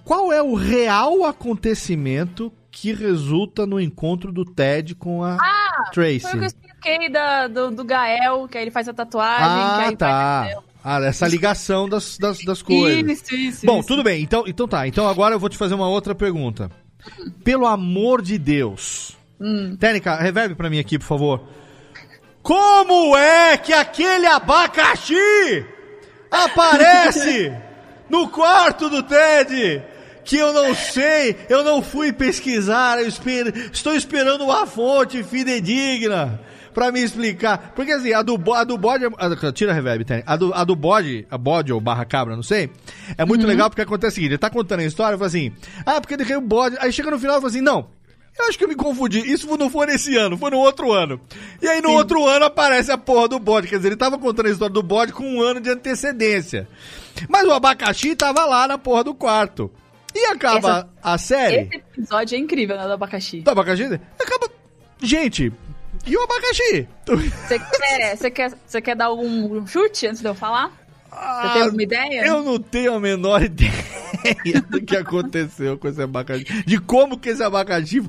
[0.05, 6.21] Qual é o real acontecimento que resulta no encontro do Ted com a Ah, Tracy?
[6.21, 9.75] foi o que eu expliquei da, do, do Gael, que aí ele faz a tatuagem,
[9.75, 10.49] que Ah, aí tá.
[10.83, 13.11] Ah, essa ligação das, das, das coisas.
[13.23, 13.89] Isso, isso, Bom, isso.
[13.89, 14.23] tudo bem.
[14.23, 14.87] Então, então tá.
[14.89, 16.71] Então agora eu vou te fazer uma outra pergunta.
[17.45, 19.17] Pelo amor de Deus.
[19.41, 19.77] Hum.
[19.79, 21.43] Técnica, reverbe pra mim aqui, por favor.
[22.43, 25.65] Como é que aquele abacaxi
[26.31, 27.53] aparece
[28.09, 29.83] no quarto do Ted?
[30.25, 36.41] Que eu não sei, eu não fui pesquisar, eu esper- estou esperando uma fonte fidedigna
[36.75, 37.73] pra me explicar.
[37.75, 39.05] Porque assim, a do, bo- a do bode.
[39.07, 40.25] a- tira a reverb, Tênis.
[40.27, 42.71] A do, a do bode, a bode ou barra cabra, não sei.
[43.19, 45.53] É muito legal porque acontece o seguinte: ele tá contando a história e fala assim:
[45.87, 46.77] ah, porque ele caiu o bode.
[46.81, 47.89] Aí chega no final e fala assim: não,
[48.39, 49.19] eu acho que eu me confundi.
[49.21, 51.21] Isso não foi nesse ano, foi no outro ano.
[51.61, 53.69] E aí no outro ano aparece a porra do bode.
[53.69, 56.69] Quer dizer, ele tava contando a história do bode com um ano de antecedência.
[57.29, 59.71] Mas o abacaxi tava lá na porra do quarto.
[60.15, 63.41] E acaba Essa- a série Esse episódio é incrível, né, do abacaxi.
[63.43, 63.85] do abacaxi.
[64.19, 64.49] Acaba.
[65.03, 65.53] Gente,
[66.07, 66.89] e o abacaxi?
[67.07, 70.71] Você quer, você quer, você quer dar algum chute antes de eu falar?
[71.11, 72.23] Você tem alguma ideia?
[72.23, 73.73] Ah, Eu não tenho a menor ideia
[74.69, 76.45] do que aconteceu com esse abacaxi.
[76.65, 78.01] De como que esse abacaxi.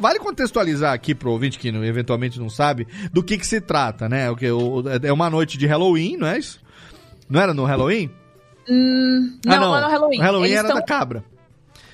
[0.00, 4.30] Vale contextualizar aqui pro ouvinte que eventualmente não sabe do que que se trata, né?
[4.30, 6.58] O que, o- é uma noite de Halloween, não é isso?
[7.28, 8.10] Não era no Halloween?
[8.68, 9.68] Hum, não, ah, não.
[9.72, 10.18] não é no Halloween.
[10.18, 11.24] O Halloween Eles era tão- da cabra.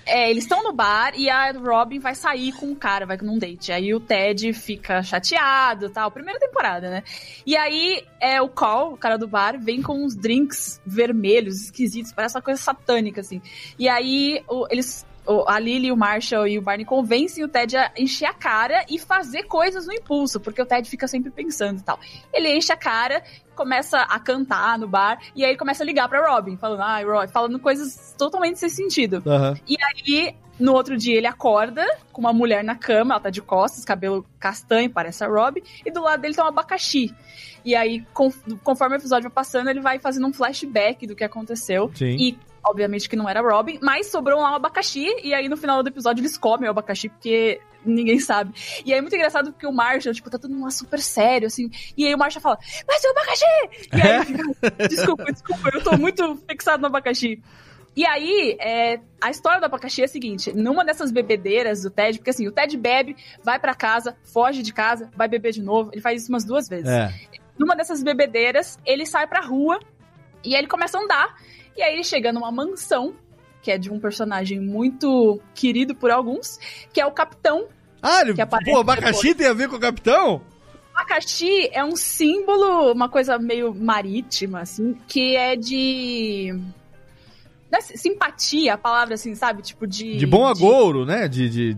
[0.08, 3.38] É, eles estão no bar e a Robin vai sair com o cara, vai num
[3.38, 3.70] date.
[3.72, 6.10] Aí o Ted fica chateado tal.
[6.10, 7.02] Primeira temporada, né?
[7.46, 12.12] E aí é, o Cole, o cara do bar, vem com uns drinks vermelhos, esquisitos,
[12.12, 13.40] parece uma coisa satânica, assim.
[13.78, 15.06] E aí o- eles.
[15.46, 18.98] A Lily, o Marshall e o Barney convencem o Ted a encher a cara e
[18.98, 21.98] fazer coisas no impulso, porque o Ted fica sempre pensando e tal.
[22.32, 23.22] Ele enche a cara,
[23.54, 27.04] começa a cantar no bar, e aí ele começa a ligar pra Robin, falando, ai,
[27.04, 29.22] Robin, falando coisas totalmente sem sentido.
[29.26, 29.58] Aham.
[29.68, 33.42] E aí, no outro dia, ele acorda com uma mulher na cama, ela tá de
[33.42, 37.14] costas, cabelo castanho, parece a Rob, e do lado dele tem um abacaxi.
[37.64, 38.32] E aí, con-
[38.64, 41.90] conforme o episódio vai passando, ele vai fazendo um flashback do que aconteceu.
[41.94, 42.16] Sim.
[42.18, 45.82] E, obviamente, que não era Robin, mas sobrou lá um abacaxi, e aí no final
[45.82, 48.52] do episódio eles comem o abacaxi, porque ninguém sabe.
[48.84, 51.70] E aí é muito engraçado porque o Marshall, tipo, tá todo mundo super sério, assim,
[51.96, 53.44] e aí o Marshall fala, mas é o abacaxi!
[53.92, 57.42] E aí, fica, desculpa, desculpa, eu tô muito fixado no abacaxi.
[57.98, 62.18] E aí, é, a história do abacaxi é a seguinte: numa dessas bebedeiras do Ted,
[62.18, 65.90] porque assim, o Ted bebe, vai pra casa, foge de casa, vai beber de novo,
[65.92, 66.88] ele faz isso umas duas vezes.
[66.88, 67.12] É.
[67.58, 69.80] Numa dessas bebedeiras, ele sai pra rua
[70.44, 71.34] e aí ele começa a andar.
[71.78, 73.14] E aí ele chega numa mansão,
[73.62, 76.58] que é de um personagem muito querido por alguns,
[76.92, 77.68] que é o capitão.
[78.02, 79.36] Ah, ele, pô, abacaxi depois.
[79.36, 80.42] tem a ver com o capitão?
[80.92, 86.52] Abacaxi é um símbolo, uma coisa meio marítima, assim, que é de.
[87.70, 89.62] não é simpatia, a palavra assim, sabe?
[89.62, 90.16] Tipo de.
[90.16, 91.28] De bom agouro, né?
[91.28, 91.76] De, de...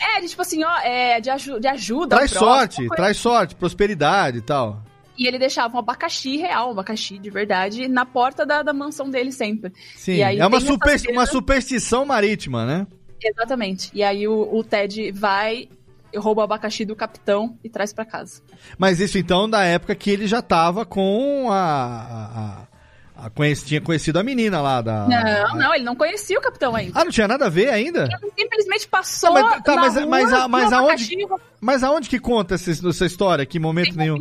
[0.00, 2.16] É, de tipo assim, ó, é, de, aju de ajuda.
[2.16, 4.82] Traz sorte, traz sorte, prosperidade e tal.
[5.16, 9.08] E ele deixava um abacaxi real, um abacaxi de verdade, na porta da, da mansão
[9.08, 9.72] dele sempre.
[9.94, 12.86] Sim, aí é uma, tem super, cena- uma superstição marítima, né?
[13.22, 13.90] Exatamente.
[13.94, 15.68] E aí o, o Ted vai,
[16.16, 18.42] rouba o abacaxi do capitão e traz pra casa.
[18.76, 21.54] Mas isso então da época que ele já tava com a.
[21.56, 22.74] a, a-
[23.26, 23.30] a
[23.64, 25.06] tinha conhecido a menina lá da.
[25.08, 27.00] não, não, ele não conhecia o capitão ainda.
[27.00, 28.08] Ah, não tinha nada a ver ainda?
[28.20, 29.32] Ele simplesmente passou.
[29.32, 31.16] Mas, tá, mas, rua, mas, a- mas aonde,
[31.60, 33.46] mas aonde que conta essa, essa história?
[33.46, 34.18] Que momento nenhum?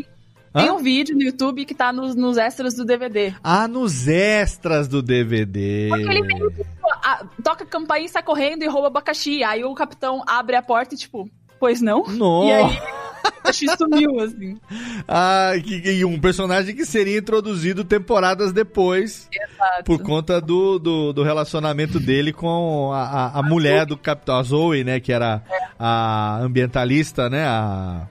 [0.54, 0.74] Tem Hã?
[0.74, 3.34] um vídeo no YouTube que tá nos, nos extras do DVD.
[3.44, 5.88] Ah, nos extras do DVD.
[5.90, 9.44] Porque ele meio que tipo, a- toca a campainha, sai correndo e rouba abacaxi.
[9.44, 11.28] Aí o capitão abre a porta e tipo,
[11.60, 12.04] pois não?
[12.08, 12.48] Nossa.
[12.48, 14.58] E aí o abacaxi sumiu, assim.
[15.08, 19.28] Ah, que, que- um personagem que seria introduzido temporadas depois.
[19.34, 19.84] Exato.
[19.86, 24.44] Por conta do, do, do relacionamento dele com a, a, a mulher do Capitão, a
[24.44, 25.00] Zoe, né?
[25.00, 25.44] Que era
[25.78, 27.44] a ambientalista, né?
[27.46, 28.08] A.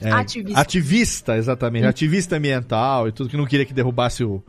[0.00, 0.60] é, Ativista.
[0.60, 1.86] Ativista, exatamente.
[1.86, 4.42] Ativista ambiental e tudo que não queria que derrubasse o,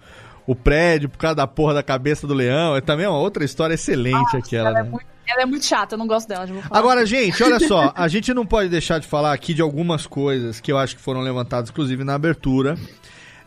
[0.45, 2.75] o prédio por causa da porra da cabeça do leão.
[2.75, 4.89] É também uma outra história excelente aquela, Ela é, né?
[4.89, 6.47] muito, ela é muito chata, eu não gosto dela.
[6.71, 10.59] Agora, gente, olha só, a gente não pode deixar de falar aqui de algumas coisas
[10.59, 12.77] que eu acho que foram levantadas, inclusive na abertura.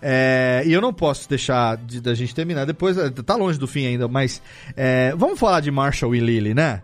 [0.04, 3.68] É, e eu não posso deixar de, da gente terminar depois, é, tá longe do
[3.68, 4.42] fim ainda, mas
[4.76, 6.82] é, vamos falar de Marshall e Lily, né?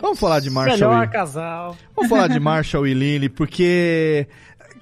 [0.00, 1.08] Vamos falar de Marshall Melhor e...
[1.08, 1.76] casal.
[1.94, 4.26] Vamos falar de Marshall e Lily, porque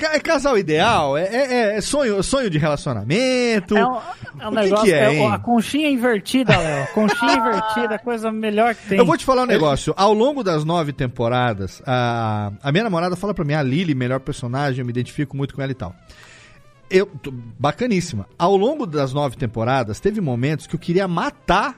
[0.00, 3.76] é casal ideal, é, é- é sonho, sonho de relacionamento.
[3.76, 3.96] É um,
[4.38, 4.84] é um o que negócio.
[4.84, 5.30] que é, hein?
[5.30, 6.86] a conchinha invertida, Léo.
[6.94, 8.98] Conchinha invertida, coisa melhor que tem.
[8.98, 9.92] Eu vou te falar um negócio.
[9.96, 14.20] Ao longo das nove temporadas, a, a minha namorada fala pra mim, a Lily, melhor
[14.20, 15.94] personagem, eu me identifico muito com ela e tal.
[16.88, 17.08] Eu,
[17.58, 18.26] bacaníssima.
[18.38, 21.76] Ao longo das nove temporadas, teve momentos que eu queria matar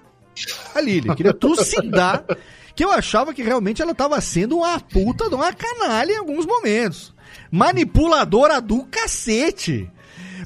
[0.75, 2.25] a Lily, eu queria trucidar,
[2.75, 6.47] que eu achava que realmente ela tava sendo uma puta de uma canalha em alguns
[6.47, 7.15] momentos.
[7.51, 9.89] Manipuladora do cacete.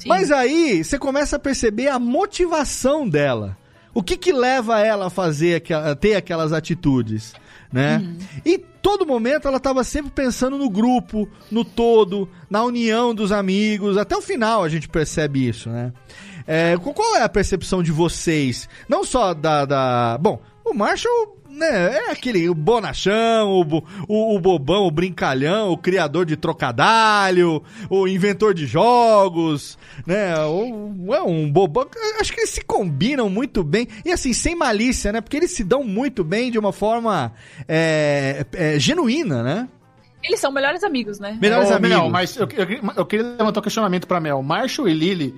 [0.05, 3.57] Mas aí você começa a perceber a motivação dela.
[3.93, 7.33] O que que leva ela a fazer a ter aquelas atitudes,
[7.73, 8.15] né?
[8.45, 13.97] E todo momento ela estava sempre pensando no grupo, no todo, na união dos amigos.
[13.97, 15.91] Até o final a gente percebe isso, né?
[16.45, 18.69] É, qu- qual é a percepção de vocês?
[18.87, 20.17] Não só da, da...
[20.21, 25.77] bom, o Marshall né, é aquele o bonachão, o, o, o bobão, o brincalhão, o
[25.77, 30.35] criador de trocadalho, o inventor de jogos, né?
[30.45, 31.87] O, é um bobão.
[32.19, 33.87] Acho que eles se combinam muito bem.
[34.05, 35.21] E assim, sem malícia, né?
[35.21, 37.33] Porque eles se dão muito bem de uma forma
[37.67, 39.67] é, é, genuína, né?
[40.23, 41.37] Eles são melhores amigos, né?
[41.39, 41.97] Melhores Ô, amigos.
[41.97, 44.41] Mel, mas eu, eu- eu queria levantar um questionamento pra Mel.
[44.41, 45.35] Marshall e Lily,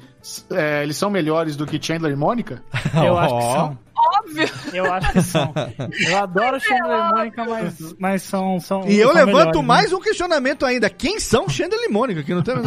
[0.52, 2.64] é, eles são melhores do que Chandler e Mônica?
[2.96, 3.78] Eu acho que são.
[4.30, 4.50] Óbvio.
[4.74, 5.54] Eu acho que são.
[6.08, 8.88] Eu adoro Chandler e Mônica, mas, mas são, são.
[8.88, 9.62] E eu são levanto melhores, né?
[9.68, 10.90] mais um questionamento ainda.
[10.90, 12.24] Quem são Chandler e Mônica?
[12.24, 12.56] Que não tem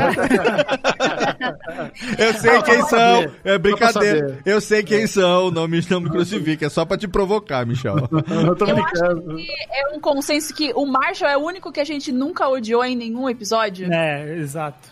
[2.19, 2.89] Eu sei Não, quem são.
[2.89, 3.33] saber.
[3.45, 4.39] É brincadeira.
[4.45, 5.51] Eu sei quem são.
[5.51, 6.65] Não me, não me crucifique.
[6.65, 7.97] É só pra te provocar, Michel.
[8.47, 9.35] Eu tô Eu brincando.
[9.35, 12.49] acho que é um consenso que o Marshall é o único que a gente nunca
[12.49, 13.93] odiou em nenhum episódio.
[13.93, 14.89] É, exato.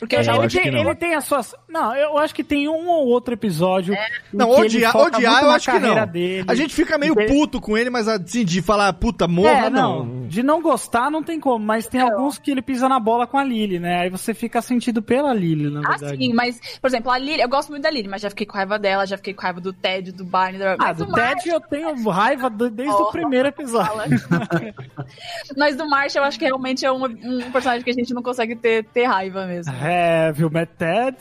[0.00, 0.78] Porque eu já ele, tem, que não.
[0.80, 1.54] ele tem as suas.
[1.68, 3.94] Não, eu acho que tem um ou outro episódio.
[3.94, 3.98] em
[4.32, 6.06] Não, odiar, odiar eu acho que não.
[6.06, 6.44] Dele.
[6.48, 10.04] A gente fica meio puto com ele, mas assim, de falar puta morra, É, não.
[10.04, 10.26] não.
[10.26, 13.36] De não gostar não tem como, mas tem alguns que ele pisa na bola com
[13.36, 14.00] a Lily, né?
[14.00, 16.16] Aí você fica sentido pela Lily, na Ah, verdade.
[16.16, 18.56] sim, mas, por exemplo, a Lily, eu gosto muito da Lily, mas já fiquei com
[18.56, 20.72] raiva dela, já fiquei com raiva do Ted, do Barney, da...
[20.74, 23.90] Ah, mas do do Ted eu tenho raiva do- desde o Oh, primeiro episódio.
[25.56, 28.22] Mas do Marshall eu acho que realmente é um, um personagem que a gente não
[28.22, 29.72] consegue ter, ter raiva mesmo.
[29.74, 29.89] É,
[30.34, 31.16] viu, Matt Ted?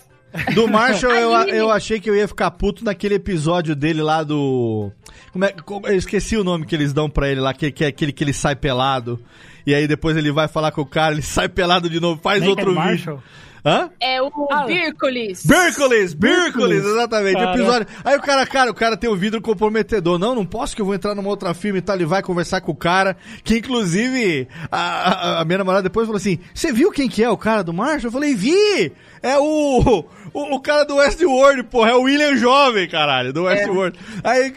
[0.53, 4.91] Do Marshall, eu, eu achei que eu ia ficar puto naquele episódio dele lá do.
[5.31, 5.53] Como é,
[5.91, 8.23] eu esqueci o nome que eles dão pra ele lá, que, que é aquele que
[8.23, 9.19] ele sai pelado.
[9.65, 12.41] E aí depois ele vai falar com o cara, ele sai pelado de novo, faz
[12.41, 13.23] Naked outro vídeo.
[13.65, 13.89] Hã?
[13.99, 15.45] É o Ah, Bírcolis.
[15.45, 17.35] Bírcolis, Bírcolis, exatamente.
[17.35, 17.55] o Cara.
[17.57, 17.87] Episódio.
[18.05, 20.17] Aí o cara, cara, o cara tem um vidro comprometedor.
[20.17, 21.95] Não, não posso que eu vou entrar numa outra firma e tal.
[21.95, 26.17] Ele vai conversar com o cara, que inclusive a, a- a minha namorada depois falou
[26.17, 28.07] assim: Você viu quem que é o cara do Marshall?
[28.07, 28.91] Eu falei, vi!
[29.21, 33.99] É o, o, o cara do Westworld, porra, é o William Jovem, caralho, do Westworld.
[34.23, 34.53] Aí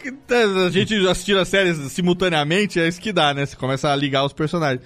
[0.66, 3.44] a gente assistindo as séries simultaneamente, é isso que dá, né?
[3.44, 4.80] Você começa a ligar os personagens.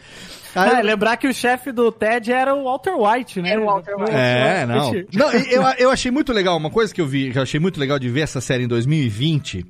[0.57, 3.51] Aí, Ah, lembrar que o chefe do Ted era o Walter White, né?
[3.51, 4.11] Era o Walter White.
[4.13, 4.91] É, não.
[5.13, 7.79] não eu, eu achei muito legal, uma coisa que eu vi, que eu achei muito
[7.79, 9.65] legal de ver essa série em 2020,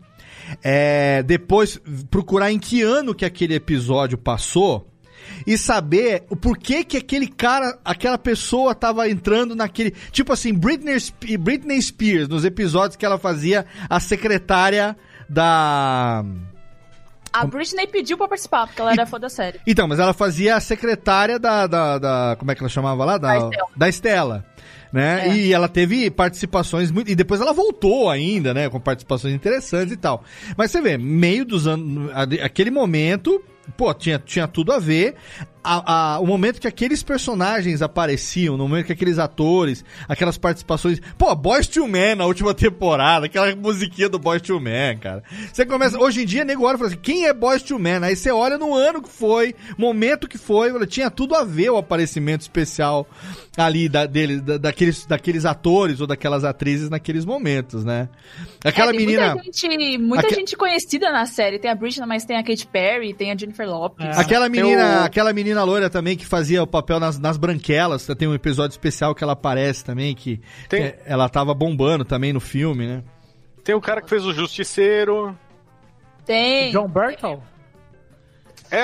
[0.62, 1.80] é depois
[2.10, 4.86] procurar em que ano que aquele episódio passou
[5.44, 10.94] e saber o porquê que aquele cara, aquela pessoa tava entrando naquele, tipo assim, Britney,
[11.02, 14.96] Sp- Britney Spears, nos episódios que ela fazia a secretária
[15.28, 16.24] da.
[17.40, 19.60] A Britney pediu pra participar, porque ela era fã da série.
[19.66, 21.66] Então, mas ela fazia a secretária da.
[21.66, 23.18] da, da- como é que ela chamava lá?
[23.18, 23.68] Da, Da Estela.
[23.76, 24.44] da Estela.
[24.92, 25.28] Né?
[25.28, 25.36] É.
[25.36, 27.10] E ela teve participações muito.
[27.10, 28.68] E depois ela voltou ainda, né?
[28.70, 30.22] Com participações interessantes e tal.
[30.56, 32.10] Mas você vê, meio dos anos.
[32.42, 33.42] Aquele momento.
[33.76, 35.16] Pô, tinha, tinha tudo a ver.
[35.68, 41.00] A- a- o momento que aqueles personagens apareciam, no momento que aqueles atores, aquelas participações.
[41.18, 45.24] Pô, Boys to Man na última temporada, aquela musiquinha do Boys to Man, cara.
[45.52, 45.98] Você começa.
[45.98, 48.00] Hoje em dia, nego olha e fala assim: quem é Boys to Man?
[48.02, 51.76] Aí você olha no ano que foi, momento que foi, tinha tudo a ver o
[51.76, 53.06] aparecimento especial
[53.56, 58.08] ali da, dele, da- daqueles, daqueles atores ou daquelas atrizes naqueles momentos, né?
[58.64, 59.34] Aquela É, menina.
[59.34, 61.58] Muita, gente, muita Aque- gente conhecida na série.
[61.58, 64.16] Tem a Britney, mas tem a Katy Perry, tem a Jennifer Lopez.
[64.16, 68.06] Aquela Tem menina, o- aquela menina loira também que fazia o papel nas, nas branquelas,
[68.18, 72.32] tem um episódio especial que ela aparece também, que Tem- é, ela tava bombando também
[72.32, 73.02] no filme, né?
[73.64, 75.36] Tem o cara que fez o Justiceiro.
[76.24, 76.70] Tem.
[76.72, 77.42] John Burtle?
[78.70, 78.82] É,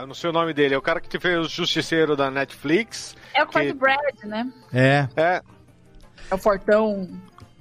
[0.00, 3.16] eu não sei o nome dele, é o cara que fez o Justiceiro da Netflix.
[3.34, 4.52] É o que faz que- o Brad, né?
[4.72, 5.08] É.
[5.16, 5.42] É.
[6.30, 7.08] É o Fortão.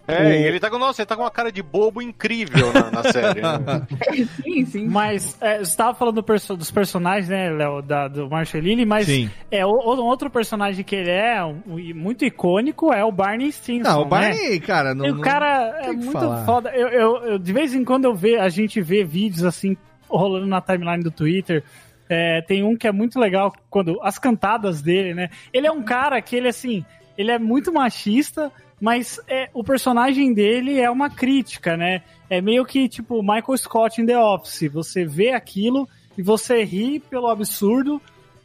[0.08, 2.74] É, O- e ele tá com, nossa, ele tá com uma cara de bobo incrível
[2.74, 3.42] na, na série.
[3.42, 3.88] né?
[4.44, 4.88] sim, sim.
[4.88, 7.82] Mas é, você tava falando do perso- dos personagens, né, Léo,
[8.12, 9.30] do Marshall Lily, mas Sim.
[9.50, 11.62] é o, outro personagem que ele é um-
[11.96, 13.90] muito icônico é o Barney Stinson.
[13.90, 14.10] Não, o né?
[14.10, 15.06] Barney, cara, não.
[15.06, 16.46] E o não- cara é tem que muito falar.
[16.46, 16.70] foda.
[16.76, 19.78] Eu, eu- eu- de vez em quando eu ve, a gente vê vídeos assim
[20.10, 21.64] rolando na timeline do Twitter.
[22.10, 25.30] É, tem um que é muito legal quando as cantadas dele, né?
[25.54, 26.84] Ele é um cara que ele assim,
[27.18, 28.52] ele é muito machista,
[28.84, 32.02] mas é, o personagem dele é uma crítica, né?
[32.30, 34.70] É meio que tipo Michael Scott em The Office.
[34.74, 35.88] Você vê aquilo
[36.18, 38.02] e você ri pelo absurdo,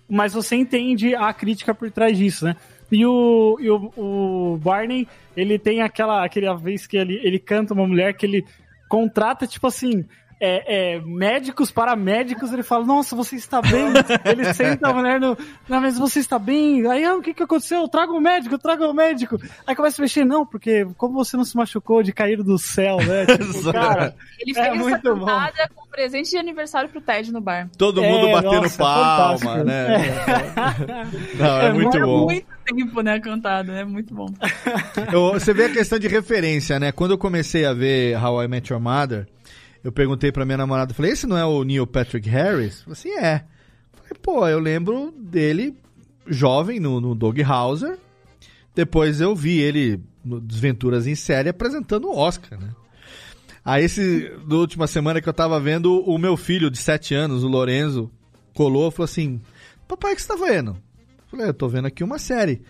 [0.09, 2.55] mas você entende a crítica por trás disso, né?
[2.89, 7.74] E o, e o, o Barney, ele tem aquela, aquela vez que ele, ele canta
[7.74, 8.47] uma mulher que ele
[8.89, 10.05] contrata, tipo assim,
[10.40, 13.86] é, é, médicos para médicos, ele fala, nossa, você está bem?
[14.24, 15.36] ele senta a mulher no,
[15.69, 16.86] na mesa, você está bem?
[16.90, 17.86] Aí, ah, o que que aconteceu?
[17.89, 19.36] Traga o médico, traga o médico.
[19.66, 22.98] Aí começa a mexer, não, porque como você não se machucou de cair do céu,
[22.98, 23.27] né?
[23.27, 25.27] Tipo, cara, Ele é fez essa muito bom.
[25.74, 27.69] com presente de aniversário pro Ted no bar.
[27.77, 29.65] Todo É, mundo batendo nossa, palma, fantástico.
[29.65, 29.98] né?
[31.39, 32.24] Não, é, muito Demora bom.
[32.27, 33.73] muito tempo, né, a cantada.
[33.73, 34.27] É muito bom.
[35.12, 36.93] Eu- você vê a questão de referência, né?
[36.93, 39.27] Quando eu comecei a ver How I Met Your Mother,
[39.82, 42.84] eu perguntei pra minha namorada, falei, esse não é o Neil Patrick Harris?
[42.88, 43.44] Assim, é.
[43.92, 45.76] Falei, pô, eu lembro dele
[46.26, 47.98] jovem no, no Dog Hauser.
[48.74, 52.70] Depois eu vi ele no Desventuras em Série apresentando o Oscar, né?
[53.64, 57.44] Aí esse, na última semana que eu tava vendo, o meu filho de 7 anos,
[57.44, 58.10] o Lorenzo,
[58.55, 59.40] colou e falou assim,
[59.86, 60.70] papai, o que você tá vendo?
[60.70, 62.62] Eu falei, eu tô vendo aqui uma série.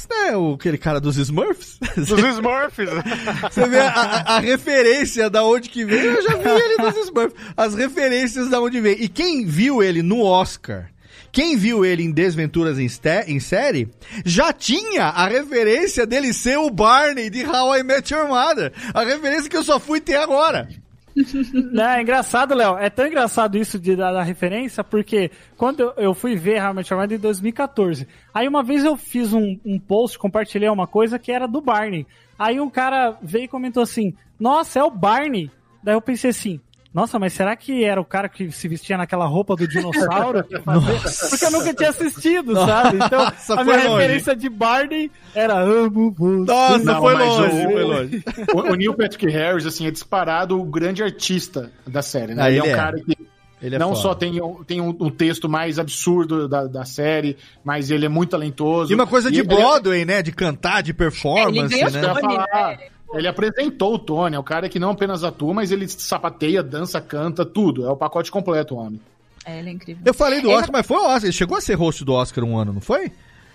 [0.00, 1.78] Esse não é o, aquele cara dos Smurfs?
[1.96, 2.88] Dos Smurfs.
[3.52, 6.96] Você vê a, a- a referência da onde que veio, eu já vi ele nos
[7.06, 7.34] Smurfs.
[7.56, 8.96] As referências da onde veio.
[9.00, 10.88] E quem viu ele no Oscar,
[11.30, 13.88] quem viu ele em Desventuras em, Ste- em série,
[14.24, 18.72] já tinha a referência dele ser o Barney de How I Met Your Mother.
[18.94, 20.68] A referência que eu só fui ter agora.
[21.96, 22.76] É engraçado, Léo.
[22.78, 26.74] É tão engraçado isso de dar a referência, porque quando eu- eu fui ver Your
[26.74, 31.32] Mother em 2014, aí uma vez eu fiz um, um post, compartilhei uma coisa que
[31.32, 32.06] era do Barney.
[32.38, 35.50] Aí um cara veio e comentou assim, nossa, é o Barney.
[35.82, 36.60] Daí eu pensei assim,
[36.92, 40.42] nossa, mas será que era o cara que se vestia naquela roupa do dinossauro?
[41.30, 42.96] Porque eu nunca tinha assistido, sabe?
[43.04, 43.88] Então, Nossa, a minha longe.
[43.90, 46.50] referência de Barney era amo você.
[46.52, 48.24] Nossa, Não, foi longe, o- foi longe.
[48.54, 52.42] O, o Neil Patrick Harris, assim, é disparado o grande artista da série, né?
[52.42, 52.76] Ah, ele, ele é um é.
[52.76, 53.16] cara que
[53.62, 54.00] Ele é não foda.
[54.00, 58.08] só tem, um- tem um, um texto mais absurdo da, da série, mas ele é
[58.08, 58.90] muito talentoso.
[58.90, 60.22] E uma coisa de ele- Broadway, né?
[60.22, 62.00] De cantar, de Ele performance, Eu ia né?
[62.00, 62.46] Tony, falar,
[62.76, 62.78] né?
[63.12, 67.00] Ele apresentou o Tony, é o cara que não apenas atua, mas ele sapateia, dança,
[67.00, 67.84] canta, tudo.
[67.86, 69.00] É o pacote completo, o homem.
[69.44, 70.02] É, ele é incrível.
[70.04, 71.24] Eu falei do Ele- Oscar, mas foi o Oscar.
[71.24, 73.10] Ele chegou a ser host do Oscar um ano, não foi?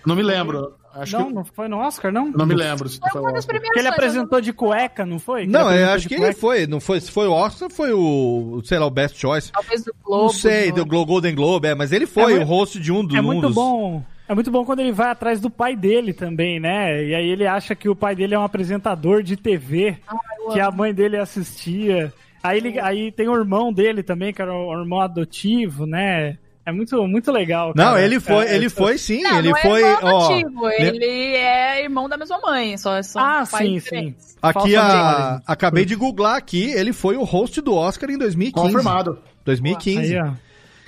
[0.06, 0.74] Não me lembro.
[0.94, 1.34] Acho Não, que.
[1.34, 2.30] não foi no Oscar, não?
[2.32, 3.60] Não me lembro se Foi foi o uma das Oscar.
[3.62, 5.46] Que ele apresentou de cueca, não foi?
[5.46, 6.40] Não, ele eu acho que ele cueca?
[6.40, 6.68] foi.
[6.68, 9.52] Não foi, se foi o Oscar, foi o, sei lá, o Best Choice.
[9.52, 10.24] Talvez do Globo.
[10.24, 10.86] não sei, do...
[10.86, 13.20] do Golden Globe, é, mas ele foi É o muito- host de um dos É
[13.20, 14.04] um muito dos- bom.
[14.28, 17.04] É muito bom quando ele vai atrás do pai dele também, né?
[17.04, 19.98] E aí ele acha que o pai dele é um apresentador de TV,
[20.40, 20.78] eu que a amo.
[20.78, 22.12] mãe dele assistia.
[22.42, 26.38] Aí, ele, aí tem o irmão dele também, que era o irmão adotivo, né?
[26.66, 27.74] É muito, muito legal.
[27.76, 28.02] Não, cara.
[28.02, 30.26] ele foi, É, ele é- foi sim, Não, ele não foi, é irmão ó.
[30.26, 30.76] adotivo, né?
[30.88, 34.26] ele é irmão da mesma mãe, só são Ah, pais sim, diferentes.
[34.26, 34.38] sim.
[34.42, 38.74] Aqui a, acabei de googlar aqui, ele foi o host do Oscar em 2015.
[38.74, 39.20] Confirmado.
[39.46, 40.16] 2015.
[40.18, 40.32] Aí, ó.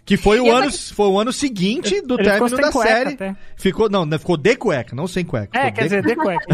[0.08, 3.14] Que foi o, E ano, foi o ano seguinte do Ele término ficou da série.
[3.16, 3.36] até.
[3.58, 5.60] Ficou, não, né, ficou de cueca, não sem cueca.
[5.60, 6.46] É, quer de dizer, de cueca.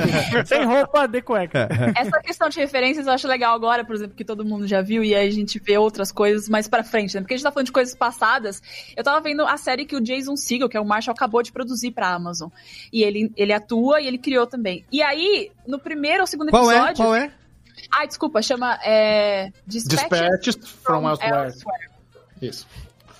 [0.46, 1.68] Sem roupa, de cueca.
[1.94, 5.04] Essa questão de referências eu acho legal agora, por exemplo, que todo mundo já viu
[5.04, 7.20] e aí a gente vê outras coisas mais pra frente, né?
[7.20, 8.62] Porque a gente tá falando de coisas passadas.
[8.96, 11.52] Eu tava vendo a série que o Jason Segel, que é o Marshall, acabou de
[11.52, 12.48] produzir pra Amazon.
[12.90, 14.86] E ele, ele atua e ele criou também.
[14.90, 16.76] E aí, no primeiro ou segundo Qual é?
[16.76, 16.96] episódio.
[16.96, 17.30] Qual é?
[17.94, 18.78] Ai, desculpa, chama.
[18.82, 19.50] É...
[19.66, 21.44] Dispatches Dispatches from elsewhere.
[21.48, 21.86] Elsewhere.
[22.40, 22.66] Isso.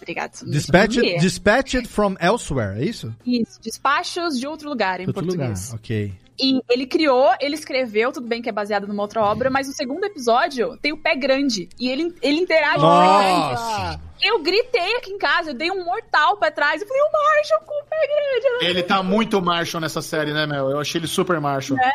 [0.03, 0.33] Obrigado.
[0.51, 3.15] Dispatched, dispatched from elsewhere, é isso?
[3.25, 5.73] Isso, despachos de outro lugar em Outro lugar, português.
[5.73, 6.13] ok.
[6.41, 9.73] E ele criou, ele escreveu, tudo bem que é baseado numa outra obra, mas o
[9.73, 11.69] segundo episódio tem o pé grande.
[11.79, 13.39] E ele, ele interage com o pé grande.
[13.55, 14.01] Nossa!
[14.25, 16.81] Eu gritei aqui em casa, eu dei um mortal pra trás.
[16.81, 18.67] Eu falei, o Marshall com o pé grande.
[18.67, 20.71] Ele tá muito Marshall nessa série, né, Mel?
[20.71, 21.77] Eu achei ele super Marshall.
[21.79, 21.93] Né?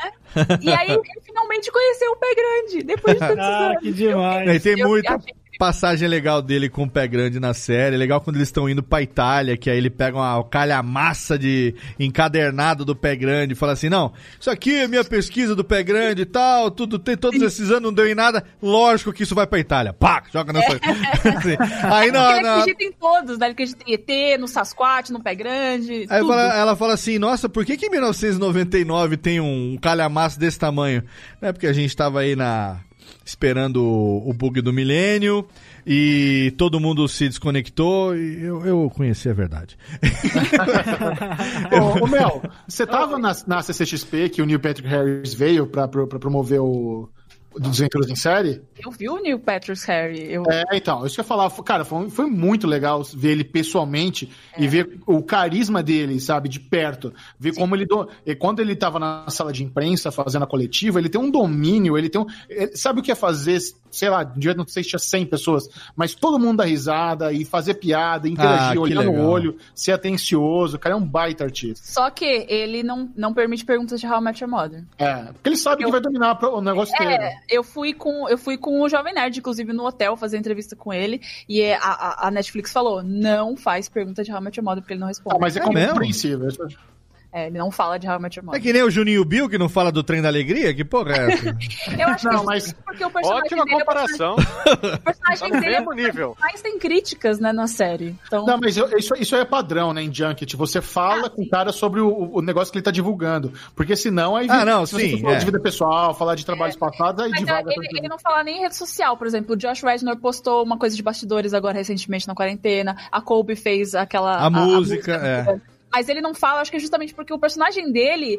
[0.62, 3.80] E aí ele finalmente conheceu o pé grande, depois de tantos Ah, anos.
[3.82, 4.56] que demais.
[4.56, 7.96] E tem Eu muita achei passagem legal dele com o pé grande na série.
[7.96, 11.74] É Legal quando eles estão indo pra Itália, que aí ele pega uma calhamaça de
[12.00, 15.84] encadernado do pé grande e fala assim: não, isso aqui é minha pesquisa do pé
[15.84, 18.44] grande e tal, tudo tem todos esses anos, não deu em nada.
[18.62, 19.94] Lógico que isso vai pra Itália.
[19.94, 20.76] Pá, joga na sua.
[20.76, 21.58] Assim.
[21.84, 23.46] Aí Porque na, ele acredita em todos, né?
[23.48, 26.06] Ele acredita em ET, no Sasquatch, no pé grande.
[26.10, 30.60] Aí fala- ela fala assim, nossa, por que que em 1999 tem um calhamaço desse
[30.60, 31.04] tamanho?
[31.42, 32.78] É porque a gente tava aí na
[33.26, 35.48] esperando o, bug do milênio
[35.86, 39.78] e todo mundo se desconectou e eu, eu conheci a verdade.
[41.72, 45.88] Ô, ô, Mel, você tava na, na CCXP que o Neil Patrick Harris veio pra
[45.88, 47.10] promover o
[47.58, 48.62] o Desventuras em Série?
[48.80, 50.32] Eu vi o Neil Patrick Harry.
[50.32, 50.44] Eu...
[50.50, 54.30] É, então, isso que eu ia falar, cara, foi, foi muito legal ver ele pessoalmente
[54.54, 54.64] É.
[54.64, 57.14] e ver o carisma dele, sabe, de perto.
[57.40, 57.86] Ver como ele.
[57.86, 58.08] Do...
[58.26, 61.98] e quando ele tava na sala de imprensa fazendo a coletiva, ele tem um domínio,
[61.98, 62.26] ele tem um.
[62.50, 63.60] ele sabe o que é fazer,
[63.98, 67.32] sei lá, um dia não sei se tinha 100 pessoas, mas todo mundo dá risada
[67.34, 69.26] e fazer piada, interagir, Ah, olhar no legal.
[69.28, 70.76] olho, ser atencioso.
[70.78, 71.86] O cara é um baita artista.
[71.86, 74.84] Só que ele não, não permite perguntas de How I Met Your Mother.
[74.98, 76.94] É, porque ele sabe que vai dominar o negócio.
[77.02, 80.76] É, eu fui com eu fui com o Jovem Nerd, inclusive, no hotel, fazer entrevista
[80.76, 81.22] com ele.
[81.50, 84.66] E é, a, a- a Netflix falou: não faz pergunta de How I Met Your
[84.66, 85.36] Mother, porque ele não responde.
[85.36, 86.48] Ah, mas é, É compreensível.
[86.48, 86.97] É,
[87.34, 88.62] ele não fala de How I Met Your É Mother.
[88.62, 90.74] que nem o Juninho Bill que não fala do trem da alegria?
[90.74, 91.46] Que porra é essa?
[92.00, 92.74] Eu acho Não, que mas- mas...
[92.86, 94.36] porque o personagem Ótima dele é o comparação.
[94.36, 96.38] personagem, o personagem Tá dele é nível.
[96.40, 98.16] mais tem críticas né, na série.
[98.28, 100.56] Então, Não, mas eu- isso, isso aí é padrão, né, em Junket.
[100.56, 103.52] Você fala com o cara sobre o, o negócio que ele tá divulgando.
[103.76, 104.48] Porque senão aí.
[104.50, 105.38] Ah, não, se você sim, falar é.
[105.38, 107.70] de vida pessoal, falar de trabalhos passados, aí Mas divaga.
[107.70, 109.54] é, ele, ele não fala nem em rede social, por exemplo.
[109.54, 112.96] O Josh Rednor postou uma coisa de bastidores agora recentemente na quarentena.
[113.12, 114.38] A Colby fez aquela.
[114.38, 115.77] A música, é.
[115.98, 118.38] Mas ele não fala, acho que é justamente porque o personagem dele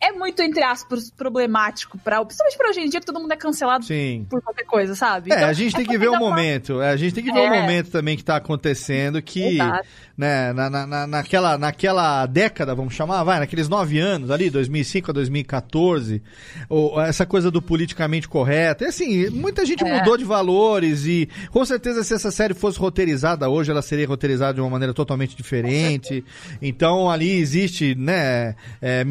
[0.00, 3.36] é muito, entre aspas, problemático, pra, principalmente pra hoje em dia, que todo mundo é
[3.36, 4.26] cancelado Sim.
[4.30, 5.32] por qualquer coisa, sabe?
[5.32, 6.80] É, Então, a gente tem só que ver o momento.
[6.80, 7.60] é, A gente tem que ver o É.
[7.60, 9.86] momento também que tá acontecendo, que, Exato.
[10.16, 15.10] né, na, na, na- naquela, naquela década, vamos chamar, vai, naqueles nove anos ali, 2005
[15.10, 16.22] a 2014,
[16.68, 18.84] ou, essa coisa do politicamente correto.
[18.84, 19.98] E assim, muita gente É.
[19.98, 24.54] mudou de valores e com certeza se essa série fosse roteirizada hoje, ela seria roteirizada
[24.54, 26.24] de uma maneira totalmente diferente.
[26.62, 29.04] Então ali existe, né, é,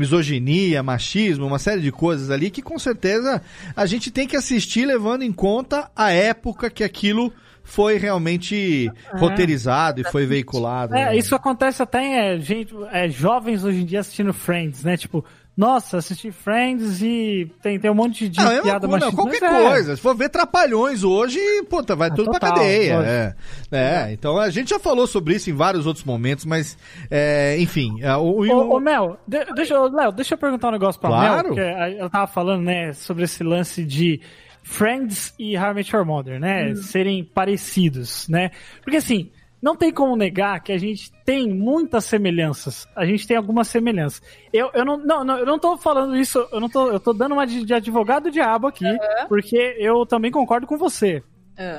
[0.77, 3.41] misoginia, machismo, uma série de coisas ali que com certeza
[3.75, 7.33] a gente tem que assistir levando em conta a época que aquilo
[7.63, 10.93] foi realmente roteirizado e foi veiculado.
[10.93, 11.13] né?
[11.13, 14.95] É, isso acontece até em é, gente, é, jovens hoje em dia assistindo Friends, né?
[14.95, 15.25] Tipo,
[15.57, 19.15] nossa, assisti Friends e tem, tem um monte de Não, é uma piada não, machista.
[19.15, 19.69] qualquer é.
[19.69, 19.95] coisa.
[19.95, 21.39] Se for ver Trapalhões hoje,
[21.69, 22.95] puta, vai tudo pra total, cadeia.
[22.97, 23.11] lógico.
[23.11, 23.35] É.
[23.71, 26.77] É, então a gente já falou sobre isso em vários outros momentos, mas,
[27.09, 27.97] é, enfim.
[28.03, 31.01] é, o, o- Ô, ô, Mel, de- deixa, eu- Léo, deixa eu perguntar um negócio
[31.01, 31.33] pra Claro.
[31.33, 31.59] Mel, porque
[31.99, 34.21] ela tava falando, né, sobre esse lance de
[34.61, 38.51] Friends e How I Met Your Mother, né, serem parecidos, né?
[38.83, 39.31] Porque assim,
[39.61, 42.87] não tem como negar que a gente tem muitas semelhanças.
[42.95, 44.21] A gente tem algumas semelhanças.
[44.53, 47.11] Eu, eu não, não, não, eu não tô falando isso, eu não tô, eu tô
[47.13, 48.85] dando uma de, de advogado diabo aqui,
[49.27, 51.23] porque eu também concordo com você.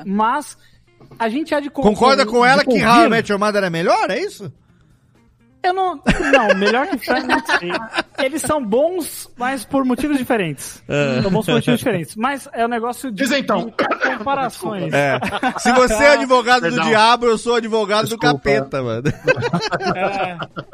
[0.04, 0.58] Mas
[1.18, 3.70] a gente há de con- Concorda com ela que How I Met Your Mother é
[3.70, 4.10] melhor?
[4.10, 4.52] É isso?
[5.62, 6.00] Eu não.
[6.32, 7.70] Não, melhor que Friends, não sei.
[8.24, 10.82] Eles são bons, mas por motivos diferentes.
[10.88, 11.20] É.
[11.20, 12.14] São bons por motivos diferentes.
[12.16, 13.66] Mas é um negócio de, Diz então.
[13.66, 14.92] de comparações.
[14.94, 15.18] É.
[15.58, 18.28] Se você é advogado do diabo, eu sou advogado Desculpa.
[18.28, 19.02] do capeta, mano.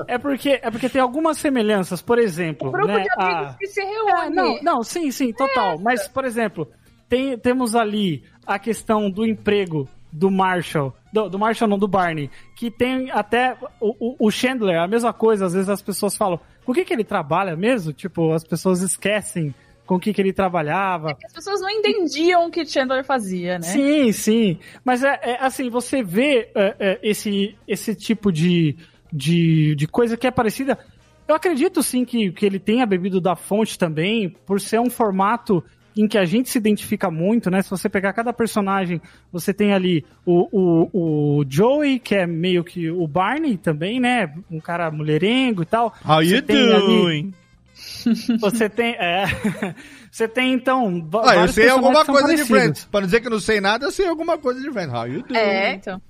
[0.06, 2.70] É, é porque, é porque tem algumas semelhanças, por exemplo.
[2.70, 4.34] grupo né, de amigos a- que se É, reúne.
[4.36, 5.78] não, não, sim, sim, total.
[5.78, 6.68] Mas, por exemplo,
[7.08, 10.94] tem, temos ali a questão do emprego do Marshall.
[11.12, 12.30] Do, do Marshall, não, do Barney.
[12.54, 15.46] Que tem até o, o- o Chandler, a mesma coisa.
[15.46, 17.92] Às vezes as pessoas falam, por que, que ele trabalha mesmo?
[17.92, 19.52] Tipo, as pessoas esquecem
[19.84, 21.16] com o que, que ele trabalhava.
[21.24, 23.64] As pessoas não entendiam o que Chandler fazia, né?
[23.66, 24.58] Sim, sim.
[24.84, 28.76] Mas é, é, assim, você vê é, é, esse, esse tipo de,
[29.12, 30.78] de, de coisa que é parecida.
[31.26, 35.62] Eu acredito sim que, que ele tenha bebido da fonte também, por ser um formato
[35.96, 37.62] em que a gente se identifica muito, né?
[37.62, 39.00] Se você pegar cada personagem,
[39.32, 44.32] você tem ali o, o, o Joey, que é meio que o Barney também, né?
[44.50, 45.94] Um cara mulherengo e tal.
[46.04, 47.34] How Você you tem ali- doing?
[48.40, 48.94] Você tem.
[48.94, 49.24] É,
[50.10, 51.08] você tem, então.
[51.24, 52.46] Ah, eu sei alguma coisa de parecidos.
[52.48, 52.84] Friends.
[52.84, 54.94] Pra não dizer que eu não sei nada, eu sei alguma coisa de Friends.
[54.94, 55.36] How you doing?
[55.38, 56.00] É, então.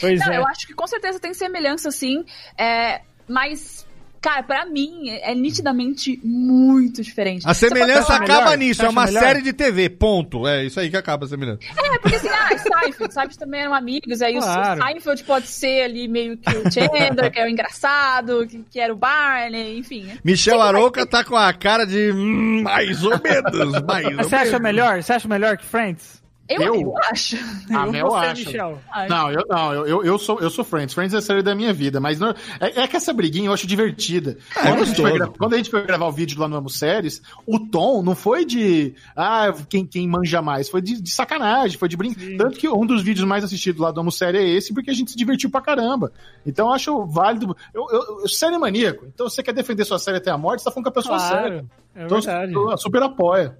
[0.00, 0.38] Pois não, é.
[0.38, 2.24] eu acho que com certeza tem semelhança, sim.
[2.58, 3.83] É, mas,
[4.24, 7.46] cara, pra mim é nitidamente muito diferente.
[7.46, 9.20] A Você semelhança acaba nisso, é uma melhor?
[9.22, 10.46] série de TV, ponto.
[10.48, 11.60] É isso aí que acaba a semelhança.
[11.76, 14.80] É, porque assim, ah, Seinfeld, Seinfeld também eram amigos, aí o- Claro.
[14.80, 18.80] o Seinfeld pode ser ali meio que o Chandler, que é o engraçado, que, que
[18.80, 20.04] era o Barney, enfim.
[20.04, 20.18] né?
[20.24, 24.36] Michel Aroca tá com a cara de hum, mais ou menos, mais ou Mas você
[24.36, 24.62] acha menos.
[24.62, 25.02] melhor?
[25.02, 26.23] Você acha melhor que Friends?
[26.48, 26.74] Eu, Eu?
[26.82, 27.36] eu acho.
[27.70, 28.44] Ah, Eu eu acho.
[28.46, 28.78] Michel.
[29.08, 30.92] Não, eu não, eu, eu, eu sou, eu sou Friends.
[30.94, 33.52] Friends é a série da minha vida, mas não- é, é que essa briguinha eu
[33.54, 34.36] acho divertida.
[34.52, 36.68] quando, a gente foi gra- quando a gente foi gravar o vídeo lá no Amo
[36.68, 41.78] Séries, o tom não foi de ah, quem, quem manja mais, foi de, de sacanagem,
[41.78, 42.44] foi de brincadeira.
[42.44, 44.94] Tanto que um dos vídeos mais assistidos lá do Amo Série é esse, porque a
[44.94, 46.12] gente se divertiu pra caramba.
[46.44, 47.56] Então eu acho válido.
[47.72, 50.60] Eu, eu, eu série é maníaco, então você quer defender sua série até a morte,
[50.60, 51.64] você tá falando com a pessoa Claro, séria.
[51.96, 52.52] é então verdade.
[52.52, 53.56] eu super apoia.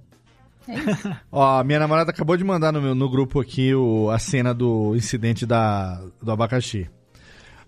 [1.31, 4.95] Ó, minha namorada acabou de mandar no, meu, no grupo aqui o, a cena do
[4.95, 6.89] incidente da, do abacaxi.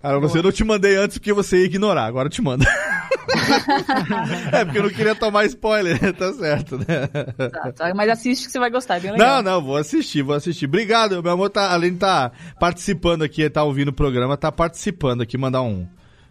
[0.02, 2.64] Cara, você não te mandei antes porque você ia ignorar, agora eu te mando.
[4.54, 7.10] é, porque eu não queria tomar spoiler, tá certo, né?
[7.38, 7.96] Exato.
[7.96, 9.42] Mas assiste que você vai gostar, é bem legal.
[9.42, 10.66] Não, não, vou assistir, vou assistir.
[10.66, 15.22] Obrigado, meu amor, tá, além de tá participando aqui, tá ouvindo o programa, tá participando
[15.22, 15.88] aqui, mandar um...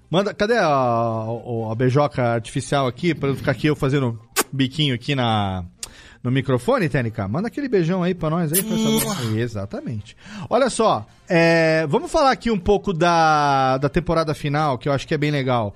[0.08, 4.18] Manda, cadê a, a, a beijoca artificial aqui, pra não ficar aqui eu fazendo
[4.52, 5.64] biquinho aqui na,
[6.22, 7.28] no microfone, TNK?
[7.28, 9.38] Manda aquele beijão aí pra nós aí, por favor.
[9.38, 10.16] Exatamente.
[10.48, 15.06] Olha só, é, vamos falar aqui um pouco da, da temporada final, que eu acho
[15.06, 15.74] que é bem legal.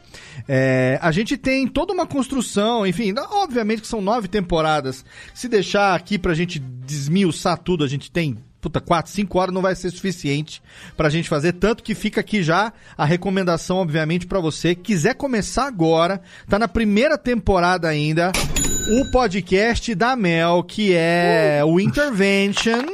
[0.48, 5.04] É, a gente tem toda uma construção, enfim, obviamente que são nove temporadas.
[5.34, 9.62] Se deixar aqui pra gente desmiuçar tudo, a gente tem puta, 4, 5 horas não
[9.62, 10.62] vai ser suficiente
[10.96, 14.74] pra gente fazer, tanto que fica aqui já a recomendação, obviamente, pra você.
[14.74, 18.30] Quiser começar agora, tá na primeira temporada ainda,
[18.90, 22.84] o podcast da Mel, que é o Intervention.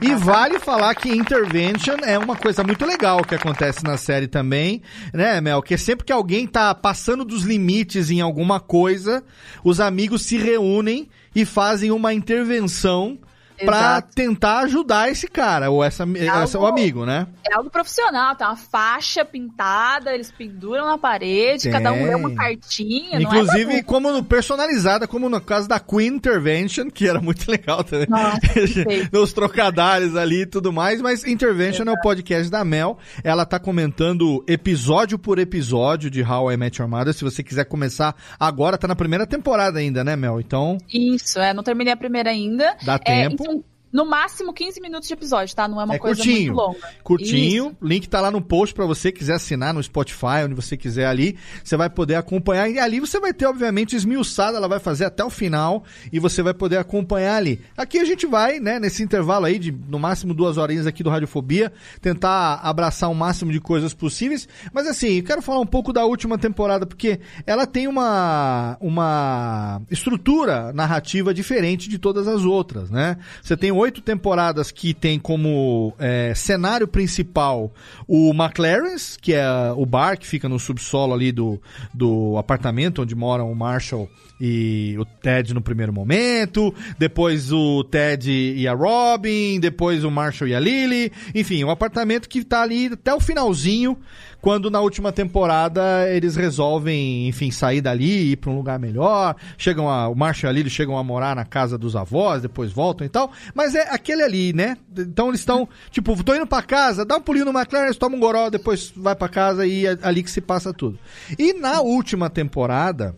[0.00, 4.80] E vale falar que Intervention é uma coisa muito legal que acontece na série também,
[5.12, 5.60] né, Mel?
[5.60, 9.22] Que sempre que alguém tá passando dos limites em alguma coisa,
[9.62, 13.18] os amigos se reúnem e fazem uma intervenção
[13.64, 14.14] pra Exato.
[14.14, 16.04] tentar ajudar esse cara, ou essa,
[16.42, 17.26] essa o amigo, né?
[17.50, 21.72] É algo profissional, tá uma faixa pintada, eles penduram na parede, Tem.
[21.72, 23.18] cada um lê uma cartinha.
[23.18, 23.84] é Inclusive, bagunça.
[23.84, 28.06] como no- personalizada, como no caso da Queen Intervention, que era muito legal também.
[28.08, 28.40] Nossa.
[29.12, 32.98] Nos trocadilhos ali e tudo mais, mas Intervention é o podcast da Mel.
[33.24, 37.12] Ela tá comentando episódio por episódio de How I Met Your Mother.
[37.14, 40.40] Se você quiser começar agora, tá na primeira temporada ainda, né, Mel?
[40.40, 42.76] Então, Isso, é, não terminei a primeira ainda.
[42.84, 43.44] Dá É, tempo.
[43.92, 45.68] No máximo 15 minutos de episódio, tá?
[45.68, 46.54] Não é uma é coisa curtinho.
[46.54, 46.88] muito longa.
[47.02, 47.66] Curtinho.
[47.66, 47.76] Isso.
[47.82, 51.36] Link tá lá no post pra você quiser assinar no Spotify, onde você quiser ali.
[51.62, 52.70] Você vai poder acompanhar.
[52.70, 54.56] E ali você vai ter, obviamente, esmiuçada.
[54.56, 55.84] Ela vai fazer até o final.
[56.10, 57.60] E você vai poder acompanhar ali.
[57.76, 61.10] Aqui a gente vai, né, nesse intervalo aí de no máximo duas horinhas aqui do
[61.10, 64.48] Radiofobia, tentar abraçar o máximo de coisas possíveis.
[64.72, 69.82] Mas assim, eu quero falar um pouco da última temporada, porque ela tem uma, uma
[69.90, 73.18] estrutura narrativa diferente de todas as outras, né?
[73.42, 77.72] Você tem oito temporadas que tem como é, cenário principal
[78.06, 79.44] o McLaren's, que é
[79.76, 81.60] o bar que fica no subsolo ali do,
[81.92, 84.08] do apartamento onde moram o Marshall
[84.40, 90.48] e o Ted no primeiro momento, depois o Ted e a Robin, depois o Marshall
[90.48, 93.96] e a Lily, enfim, um apartamento que tá ali até o finalzinho,
[94.42, 99.88] quando na última temporada eles resolvem, enfim, sair dali ir pra um lugar melhor, chegam
[99.88, 103.08] a, o Marshall e Lily chegam a morar na casa dos avós, depois voltam e
[103.08, 104.76] tal, mas é aquele ali, né?
[104.98, 108.20] Então eles estão, tipo, tô indo pra casa, dá um pulinho no McLaren, toma um
[108.20, 110.98] goró, depois vai pra casa e é ali que se passa tudo.
[111.38, 113.14] E na última temporada,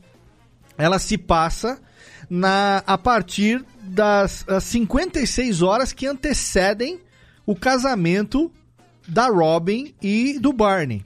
[0.76, 1.80] ela se passa
[2.28, 7.00] na a partir das as 56 horas que antecedem
[7.46, 8.52] o casamento
[9.08, 11.02] da Robin e do Barney.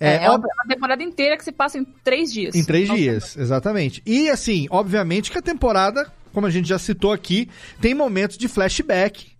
[0.00, 2.54] É, é ob- uma temporada inteira que se passa em três dias.
[2.54, 4.02] em três Nossa, dias, exatamente.
[4.04, 7.48] E assim, obviamente que a temporada, como a gente já citou aqui,
[7.80, 9.34] tem momentos de flashback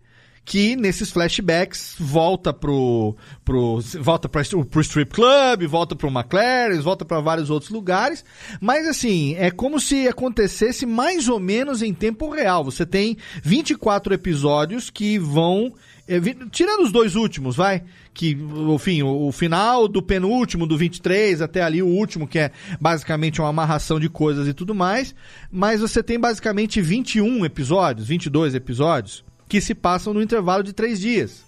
[0.49, 7.05] que nesses flashbacks volta pro, pro volta pra, pro strip club, volta pro McLaren, volta
[7.05, 8.24] para vários outros lugares,
[8.61, 12.62] mas assim, é como se acontecesse mais ou menos em tempo real.
[12.65, 15.74] Você tem 24 episódios que vão
[16.07, 17.83] é, vi- tirando os dois últimos, vai,
[18.17, 22.39] que o fim, o, o final do penúltimo do 23 até ali o último que
[22.39, 25.15] é basicamente uma amarração de coisas e tudo mais,
[25.53, 30.99] mas você tem basicamente 21 episódios, 22 episódios que se passam no intervalo de três
[30.99, 31.45] dias,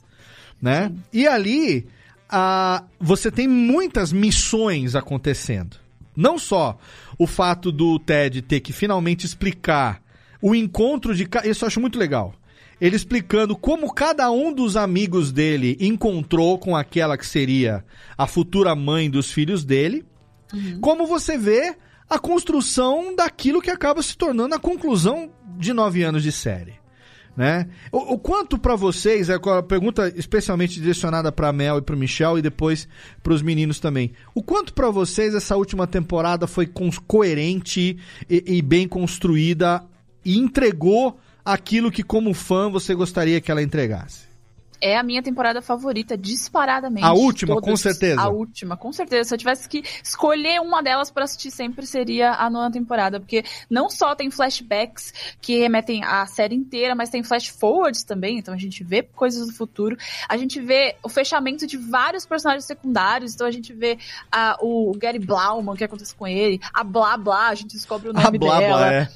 [0.61, 0.93] né?
[1.11, 1.87] E ali
[2.29, 5.79] a, você tem muitas missões acontecendo.
[6.15, 6.79] Não só
[7.17, 10.03] o fato do Ted ter que finalmente explicar
[10.43, 11.27] o encontro de.
[11.45, 12.35] Isso eu acho muito legal.
[12.81, 17.85] Ele explicando como cada um dos amigos dele encontrou com aquela que seria
[18.17, 20.05] a futura mãe dos filhos dele.
[20.81, 21.77] Como você vê
[22.09, 26.79] a construção daquilo que acaba se tornando a conclusão de nove anos de série
[27.39, 27.69] né?
[27.93, 32.37] O, o quanto pra vocês, é a pergunta especialmente direcionada pra Mel e pro Michel
[32.37, 32.89] e depois
[33.23, 34.11] pros meninos também.
[34.35, 36.69] O quanto pra vocês essa última temporada foi
[37.07, 37.97] coerente
[38.29, 39.85] e, e bem construída
[40.25, 41.21] e entregou
[41.53, 44.29] aquilo que como fã você gostaria que ela entregasse?
[44.81, 47.05] É a minha temporada favorita, disparadamente.
[47.05, 47.69] A última, Todas.
[47.69, 48.21] com certeza.
[48.21, 49.29] A última, com certeza.
[49.29, 53.19] Se eu tivesse que escolher uma delas pra assistir sempre, seria a nona temporada.
[53.19, 58.39] Porque não só tem flashbacks que remetem à série inteira, mas tem flash forwards também.
[58.39, 59.97] Então a gente vê coisas do futuro.
[60.29, 63.35] A gente vê o fechamento de vários personagens secundários.
[63.35, 63.99] Então a gente vê
[64.61, 66.61] o Gary Blauman, o que acontece com ele.
[66.73, 68.77] A Blá Blá, a gente descobre o nome A blá dela.
[68.77, 69.09] blá, é.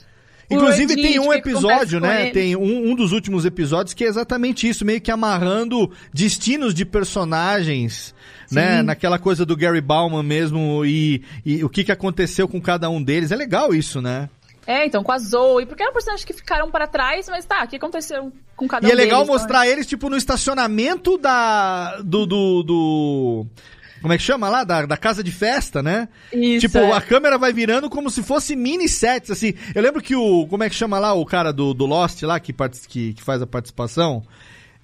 [0.55, 2.31] Inclusive tem um episódio, né?
[2.31, 6.85] Tem um, um dos últimos episódios que é exatamente isso, meio que amarrando destinos de
[6.85, 8.15] personagens,
[8.51, 8.79] né?
[8.79, 8.83] Sim.
[8.83, 13.03] Naquela coisa do Gary Bauman mesmo e, e o que, que aconteceu com cada um
[13.03, 13.31] deles.
[13.31, 14.29] É legal isso, né?
[14.67, 17.69] É, então, com a Zoe, porque eram personagens que ficaram pra trás, mas tá, o
[17.69, 21.19] que aconteceu com cada E um é legal deles, então, mostrar eles, tipo, no estacionamento
[21.19, 21.97] da.
[22.05, 22.25] do.
[22.27, 23.47] do, do-
[24.03, 24.65] como é que chama lá?
[24.65, 26.09] Da, da casa de festa, né?
[26.33, 26.93] Isso, tipo, é.
[26.93, 29.55] a câmera vai virando como se fosse mini sets, assim.
[29.75, 30.47] Eu lembro que o.
[30.49, 33.23] Como é que chama lá o cara do, do Lost lá, que, partic- que, que
[33.23, 34.23] faz a participação?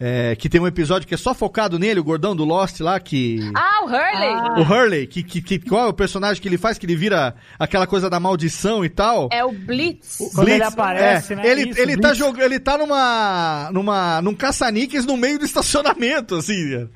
[0.01, 3.01] É, que tem um episódio que é só focado nele, o gordão do Lost lá,
[3.01, 3.41] que.
[3.53, 4.61] Ah, o Hurley!
[4.61, 7.35] O Hurley, que, que, que- qual é o personagem que ele faz que ele vira
[7.59, 9.29] aquela coisa da maldição e tal?
[9.33, 10.19] É o Blitz.
[10.37, 11.43] Quando ele aparece, é, né?
[11.45, 12.01] Ele, Isso, ele Blitz.
[12.09, 16.89] tá jogando, ele tá numa numa num caça-níqueis no meio do estacionamento, assim.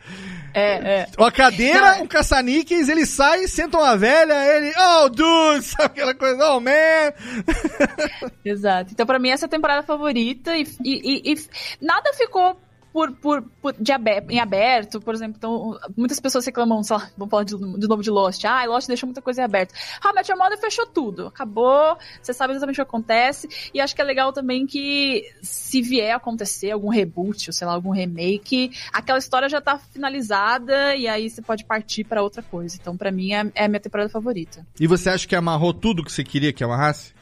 [0.55, 1.07] É, é.
[1.19, 6.51] Uma cadeira, um caça-níqueis, ele sai, senta uma velha, ele, oh, dude, sabe aquela coisa,
[6.51, 6.71] oh, man.
[8.45, 8.91] Exato.
[8.93, 11.37] Então, pra mim, essa é a temporada favorita e, e- e- e
[11.85, 12.61] nada ficou
[12.93, 15.35] por, por, por- de abe- em aberto, por exemplo.
[15.39, 18.45] Então, muitas pessoas reclamam, sei lá, vamos falar de, de novo de Lost.
[18.45, 19.73] Ah, Lost deixou muita coisa em aberto.
[20.05, 21.27] How I Met Your Mother fechou tudo.
[21.29, 23.49] Acabou, você sabe exatamente o que acontece.
[23.73, 27.73] E acho que é legal também que, se vier acontecer algum reboot, ou sei lá,
[27.73, 32.77] algum remake, aquela história já tá finalizada e aí você pode partir pra outra coisa.
[32.81, 34.67] Então, pra mim, é, é a minha temporada favorita.
[34.79, 37.13] E você acha que amarrou tudo que você queria que amarrasse?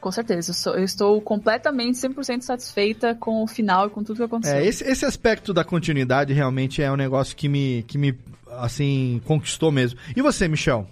[0.00, 4.16] Com certeza, eu, sou- eu estou completamente 100% satisfeita com o final e com tudo
[4.16, 4.56] que aconteceu.
[4.56, 8.14] É, esse, esse aspecto da continuidade realmente é um negócio que me, que me,
[8.58, 9.98] assim, conquistou mesmo.
[10.16, 10.88] E você, Michel?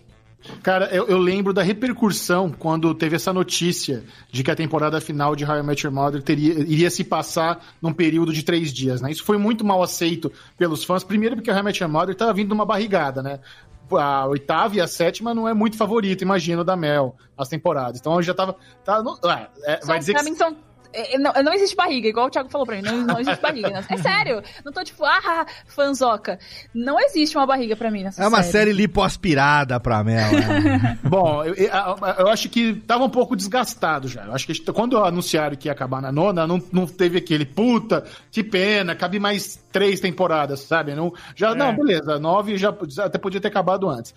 [0.62, 5.35] Cara, eu, eu lembro da repercussão quando teve essa notícia de que a temporada final
[5.35, 9.01] de How I Met Your Mother teria, iria se passar num período de três dias,
[9.01, 9.10] né?
[9.10, 11.02] Isso foi muito mal aceito pelos fãs.
[11.02, 13.40] Primeiro porque How I Met Your Mother tava vindo numa barrigada, né?
[13.97, 18.01] A oitava e a sétima não é muito favorito, imagino, da Mel, as temporadas.
[18.01, 18.56] Então eu já tava...
[18.85, 19.02] Tá,
[19.65, 20.31] é, é, São- vai dizer pra que...
[20.31, 20.56] mim são.
[20.93, 22.82] É, é, Não, não existe barriga, igual o Thiago falou pra mim.
[22.82, 23.70] Não, não existe barriga.
[23.70, 23.85] né?
[23.90, 24.43] É sério.
[24.65, 26.39] Não tô tipo, ah, fanzoca.
[26.74, 30.31] Não existe uma barriga pra mim nessa É uma série lipoaspirada pra Mel.
[30.32, 30.98] né?
[31.05, 31.70] Bom, eu, eu-
[32.19, 34.24] eu acho que tava um pouco desgastado já.
[34.24, 38.05] Eu acho que quando anunciaram que ia acabar na nona, não, não teve aquele puta,
[38.31, 40.94] que pena, cabe mais três temporadas, sabe?
[40.94, 42.74] Não, já, não, beleza, nove já
[43.05, 44.15] até podia ter acabado antes.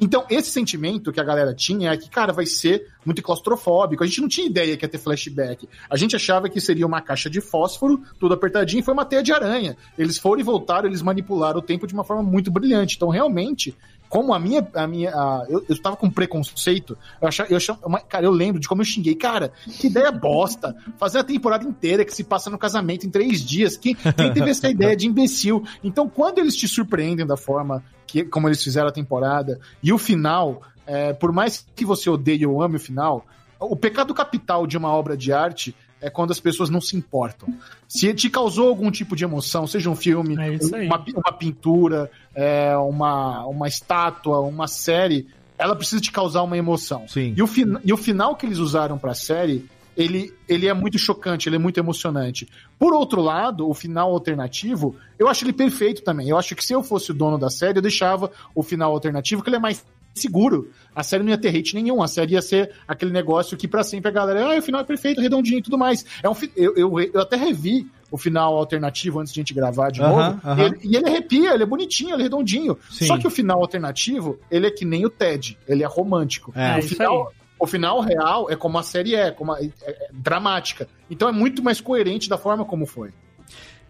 [0.00, 4.02] Então, esse sentimento que a galera tinha é que, cara, vai ser muito claustrofóbico.
[4.02, 5.68] A gente não tinha ideia que ia ter flashback.
[5.88, 9.22] A gente achava que seria uma caixa de fósforo, tudo apertadinho, e foi uma teia
[9.22, 9.76] de aranha.
[9.98, 12.96] Eles foram e voltaram, eles manipularam o tempo de uma forma muito brilhante.
[12.96, 13.74] Então, realmente,
[14.10, 14.66] como a minha.
[14.74, 18.60] A minha a- eu, eu tava com preconceito, eu achava, eu achava, cara, eu lembro
[18.60, 19.14] de como eu xinguei.
[19.14, 20.76] Cara, que ideia bosta!
[20.98, 23.76] Fazer a temporada inteira que se passa no casamento em três dias.
[23.78, 25.64] Quem, quem teve essa ideia de imbecil?
[25.82, 29.98] Então, quando eles te surpreendem da forma que, como eles fizeram a temporada, e o
[29.98, 33.24] final, é, por mais que você odeie ou ame o final,
[33.60, 37.48] o pecado capital de uma obra de arte é quando as pessoas não se importam.
[37.88, 42.76] Se te causou algum tipo de emoção, seja um filme, É uma, uma pintura, é,
[42.76, 45.26] uma, uma estátua, uma série,
[45.58, 47.06] ela precisa te causar uma emoção.
[47.08, 47.34] Sim.
[47.36, 50.98] E o, fin- e o final que eles usaram pra série ele, ele é muito
[50.98, 52.48] chocante, ele é muito emocionante.
[52.78, 56.28] Por outro lado, o final alternativo, eu acho ele perfeito também.
[56.28, 59.42] Eu acho que se eu fosse o dono da série, eu deixava o final alternativo,
[59.42, 59.84] que ele é mais
[60.14, 60.70] seguro.
[60.94, 63.82] A série não ia ter hate nenhum, a série ia ser aquele negócio que pra
[63.84, 66.04] sempre a galera, ah, o final é perfeito, redondinho e tudo mais.
[66.22, 69.90] É um, eu, eu, eu até revi o final alternativo antes de a gente gravar
[69.90, 70.40] de Aham, novo.
[70.44, 70.58] aham.
[70.60, 72.76] E, ele, e ele arrepia, ele é bonitinho, ele é redondinho.
[72.90, 73.06] Sim.
[73.06, 76.52] Só que o final alternativo, ele é que nem o Ted, ele é romântico.
[76.56, 79.70] É, o, isso final, o final real é como a série é, como a- é-
[79.84, 80.88] é dramática.
[81.08, 83.10] Então é muito mais coerente da forma como foi.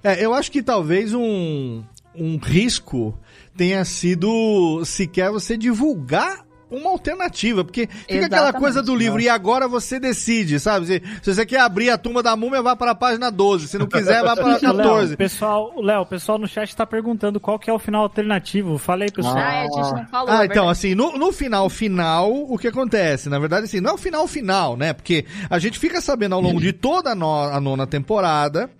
[0.05, 1.83] É, eu acho que talvez um,
[2.15, 3.19] um risco
[3.57, 9.25] tenha sido sequer você divulgar uma alternativa, porque fica aquela Exatamente, coisa do livro, né?
[9.25, 10.87] e agora você decide, sabe?
[10.87, 13.77] Se, se você quer abrir a tumba da múmia, vá para a página 12, se
[13.77, 15.09] não quiser, vá para a 14.
[15.11, 18.79] Léo, pessoal, Léo, o pessoal no chat tá perguntando qual que é o final alternativo.
[18.79, 19.37] Fala aí, pessoal.
[19.37, 20.29] Ah, a gente não falou.
[20.33, 23.29] Ah, é então, assim, no, no final final, o que acontece?
[23.29, 24.93] Na verdade, assim, não é o final final, né?
[24.93, 28.71] Porque a gente fica sabendo ao longo de toda a, no- a nona temporada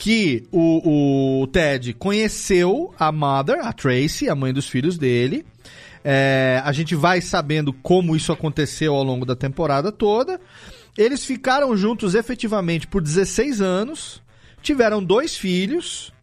[0.00, 5.44] que o, o Ted conheceu a Mother, a Tracy, a mãe dos filhos dele.
[6.02, 10.40] É, a gente vai sabendo como isso aconteceu ao longo da temporada toda.
[10.96, 14.22] Eles ficaram juntos efetivamente por 16 anos,
[14.62, 16.14] tiveram dois filhos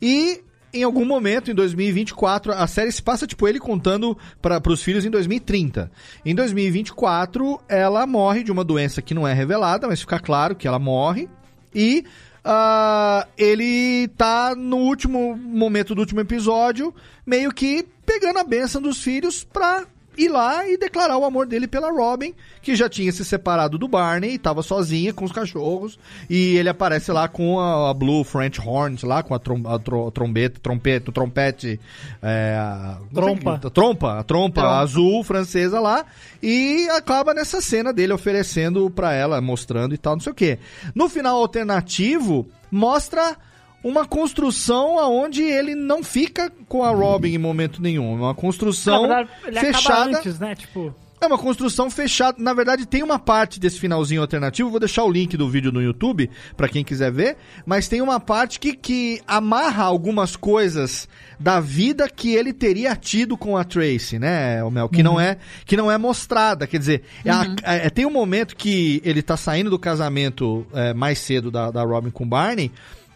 [0.00, 0.42] e
[0.74, 5.06] em algum momento, em 2024, a série se passa, tipo, ele contando para os filhos
[5.06, 5.90] em 2030.
[6.22, 10.68] Em 2024, ela morre de uma doença que não é revelada, mas fica claro que
[10.68, 11.30] ela morre.
[11.74, 12.04] E
[12.44, 16.94] ah, ele tá no último momento do último episódio,
[17.24, 19.86] meio que pegando a benção dos filhos pra
[20.16, 23.88] ir lá e declarar o amor dele pela Robin, que já tinha se separado do
[23.88, 25.98] Barney e tava sozinha com os cachorros.
[26.28, 29.78] E ele aparece lá com a, a Blue French Horns, lá com a, trom, a
[29.78, 31.80] tro- trombeta, trompete, trompete.
[32.22, 33.54] É, a, Trompa.
[33.54, 34.78] A trompa, a trompa Trompa.
[34.80, 36.04] azul francesa lá.
[36.42, 40.58] E acaba nessa cena dele oferecendo pra ela, mostrando e tal, não sei o quê.
[40.94, 43.36] No final alternativo, mostra
[43.82, 48.12] uma construção aonde ele não fica com a Robin em momento nenhum.
[48.12, 49.28] É Uma construção verdade,
[49.60, 50.18] fechada.
[50.18, 50.54] antes, né?
[50.54, 52.36] Tipo, É uma construção fechada.
[52.42, 54.68] Na verdade, tem uma parte desse finalzinho alternativo.
[54.70, 57.36] Vou deixar o link do vídeo no YouTube pra quem quiser ver.
[57.64, 63.36] Mas tem uma parte que, que amarra algumas coisas da vida que ele teria tido
[63.36, 64.88] com a Tracy, né, o Mel?
[64.88, 66.66] Que não é que não é mostrada.
[66.66, 70.92] Quer dizer, é a- é- tem um momento que ele tá saindo do casamento é,
[70.92, 72.70] mais cedo da, da Robin com o Barney,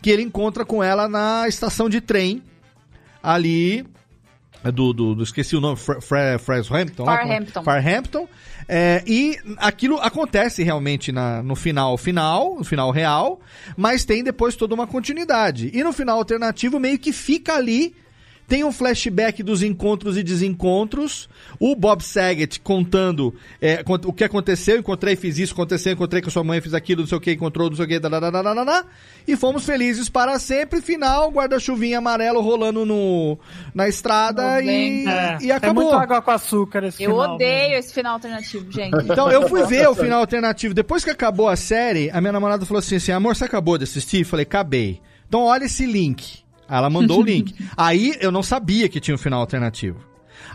[0.06, 2.40] que ele encontra com ela na estação de trem
[3.20, 3.84] ali
[4.62, 5.76] é do, do, do- esqueci o nome,
[7.04, 7.16] como é?
[7.16, 7.62] Farhampton.
[7.64, 8.28] Farhampton.
[8.68, 13.40] É, e aquilo acontece realmente na, no final final, no final real,
[13.76, 15.72] mas tem depois toda uma continuidade.
[15.74, 17.92] E no final alternativo meio que fica ali
[18.48, 21.28] tem um flashback dos encontros e desencontros.
[21.58, 24.78] O Bob Saget contando é, o que aconteceu.
[24.78, 27.32] Encontrei, fiz isso, aconteceu, encontrei com a sua mãe, fiz aquilo, não sei o que,
[27.32, 28.84] encontrou, não sei o que, dadadadadadá.
[29.26, 30.80] e fomos felizes para sempre.
[30.80, 33.38] Final, guarda-chuvinha amarelo rolando no,
[33.74, 35.82] na estrada e, é, e acabou.
[35.82, 37.34] É muito água com açúcar esse Eu final.
[37.34, 38.96] odeio esse final alternativo, gente.
[39.04, 40.72] Então eu fui ver o final alternativo.
[40.72, 43.84] Depois que acabou a série, a minha namorada falou assim, assim amor, você acabou de
[43.84, 44.20] assistir?
[44.20, 45.00] Eu falei, acabei.
[45.28, 46.45] Então olha esse link.
[46.68, 47.54] Ela mandou o link.
[47.76, 49.98] Aí eu não sabia que tinha um final alternativo.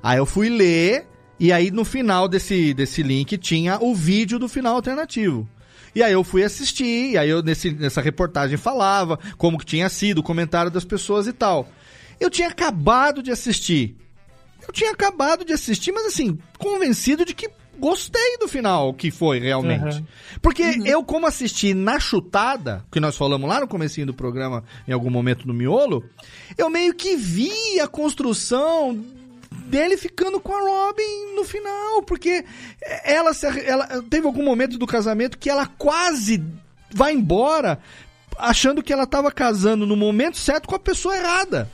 [0.01, 1.07] Aí eu fui ler,
[1.39, 5.47] e aí no final desse, desse link tinha o vídeo do final alternativo.
[5.93, 9.89] E aí eu fui assistir, e aí eu nesse, nessa reportagem falava como que tinha
[9.89, 11.69] sido, o comentário das pessoas e tal.
[12.19, 13.95] Eu tinha acabado de assistir.
[14.65, 17.49] Eu tinha acabado de assistir, mas assim, convencido de que
[17.81, 19.97] gostei do final que foi realmente.
[19.97, 20.05] Uhum.
[20.41, 24.93] Porque eu, como assisti na chutada, que nós falamos lá no comecinho do programa, em
[24.93, 26.05] algum momento no miolo,
[26.57, 29.03] eu meio que vi a construção
[29.65, 32.45] dele ficando com a Robin no final, porque
[33.03, 33.31] ela,
[33.65, 36.41] ela teve algum momento do casamento que ela quase
[36.93, 37.79] vai embora
[38.37, 41.69] achando que ela tava casando no momento certo com a pessoa errada.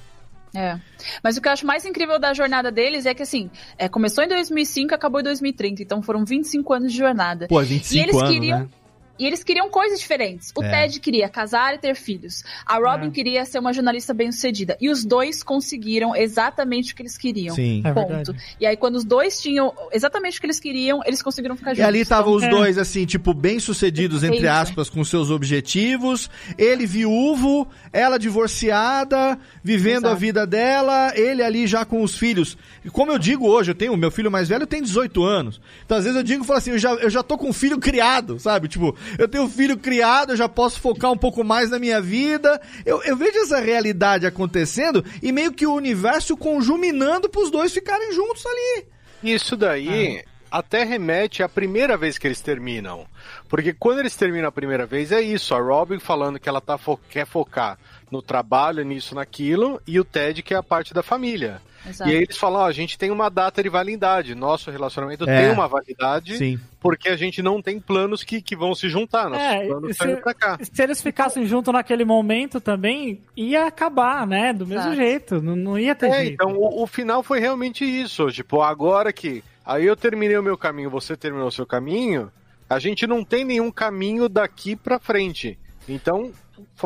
[0.57, 0.79] É.
[1.23, 3.47] Mas o que eu acho mais incrível da jornada deles é que, assim,
[3.77, 5.83] é, começou em 2005 acabou em 2030.
[5.83, 7.47] Então foram 25 anos de jornada.
[7.47, 8.69] Pô, 25 e eles anos, queriam, né?
[9.19, 10.51] E eles queriam coisas diferentes.
[10.55, 10.69] O É.
[10.69, 12.43] Ted queria casar e ter filhos.
[12.65, 13.11] A Robin É.
[13.11, 14.77] queria ser uma jornalista bem-sucedida.
[14.79, 17.55] E os dois conseguiram exatamente o que eles queriam.
[17.55, 17.81] Sim.
[17.85, 18.07] É Ponto.
[18.07, 18.37] verdade.
[18.59, 21.75] E aí, quando os dois tinham exatamente o que eles queriam, eles conseguiram ficar E
[21.75, 21.87] juntos.
[21.87, 22.49] ali estavam os É.
[22.49, 26.29] dois, assim, tipo, bem-sucedidos, entre aspas, com seus objetivos.
[26.57, 30.15] Ele viúvo, ela divorciada, vivendo a Exato.
[30.17, 32.57] vida dela, ele ali já com os filhos.
[32.83, 35.59] E como eu digo hoje, eu tenho, o meu filho mais velho tem 18 anos.
[35.85, 37.77] Então, às vezes eu digo, falo assim, eu já, eu já tô com um filho
[37.79, 38.67] criado, sabe?
[38.67, 42.01] Tipo, eu tenho um filho criado, eu já posso focar um pouco mais na minha
[42.01, 42.59] vida.
[42.85, 48.11] Eu, eu vejo essa realidade acontecendo e meio que o universo conjuminando pros dois ficarem
[48.13, 48.85] juntos ali.
[49.23, 53.05] Isso daí até remete à primeira vez que eles terminam.
[53.49, 56.77] Porque quando eles terminam a primeira vez, é isso, a Robin falando que ela tá
[56.77, 57.77] fo- quer focar
[58.11, 61.61] no trabalho, nisso, naquilo, e o Ted que é a parte da família.
[61.85, 62.09] Exato.
[62.09, 65.41] E aí eles falam, ó, a gente tem uma data de validade, nosso relacionamento É.
[65.43, 66.59] tem uma validade, Sim.
[66.81, 70.03] porque a gente não tem planos que, que vão se juntar, nossos É, planos e
[70.03, 70.57] indo pra cá.
[70.61, 74.51] se eles ficassem juntos naquele momento também, ia acabar, né?
[74.51, 74.95] Do mesmo Exato.
[74.97, 75.41] jeito.
[75.41, 76.33] Não, não ia ter É, jeito.
[76.33, 78.29] então o, o final foi realmente isso.
[78.31, 79.43] Tipo, agora que.
[79.65, 82.31] Aí eu terminei o meu caminho, você terminou o seu caminho,
[82.69, 85.57] a gente não tem nenhum caminho daqui pra frente.
[85.87, 86.31] Então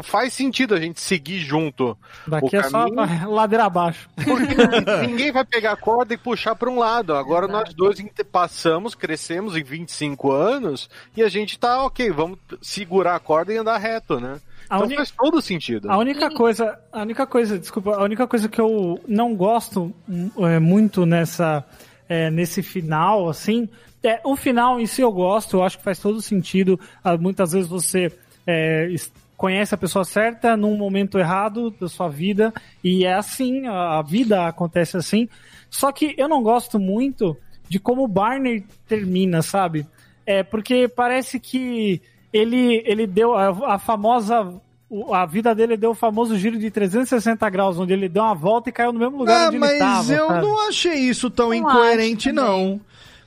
[0.02, 1.98] faz sentido a gente seguir junto.
[2.28, 4.10] Daqui o é só caminho, ladeira abaixo.
[4.16, 4.56] porque
[5.08, 7.14] ninguém vai pegar a corda e puxar pra um lado.
[7.16, 13.16] Agora nós dois passamos, crescemos em 25 anos e a gente tá ok, vamos segurar
[13.16, 14.40] a corda e andar reto, né?
[14.70, 15.92] A Então faz todo sentido.
[15.92, 20.32] A única coisa, a única coisa, desculpa, a única coisa que eu não gosto hum,
[20.46, 21.66] é, muito nessa,
[22.08, 23.68] é, nesse final, assim,
[24.02, 26.80] é o final em si eu gosto, eu acho que faz todo sentido.
[27.04, 28.12] Ah, muitas vezes você
[28.48, 28.88] é,
[29.42, 32.54] conhece a pessoa certa num momento errado da sua vida
[32.84, 35.28] e é assim, a vida acontece assim.
[35.68, 37.36] Só que eu não gosto muito
[37.68, 39.88] de como o Barney termina, sabe?
[40.28, 42.00] É porque parece que
[42.32, 44.54] ele, ele deu a, a famosa.
[45.12, 48.70] A vida dele deu o famoso giro de 360 graus, onde ele deu uma volta
[48.70, 50.14] e caiu no mesmo lugar Ah, onde mas ele tava.
[50.14, 50.42] eu sabe?
[50.46, 52.80] não achei isso tão Não incoerente, não.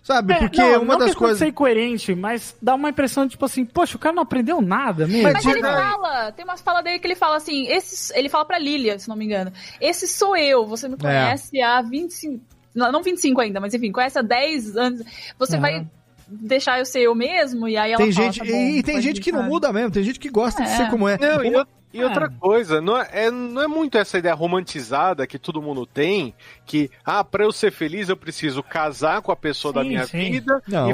[0.04, 0.34] Sabe?
[0.34, 1.38] É, Porque não, uma não das que coisas.
[1.38, 5.06] ser incoerente, mas dá uma impressão de tipo assim, poxa, o cara não aprendeu nada
[5.06, 5.22] mesmo.
[5.32, 8.58] Mas ele fala, tem umas falas dele que ele fala assim, esse, ele fala pra
[8.58, 9.50] Lilia, se não me engano,
[9.80, 10.88] esse sou eu, você É.
[10.90, 12.38] me conhece há 25,
[12.74, 15.00] não, não 25 ainda, mas enfim, conhece há 10 anos,
[15.38, 15.62] você Aham.
[15.62, 15.86] vai
[16.28, 17.66] deixar eu ser eu mesmo?
[17.66, 19.50] E aí ela Tem fala, gente, tá bom, e tem gente que não deixar.
[19.54, 20.76] muda mesmo, tem gente que gosta de É.
[20.76, 21.16] ser como é.
[21.16, 25.38] Não, Uma- e outra coisa, não é, é- não é muito essa ideia romantizada que
[25.38, 26.34] todo mundo tem,
[26.66, 30.06] que, ah, pra eu ser feliz eu preciso casar com a pessoa da Sim, minha
[30.06, 30.30] sim.
[30.32, 30.62] vida.
[30.66, 30.90] Não.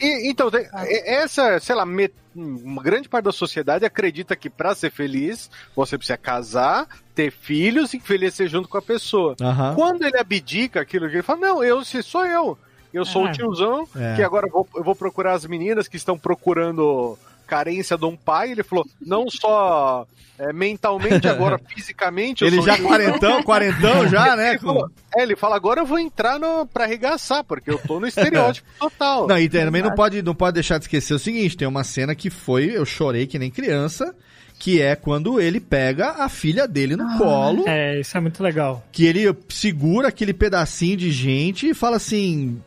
[0.00, 4.34] E, e- então, tem- e- essa, sei lá, me- uma grande parte da sociedade acredita
[4.36, 9.34] que pra ser feliz você precisa casar, ter filhos e envelhecer junto com a pessoa.
[9.74, 12.56] Quando ele abdica aquilo que ele fala, não, eu se sou eu.
[12.92, 13.30] Eu sou É.
[13.30, 14.16] o tiozão, É.
[14.16, 17.16] que agora eu vou, eu vou procurar as meninas que estão procurando
[17.50, 18.52] carência de um pai.
[18.52, 20.06] Ele falou, não só
[20.38, 22.44] é, mentalmente, agora fisicamente.
[22.44, 24.50] Ele já quarentão, quarentão já, né?
[24.50, 27.98] Ele falou, é, ele fala, agora eu vou entrar no, pra arregaçar, porque eu tô
[27.98, 29.26] no estereótipo total.
[29.26, 32.14] Não, e também não pode, não pode deixar de esquecer o seguinte: tem uma cena
[32.14, 34.14] que foi, eu chorei que nem criança,
[34.58, 38.84] que é quando ele pega a filha dele no colo, É, isso é muito legal.
[38.92, 42.62] que ele segura aquele pedacinho de gente e fala assim: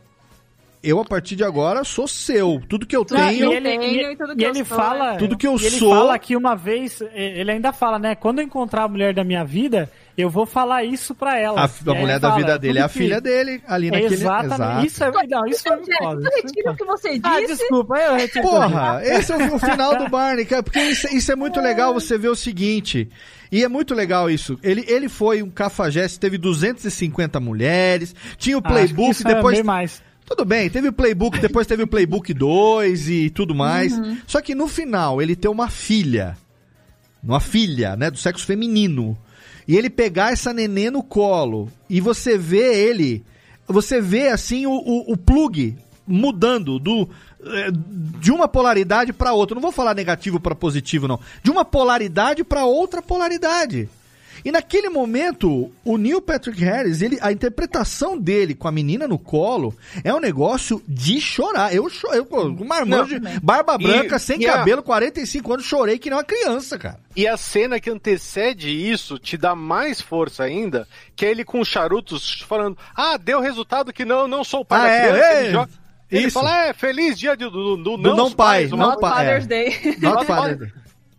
[0.84, 2.62] Eu a partir de agora sou seu.
[2.68, 3.52] Tudo que eu tenho.
[3.54, 5.16] eu tenho e tudo que e eu ele sou, fala, é.
[5.16, 8.14] Tudo que eu e ele sou- fala que uma vez, ele ainda fala, né?
[8.14, 11.64] Quando eu encontrar a mulher da minha vida, eu vou falar isso pra ela.
[11.64, 13.62] A, E a mulher ele da fala, vida dele é a tudo que- filha dele,
[13.66, 14.14] ali naquele.
[14.14, 14.54] Exatamente.
[14.54, 14.86] Exato.
[14.86, 16.22] Isso é, não, isso foi muito foda.
[16.30, 17.20] Eu retiro o que você disse.
[17.24, 18.42] Ah, desculpa, eu retiro.
[18.48, 21.94] Porra, esse é o, o final do Barney, cara, porque isso, isso é muito legal
[21.94, 23.08] você ver o seguinte.
[23.50, 24.58] E é muito legal isso.
[24.62, 29.34] Ele, ele foi um cafajeste, teve 250 mulheres, tinha o Ah, acho que playbook, é
[29.34, 29.54] depois.
[29.56, 30.02] bem mais.
[30.24, 33.92] Tudo bem, teve o playbook, depois teve o playbook 2 e tudo mais.
[33.92, 34.18] Uhum.
[34.26, 36.36] Só que no final ele tem uma filha.
[37.22, 38.10] Uma filha, né?
[38.10, 39.16] Do sexo feminino.
[39.68, 41.70] E ele pegar essa nenê no colo.
[41.88, 43.24] E você vê ele.
[43.66, 45.76] Você vê assim o, o, o plug
[46.06, 47.08] mudando do
[47.42, 47.70] eh,
[48.20, 49.54] de uma polaridade para outra.
[49.54, 51.20] Não vou falar negativo para positivo não.
[51.42, 53.88] De uma polaridade para outra polaridade.
[54.42, 59.18] E naquele momento, o Neil Patrick Harris, ele, a interpretação dele com a menina no
[59.18, 61.74] colo é um negócio de chorar.
[61.74, 63.38] Eu chorei, eu, com marmanjo, Não.
[63.42, 66.98] barba E- branca, sem e a- cabelo, 45 anos, chorei que nem uma criança, cara.
[67.16, 71.64] E a cena que antecede isso te dá mais força ainda, que é ele com
[71.64, 75.24] charutos falando: Ah, deu resultado que não, não sou o pai Ah, da é, criança.
[75.26, 75.70] é, ele joga-
[76.10, 76.34] ele isso.
[76.34, 79.26] fala: É, feliz dia de- do, do, Do não, não pai, pais, não uma- pai.
[79.26, 79.48] Father's é.
[79.48, 79.96] Day.
[80.00, 80.72] Not father.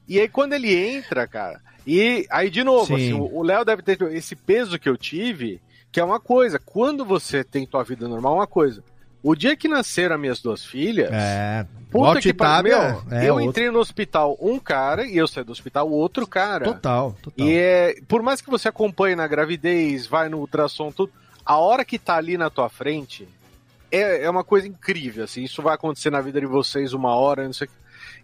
[0.08, 2.96] E aí quando ele entra, cara, e aí de novo, Sim.
[2.96, 7.06] assim, o Léo deve ter esse peso que eu tive, que é uma coisa, quando
[7.06, 8.84] você tem tua vida normal, é uma coisa.
[9.24, 12.78] O dia que nasceram as minhas duas filhas, É, puta que pariu,
[13.10, 13.50] é eu outro.
[13.50, 16.66] entrei no hospital um cara e eu saí do hospital outro cara.
[16.66, 17.48] Total, total.
[17.48, 21.12] E é, por mais que você acompanhe na gravidez, vai no ultrassom, tudo,
[21.44, 23.28] a hora que tá ali na tua frente
[23.92, 27.46] é, é uma coisa incrível, assim, isso vai acontecer na vida de vocês uma hora,
[27.46, 27.76] não sei o que.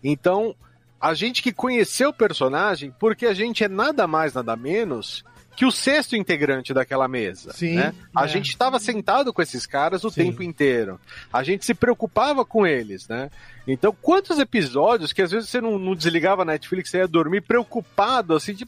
[0.03, 0.53] Então,
[1.01, 5.23] a gente que conheceu o personagem, porque a gente é nada mais, nada menos
[5.55, 7.51] que o sexto integrante daquela mesa.
[7.53, 7.93] Sim, né?
[8.15, 8.27] A é.
[8.27, 10.25] gente estava sentado com esses caras o Sim.
[10.25, 10.99] tempo inteiro.
[11.31, 13.29] A gente se preocupava com eles, né?
[13.67, 17.41] Então, quantos episódios que às vezes você não, não desligava a Netflix, você ia dormir
[17.41, 18.65] preocupado, assim, É,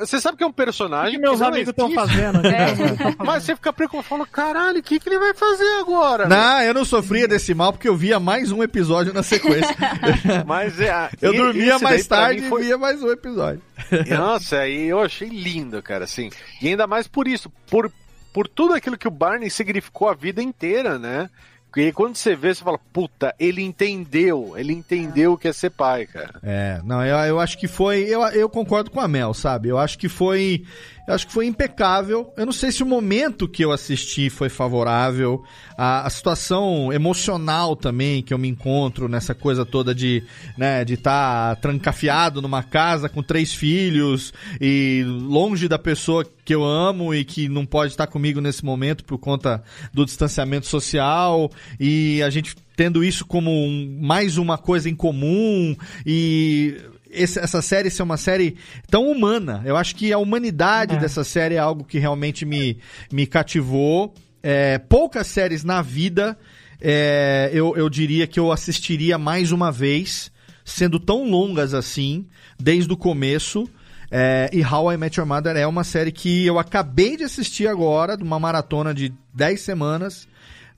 [0.00, 1.16] Você sabe que é um personagem.
[1.16, 2.06] O que meus não amigos tão existe.
[2.08, 2.40] fazendo?
[2.42, 3.14] Que É.
[3.24, 6.28] Mas você fica preocupado, fala, caralho, o que, que ele vai fazer agora?
[6.28, 9.74] Não, eu não sofria desse mal porque eu via mais um episódio na sequência.
[10.46, 13.60] Mas é, a- eu e- dormia mais tarde mim e foi- via mais um episódio.
[14.16, 16.30] Nossa, aí eu achei lindo, cara, assim.
[16.62, 17.90] E ainda mais por isso, por,
[18.32, 21.28] por tudo aquilo que o Barney significou a vida inteira, né?
[21.76, 25.70] E quando você vê, você fala, puta, ele entendeu, ele entendeu o que é ser
[25.70, 26.38] pai, cara.
[26.42, 28.02] É, não, eu, eu acho que foi.
[28.02, 29.68] Eu, eu concordo com a Mel, sabe?
[29.68, 30.64] Eu acho que foi.
[31.06, 32.32] Eu acho que foi impecável.
[32.36, 35.42] Eu não sei se o momento que eu assisti foi favorável.
[35.76, 40.22] A, a situação emocional também que eu me encontro nessa coisa toda de
[40.56, 46.64] né, de estar trancafiado numa casa com três filhos e longe da pessoa que eu
[46.64, 49.62] amo e que não pode estar comigo nesse momento por conta
[49.92, 55.76] do distanciamento social e a gente tendo isso como um- mais uma coisa em comum
[56.04, 56.76] e
[57.14, 58.56] esse- essa série ser uma série
[58.90, 59.62] tão humana.
[59.64, 60.98] Eu acho que a humanidade É.
[60.98, 62.78] dessa série é algo que realmente me,
[63.12, 64.12] me cativou.
[64.42, 66.36] É, poucas séries na vida
[66.80, 70.30] é, eu, eu diria que eu assistiria mais uma vez,
[70.64, 72.26] sendo tão longas assim,
[72.60, 73.68] desde o começo.
[74.10, 77.66] É, e How I Met Your Mother é uma série que eu acabei de assistir
[77.66, 80.28] agora, de uma maratona de 10 semanas.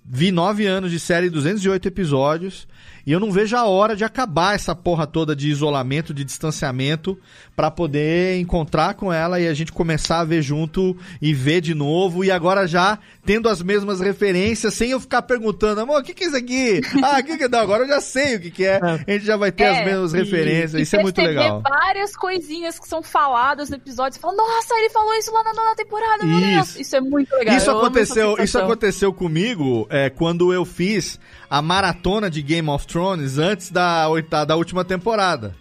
[0.05, 2.69] Vi nove anos de série, 208 episódios.
[3.07, 7.17] E eu não vejo a hora de acabar essa porra toda de isolamento, de distanciamento,
[7.55, 11.73] pra poder encontrar com ela e a gente começar a ver junto e ver de
[11.73, 12.25] novo.
[12.25, 16.25] E agora já tendo as mesmas referências, sem eu ficar perguntando, amor, o que, que
[16.25, 16.81] é isso aqui?
[17.03, 17.49] Ah, o que, que é?
[17.49, 18.81] Não, agora eu já sei o que, que é.
[18.83, 20.75] A gente já vai ter as É, mesmas e- referências.
[20.75, 21.63] e Isso é muito legal.
[21.63, 24.15] várias coisinhas que são faladas no episódio.
[24.15, 26.69] Você fala, nossa, ele falou isso lá na nona temporada, meu Deus.
[26.71, 26.81] Isso.
[26.83, 27.57] Isso é muito legal.
[27.57, 32.85] Isso eu aconteceu, isso aconteceu comigo é, quando eu fiz a maratona de Game of
[32.87, 32.96] Thrones
[33.39, 35.55] antes da, oita- da última temporada.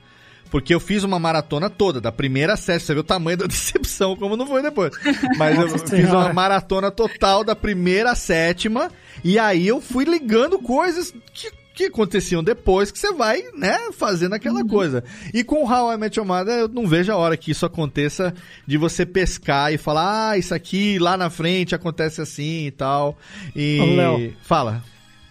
[0.51, 2.79] Porque eu fiz uma maratona toda, da primeira série.
[2.79, 4.91] Você vê o tamanho da decepção, como não foi depois.
[5.37, 8.89] Mas eu fiz uma maratona total da primeira à sétima.
[9.23, 14.33] E aí eu fui ligando coisas que, que aconteciam depois que você vai, né, fazendo
[14.33, 14.67] aquela Uhum.
[14.67, 15.03] coisa.
[15.33, 18.33] E com How I Met Your Mother, eu não vejo a hora que isso aconteça
[18.65, 23.17] de você pescar e falar, ah, isso aqui lá na frente acontece assim e tal.
[23.53, 23.79] E.
[23.81, 24.33] Ô, Léo.
[24.43, 24.81] Fala.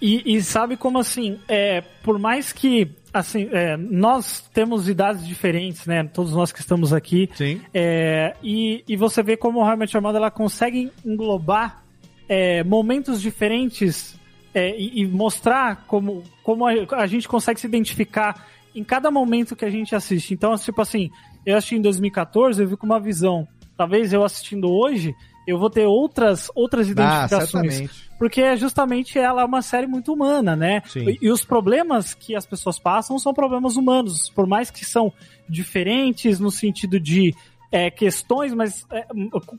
[0.06, 5.86] E, e sabe como assim, é, por mais que assim, é, nós temos idades diferentes,
[5.86, 6.04] né?
[6.04, 7.30] Todos nós que estamos aqui.
[7.34, 7.62] Sim.
[7.72, 11.82] É, e, e você vê como o Your Mother, ela consegue englobar
[12.28, 14.14] é, momentos diferentes
[14.52, 19.56] é, e, e mostrar como, como a, a gente consegue se identificar em cada momento
[19.56, 20.34] que a gente assiste.
[20.34, 21.08] Então, tipo assim,
[21.46, 23.48] eu assisti em 2014, eu vi com uma visão.
[23.74, 25.14] Talvez eu assistindo hoje,
[25.46, 27.50] eu vou ter outras, outras Ah, identificações.
[27.50, 28.04] certamente.
[28.18, 30.82] Porque é justamente ela é uma série muito humana, né?
[30.86, 31.08] Sim.
[31.10, 35.12] E, e os problemas que as pessoas passam são problemas humanos, por mais que são
[35.48, 37.34] diferentes no sentido de
[37.70, 39.04] é, questões, mas é,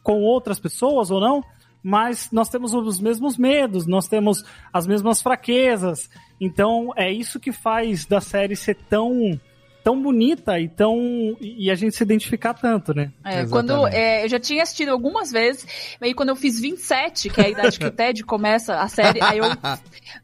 [0.04, 1.44] com outras pessoas ou não,
[1.84, 4.44] mas nós temos os mesmos medos, nós temos
[4.74, 6.10] as mesmas fraquezas.
[6.42, 9.40] Então é isso que faz da série ser tão
[9.86, 13.12] tão bonita e tão e a gente se identificar tanto, né?
[13.24, 15.64] É, quando é, eu já tinha assistido algumas vezes,
[16.02, 19.22] aí quando eu fiz 27, que é a idade que o Ted começa a série,
[19.22, 19.46] aí eu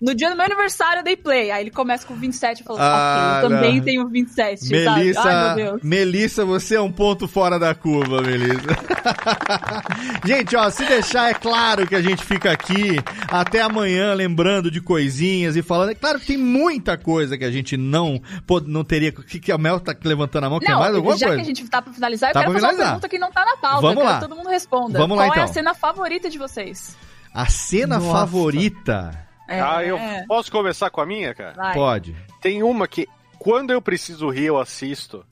[0.01, 2.81] no dia do meu aniversário eu dei play, aí ele começa com 27 e falou,
[2.81, 3.83] Ah, ok, eu também não.
[3.85, 4.71] tenho 27, sabe?
[4.99, 5.83] Melissa, Ai, meu Deus.
[5.83, 8.61] Melissa, você é um ponto fora da curva, Melissa.
[10.25, 12.97] gente, ó, se deixar, é claro que a gente fica aqui
[13.27, 15.91] até amanhã lembrando de coisinhas e falando.
[15.91, 19.11] É claro que tem muita coisa que a gente não, pô- não teria.
[19.11, 21.43] Que, que a Mel tá levantando a mão, quer Não, mais alguma já coisa?
[21.43, 23.43] que a gente tá pra finalizar, eu Tá quero fazer uma pergunta que não tá
[23.45, 24.13] na pauta, Vamos lá.
[24.15, 24.97] que todo mundo responda.
[24.97, 25.43] Vamos lá, Qual é então.
[25.49, 26.95] a cena favorita de vocês?
[27.33, 28.11] A cena Nossa.
[28.19, 29.27] favorita.
[29.47, 30.23] É, ah, eu é.
[30.27, 31.53] posso começar com a minha, cara?
[31.53, 31.73] Vai.
[31.73, 32.15] Pode.
[32.41, 33.07] Tem uma que,
[33.37, 35.25] quando eu preciso rir, eu assisto.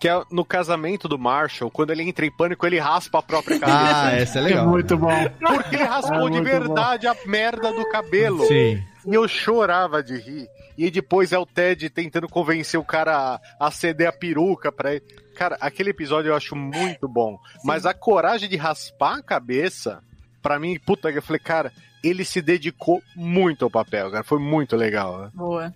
[0.00, 3.60] Que é no casamento do Marshall, quando ele entra em pânico, ele raspa a própria
[3.60, 4.02] cabeça.
[4.06, 4.66] Ah, essa é legal.
[4.66, 5.10] muito bom.
[5.38, 8.44] Porque ele raspou É de verdade a merda do cabelo.
[8.46, 8.82] Sim.
[9.06, 10.48] E eu chorava de rir.
[10.76, 14.94] E depois é o Ted tentando convencer o cara a, a ceder a peruca pra
[14.94, 15.02] ele.
[15.34, 17.38] Cara, aquele episódio eu acho muito bom.
[17.64, 20.02] Mas a coragem de raspar a cabeça,
[20.42, 21.72] pra mim, puta, eu falei, cara,
[22.02, 24.24] ele se dedicou muito ao papel, cara.
[24.24, 25.22] Foi muito legal.
[25.22, 25.30] Né?
[25.34, 25.74] Boa.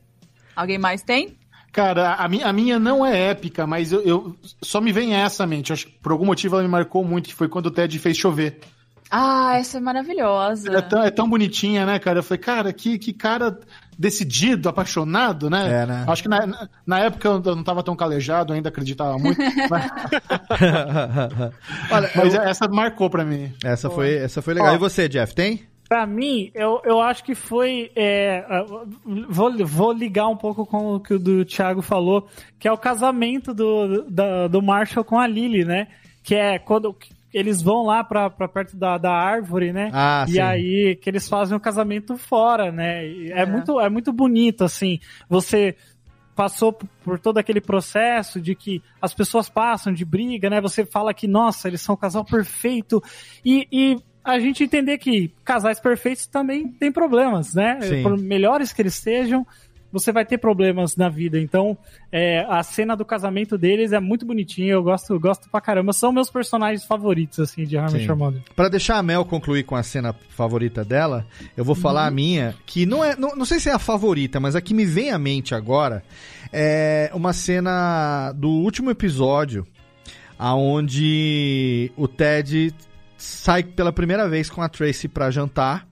[0.55, 1.37] Alguém mais tem?
[1.73, 5.43] Cara, a minha, a minha não é épica, mas eu, eu- só me vem essa
[5.43, 5.73] à mente.
[5.73, 8.17] Acho que por algum motivo ela me marcou muito, que foi quando o Ted fez
[8.17, 8.61] chover.
[9.11, 10.77] Ah, essa é maravilhosa.
[10.77, 12.19] É tão, é tão bonitinha, né, cara?
[12.19, 13.59] Eu falei, cara, que, que cara
[13.97, 15.83] decidido, apaixonado, né?
[15.83, 16.05] É, né?
[16.09, 19.39] Acho que na, na- na época eu não tava tão calejado, ainda acreditava muito.
[19.71, 19.91] mas
[21.91, 23.53] Olha, mas eu- essa marcou pra mim.
[23.65, 24.73] essa, foi, essa foi legal.
[24.73, 24.75] Ó.
[24.75, 25.63] E você, Jeff, tem?
[25.89, 27.91] Pra mim, eu, eu acho que foi.
[27.95, 28.43] é,
[29.29, 32.27] vou, vou ligar um pouco com o que o do Thiago falou,
[32.59, 35.89] que é o casamento do, da- do Marshall com a Lily, né?
[36.23, 36.97] que é quando
[37.35, 39.91] eles vão lá pra, pra perto da, da árvore, né?
[39.93, 40.41] Ah, e sim.
[40.41, 43.05] aí que eles fazem o casamento fora, né?
[43.05, 45.01] E É, muito, é muito bonito, assim.
[45.29, 45.75] Você
[46.37, 50.61] passou por todo aquele processo de que as pessoas passam de briga, né?
[50.61, 53.03] Você fala que, nossa, eles são um casal perfeito.
[53.45, 57.81] E, e a gente entender que casais perfeitos também têm problemas, né?
[57.83, 58.03] Sim.
[58.03, 59.45] Por melhores que eles sejam,
[59.95, 61.39] você vai ter problemas na vida.
[61.39, 61.79] Então,
[62.11, 64.73] é, a cena do casamento deles é muito bonitinha.
[64.73, 65.93] Eu gosto, gosto pra caramba.
[65.93, 67.77] São meus personagens favoritos, assim, de.
[67.77, 68.43] Your Mother.
[68.57, 71.25] Pra deixar a Mel concluir com a cena favorita dela,
[71.57, 73.15] eu vou falar a minha, que não é.
[73.15, 76.03] Não, não sei se é a favorita, mas a que me vem à mente agora
[76.53, 79.65] é uma cena do último episódio,
[80.37, 82.75] aonde o Ted
[83.17, 85.87] sai pela primeira vez com a Tracy pra jantar.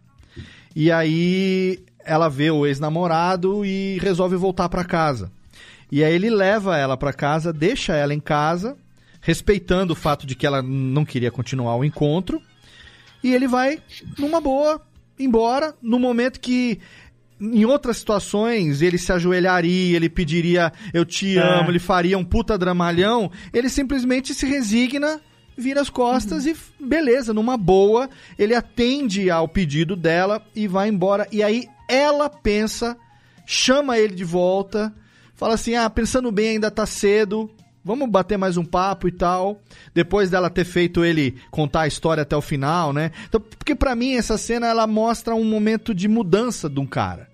[0.74, 5.30] E aí ela vê o ex-namorado e resolve voltar pra casa.
[5.90, 8.76] E aí ele leva ela pra casa, deixa ela em casa,
[9.20, 12.40] respeitando o fato de que ela não queria continuar o encontro.
[13.22, 13.78] E ele vai
[14.18, 14.80] numa boa
[15.18, 16.80] embora, no momento que
[17.40, 21.40] em outras situações ele se ajoelharia, ele pediria eu te É.
[21.60, 25.20] amo, ele faria um puta dramalhão, ele simplesmente se resigna,
[25.56, 28.08] vira as costas e f- beleza, numa boa,
[28.38, 31.26] ele atende ao pedido dela e vai embora.
[31.32, 32.96] E aí ela pensa,
[33.46, 34.92] chama ele de volta,
[35.34, 37.50] fala assim: "Ah, pensando bem, ainda tá cedo,
[37.84, 39.60] Vamos bater mais um papo e tal.
[39.92, 43.10] Depois dela ter feito ele contar a história até o final, né?
[43.28, 47.28] Então, porque pra mim essa cena ela mostra um momento de mudança de um cara.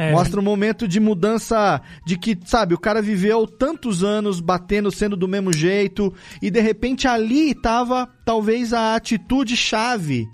[0.00, 0.12] É.
[0.12, 5.14] Mostra um momento de mudança de que, sabe, o cara viveu tantos anos batendo, sendo
[5.14, 6.10] do mesmo jeito,
[6.40, 10.26] e de repente ali tava talvez a atitude chave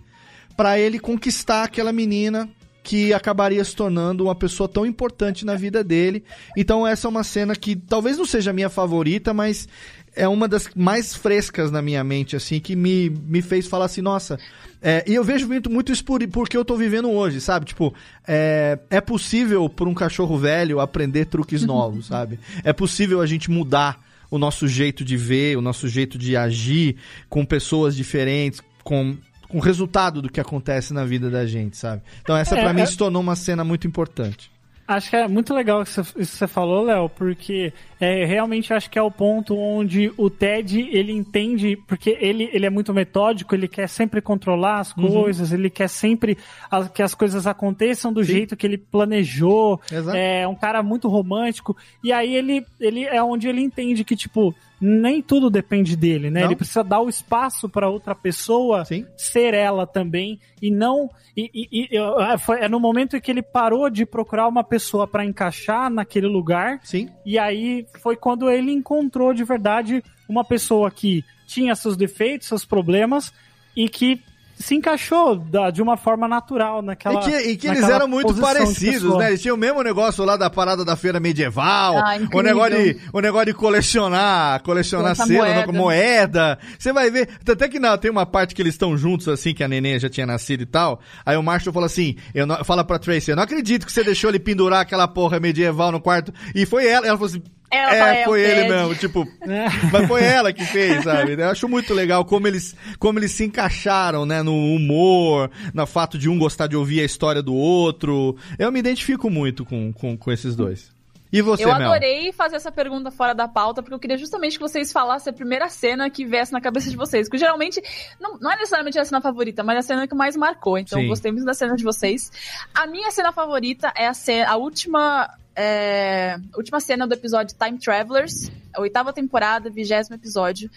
[0.56, 2.48] pra ele conquistar aquela menina
[2.84, 6.22] que acabaria se tornando uma pessoa tão importante na vida dele.
[6.56, 9.68] Então essa é uma cena que talvez não seja a minha favorita, mas
[10.16, 14.00] é uma das mais frescas na minha mente, assim, que me, me fez falar assim,
[14.00, 14.38] nossa.
[14.82, 17.66] é, e eu vejo muito, muito isso por, porque eu tô vivendo hoje, sabe?
[17.66, 17.94] Tipo,
[18.26, 22.40] é, é possível por um cachorro velho aprender truques novos, sabe?
[22.64, 26.96] É possível a gente mudar o nosso jeito de ver, o nosso jeito de agir
[27.28, 29.16] com pessoas diferentes, com
[29.48, 32.02] com o resultado do que acontece na vida da gente, sabe?
[32.20, 34.50] Então essa É, pra mim é- se tornou uma cena muito importante.
[34.88, 38.96] Acho que é muito legal isso que você falou, Léo, porque é, realmente acho que
[38.96, 43.66] é o ponto onde o Ted ele entende, porque ele, ele é muito metódico, ele
[43.66, 45.10] quer sempre controlar as Uhum.
[45.10, 46.38] coisas, ele quer sempre
[46.70, 49.80] a- que as coisas aconteçam do jeito que ele planejou.
[49.90, 50.16] Exato.
[50.16, 51.76] É um cara muito romântico.
[52.04, 56.40] E aí ele, ele é onde ele entende que, tipo, nem tudo depende dele, né?
[56.40, 56.48] Não.
[56.48, 58.84] Ele precisa dar o espaço para outra pessoa
[59.16, 63.30] ser ela também e não e, e- e- é, foi, é no momento em que
[63.30, 66.80] ele parou de procurar uma pessoa para encaixar naquele lugar.
[66.82, 67.08] Sim.
[67.24, 72.64] E aí foi quando ele encontrou de verdade uma pessoa que tinha seus defeitos, seus
[72.64, 73.32] problemas
[73.76, 74.20] e que
[74.58, 78.34] se encaixou da- de uma forma natural naquela e que, e que eles eram muito
[78.34, 79.28] parecidos, né?
[79.28, 83.00] Eles tinham o mesmo negócio lá da parada da feira medieval, Ah, o negócio, de,
[83.12, 85.72] o negócio de colecionar, colecionar Essa moeda.
[85.72, 85.72] moeda.
[85.72, 86.58] moeda.
[86.78, 89.62] Você vai ver, até que não, tem uma parte que eles estão juntos, assim, que
[89.62, 91.00] a neném já tinha nascido e tal.
[91.24, 94.02] Aí o Marshall fala assim, eu não, fala pra Tracy, eu não acredito que você
[94.02, 96.32] deixou ele pendurar aquela porra medieval no quarto.
[96.54, 99.28] E foi ela, ela falou assim, Ela é, fala, "É, foi ele Ted." mesmo, tipo,
[99.92, 101.32] mas foi ela que fez, sabe?
[101.32, 106.18] Eu acho muito legal como eles, como eles se encaixaram, né, no humor, no fato
[106.18, 108.36] de um gostar de ouvir a história do outro.
[108.58, 110.96] Eu me identifico muito com, com, com esses dois.
[111.32, 111.90] E você, eu Mel?
[111.90, 115.34] adorei fazer essa pergunta fora da pauta, porque eu queria justamente que vocês falassem a
[115.34, 117.28] primeira cena que viesse na cabeça de vocês.
[117.28, 117.82] Porque geralmente,
[118.20, 120.78] não, não é necessariamente a cena favorita, mas a cena que mais marcou.
[120.78, 121.08] Então, Sim.
[121.08, 122.30] gostei muito da cena de vocês.
[122.74, 125.28] A minha cena favorita é a, cena, a última.
[125.56, 130.70] É, última cena do episódio Time Travelers, oitava temporada, vigésimo episódio,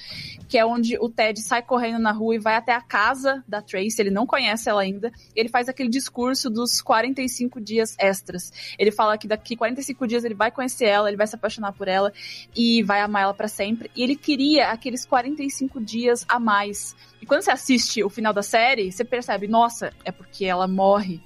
[0.47, 3.61] que é onde o Ted sai correndo na rua e vai até a casa da
[3.61, 8.53] Tracy, ele não conhece ela ainda, e ele faz aquele discurso dos 45 dias extras.
[8.79, 11.89] Ele fala que daqui 45 dias ele vai conhecer ela, ele vai se apaixonar por
[11.89, 12.13] ela
[12.55, 13.91] e vai amar ela pra sempre.
[13.93, 16.95] E ele queria aqueles 45 dias a mais.
[17.21, 21.21] E quando você assiste o final da série, você percebe, nossa, é porque ela morre.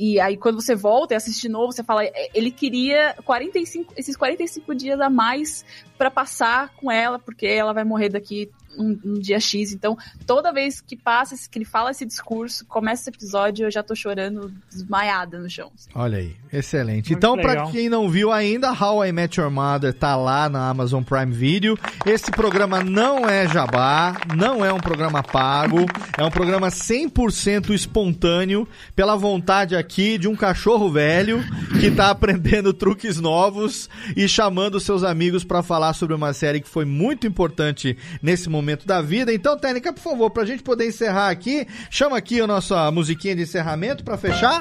[0.00, 3.92] E aí, quando você volta e assiste de novo, você fala, "É, ele queria 45,
[3.96, 5.64] esses 45 dias a mais
[5.98, 8.48] pra passar com ela, porque ela vai morrer daqui
[8.78, 9.72] um, um dia X.
[9.72, 9.96] Então,
[10.26, 13.94] toda vez que passa, que ele fala esse discurso, começa esse episódio, eu já tô
[13.94, 15.70] chorando desmaiada no chão.
[15.94, 17.10] Olha aí, excelente.
[17.10, 17.70] Muito então, pra legal.
[17.72, 21.78] quem não viu ainda, How I Met Your Mother tá lá na Amazon Prime Video.
[22.06, 25.84] Esse programa não é jabá, não é um programa pago,
[26.16, 31.42] é um programa 100% espontâneo, pela vontade aqui de um cachorro velho
[31.80, 36.68] que tá aprendendo truques novos e chamando seus amigos pra falar sobre uma série que
[36.68, 39.32] foi muito importante nesse momento momento da vida.
[39.32, 43.42] Então, técnica, por favor, pra gente poder encerrar aqui, chama aqui a nossa musiquinha de
[43.42, 44.60] encerramento pra fechar.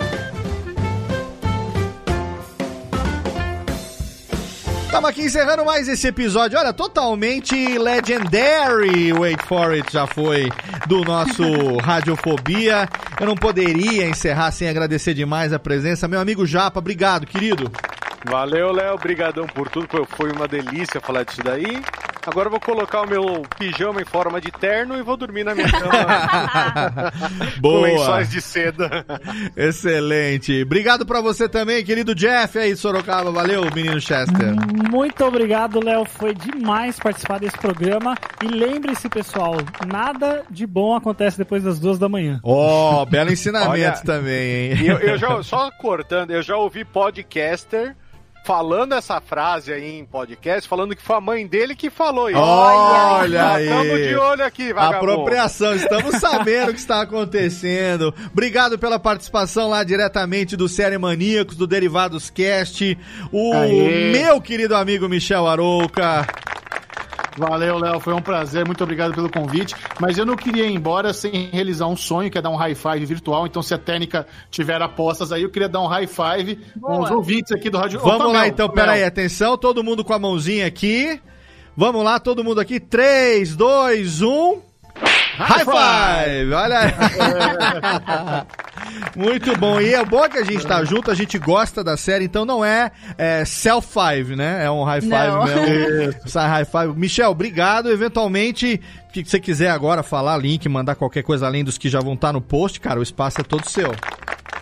[4.86, 6.58] Estamos aqui encerrando mais esse episódio.
[6.58, 9.12] Olha, totalmente legendary.
[9.12, 10.50] Wait for it já foi
[10.88, 11.44] do nosso
[11.84, 12.88] Radiofobia.
[13.20, 16.08] Eu não poderia encerrar sem agradecer demais a presença.
[16.08, 17.70] Meu amigo Japa, obrigado, querido.
[18.26, 18.96] Valeu, Léo.
[18.96, 19.88] Obrigadão por tudo.
[19.92, 21.82] Foi- Foi uma delícia falar disso daí.
[22.28, 25.56] Agora eu vou colocar o meu pijama em forma de terno e vou dormir na
[25.56, 27.12] minha cama
[27.56, 27.88] com Boa.
[27.88, 29.06] lençóis de seda.
[29.56, 30.62] Excelente.
[30.62, 33.32] Obrigado pra você também, querido Jeff aí de Sorocaba.
[33.32, 34.54] Valeu, menino Chester.
[34.92, 36.04] Muito obrigado, Léo.
[36.04, 38.14] Foi demais participar desse programa.
[38.44, 39.56] E lembre-se, pessoal,
[39.90, 42.42] nada de bom acontece depois das duas da manhã.
[42.44, 44.86] Ó, belo ensinamento Olha, também, hein?
[44.86, 47.96] Eu, eu já, só cortando, eu já ouvi podcaster
[48.48, 52.40] falando essa frase aí em podcast, falando que foi a mãe dele que falou isso.
[52.40, 53.66] Olha aí.
[53.66, 55.12] Estamos de olho aqui, vagabundo.
[55.12, 58.16] Apropriação, estamos sabendo o que está acontecendo.
[58.32, 62.98] Obrigado pela participação lá diretamente do Série Maníacos, do Derivados Cast.
[63.34, 64.14] O Aê.
[64.14, 66.26] meu querido amigo Michel Arouca.
[67.38, 68.00] Valeu, Léo.
[68.00, 68.66] Foi um prazer.
[68.66, 69.76] Muito obrigado pelo convite.
[70.00, 72.74] Mas eu não queria ir embora sem realizar um sonho, que é dar um high
[72.74, 73.46] five virtual.
[73.46, 77.04] Então, se a técnica tiver apostas aí, eu queria dar um high five com Boa.
[77.04, 78.76] os ouvintes aqui do Rádio Vamos Opa, lá Mel, então, Mel.
[78.76, 81.22] pera aí, atenção, todo mundo com a mãozinha aqui.
[81.76, 82.80] Vamos lá, todo mundo aqui.
[82.80, 84.67] 3, 2, 1.
[85.38, 86.54] High five!
[86.54, 86.94] Olha aí.
[89.16, 89.80] Muito bom.
[89.80, 92.64] E é bom que a gente tá junto, a gente gosta da série, então não
[92.64, 94.66] é, é self five, né?
[94.66, 95.44] É um high five Não.
[95.46, 96.16] mesmo.
[96.28, 96.98] Sai high five.
[96.98, 97.92] Michel, obrigado.
[97.92, 98.82] Eventualmente,
[99.24, 102.34] que você quiser agora falar, link, mandar qualquer coisa além dos que já vão estar
[102.34, 103.92] no post, cara, o espaço é todo seu.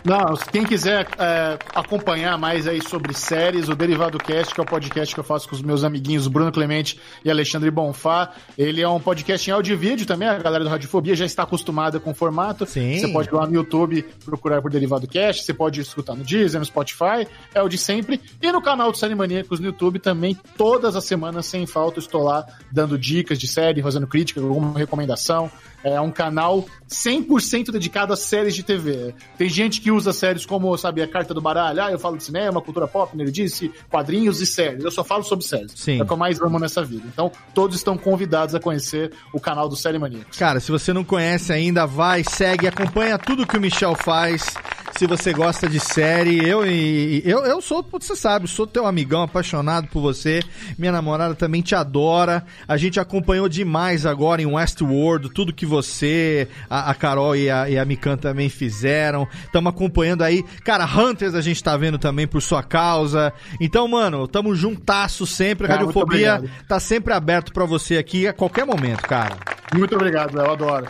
[0.06, 4.66] Não, quem quiser é, acompanhar mais aí sobre séries, o Derivado Cast, que é o
[4.66, 8.32] podcast que eu faço com os meus amiguinhos Bruno Clemente e Alexandre Bonfá.
[8.56, 11.42] Ele é um podcast em áudio e vídeo também, a galera do Radiofobia já está
[11.42, 12.64] acostumada com o formato.
[12.66, 13.00] Sim.
[13.00, 16.60] Você pode ir lá no YouTube procurar por Derivado Cast, você pode escutar no Deezer,
[16.60, 18.20] no Spotify, é o de sempre.
[18.40, 22.22] E no canal do Série Maníacos no YouTube também, todas as semanas, sem falta, estou
[22.22, 25.50] lá dando dicas de série, fazendo crítica, alguma recomendação.
[25.84, 29.14] É um canal 100% dedicado a séries de TV.
[29.38, 31.80] Tem gente que usa séries como, sabe, a carta do baralho.
[31.80, 34.82] Ah, eu falo de cinema, cultura pop, nerdice, quadrinhos e séries.
[34.82, 35.72] Eu só falo sobre séries.
[35.76, 36.00] Sim.
[36.00, 37.04] É o que eu mais amo nessa vida.
[37.06, 40.36] Então, todos estão convidados a conhecer o canal do Série Maníacos.
[40.36, 44.54] Cara, se você não conhece ainda, vai, segue, acompanha tudo que o Michel faz.
[44.96, 49.22] Se você gosta de série, eu e eu, eu sou, você sabe, sou teu amigão,
[49.22, 50.40] apaixonado por você.
[50.78, 52.42] Minha namorada também te adora.
[52.66, 57.68] A gente acompanhou demais agora em Westworld, tudo que você, a, a Carol e a,
[57.68, 59.28] e a Mikan também fizeram.
[59.44, 60.42] Estamos acompanhando aí.
[60.64, 63.34] Cara, Hunters a gente tá vendo também por sua causa.
[63.60, 65.66] Então, mano, tamo juntasso sempre.
[65.66, 69.36] A Cara, Radiofobia tá sempre aberto pra você aqui a qualquer momento, cara.
[69.74, 70.86] Muito obrigado, eu adoro.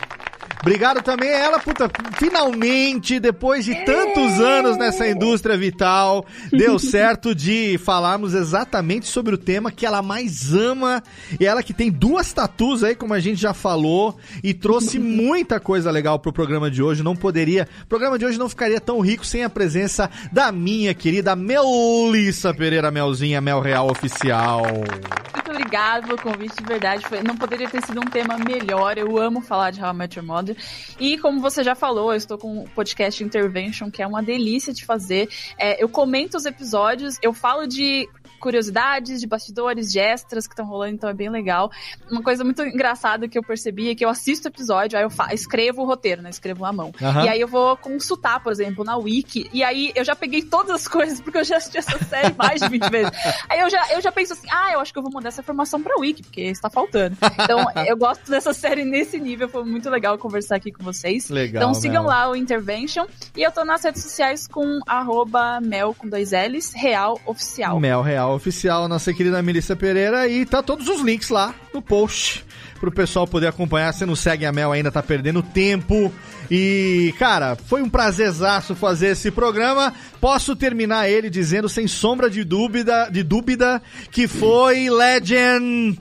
[0.66, 1.88] Obrigado também a ela, puta,
[2.18, 9.38] finalmente, depois de tantos anos nessa indústria vital, deu certo de falarmos exatamente sobre o
[9.38, 11.00] tema que ela mais ama,
[11.38, 15.60] e ela que tem duas tatus aí, como a gente já falou, e trouxe muita
[15.60, 18.98] coisa legal pro programa de hoje, não poderia, o programa de hoje não ficaria tão
[18.98, 24.62] rico sem a presença da minha querida Melissa Pereira Melzinha, Mel Real Oficial.
[24.66, 27.06] Muito obrigada pelo convite, de verdade.
[27.06, 28.98] Foi- não poderia ter sido um tema melhor.
[28.98, 30.55] Eu amo falar de How I Met Your Mother.
[30.98, 34.72] E como você já falou, eu estou com o podcast Intervention, que é uma delícia
[34.72, 35.28] de fazer.
[35.58, 38.08] É, eu comento os episódios, eu falo de
[38.38, 41.70] curiosidades, de bastidores, de extras que estão rolando, então é bem legal.
[42.10, 45.10] Uma coisa muito engraçada que eu percebi é que eu assisto o episódio, aí eu
[45.32, 46.30] escrevo o roteiro, né?
[46.30, 46.92] Escrevo à mão.
[47.02, 47.24] Aham.
[47.24, 50.70] E aí eu vou consultar, por exemplo, na Wiki, e aí eu já peguei todas
[50.72, 53.12] as coisas, porque eu já assisti essa série mais de 20 vezes.
[53.48, 55.40] Aí eu já, eu já penso assim, ah, eu acho que eu vou mandar essa
[55.40, 57.16] informação pra Wiki, porque está faltando.
[57.42, 61.28] Então, eu gosto dessa série nesse nível, foi muito legal conversar aqui com vocês.
[61.30, 62.10] Legal, Então sigam Mel.
[62.12, 63.06] lá o Intervention.
[63.36, 67.78] E eu tô nas redes sociais com arroba mel com dois L's, real oficial.
[67.80, 70.28] Mel Real Oficial, nossa querida Melissa Pereira.
[70.28, 72.44] E tá todos os links lá no post
[72.80, 73.92] pro pessoal poder acompanhar.
[73.92, 76.12] Se não segue a Mel ainda, tá perdendo tempo.
[76.50, 79.92] E, cara, foi um prazerzaço fazer esse programa.
[80.20, 86.00] Posso terminar ele dizendo, sem sombra de dúvida, de dúvida que foi Legend.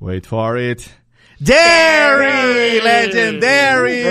[0.00, 1.01] Wait for it.
[1.44, 2.80] Dairy!
[2.80, 4.04] Legendary!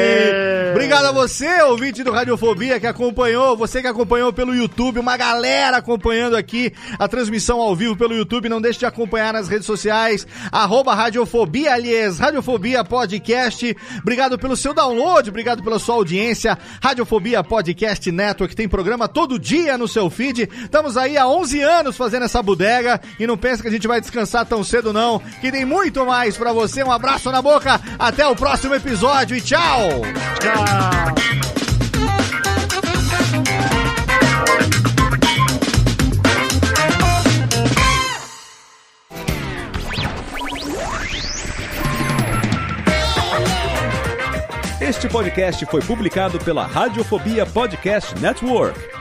[0.72, 5.78] Obrigado a você, ouvinte do Radiofobia, que acompanhou, você que acompanhou pelo YouTube, uma galera
[5.78, 8.50] acompanhando aqui a transmissão ao vivo pelo YouTube.
[8.50, 13.78] Não deixe de acompanhar nas redes sociais, arroba Radiofobia, aliás, Radiofobia Podcast.
[14.02, 16.58] Obrigado pelo seu download, obrigado pela sua audiência.
[16.84, 20.50] Radiofobia Podcast Network tem programa todo dia no seu feed.
[20.64, 24.02] Estamos aí há 11 anos fazendo essa bodega e não pensa que a gente vai
[24.02, 26.84] descansar tão cedo não, que tem muito mais pra você.
[26.84, 27.80] Um abraço abraço na boca.
[28.00, 30.02] Até o próximo episódio e tchau.
[30.40, 30.66] Tchau.
[44.82, 49.01] Este podcast foi publicado pela Radiofobia Podcast Network.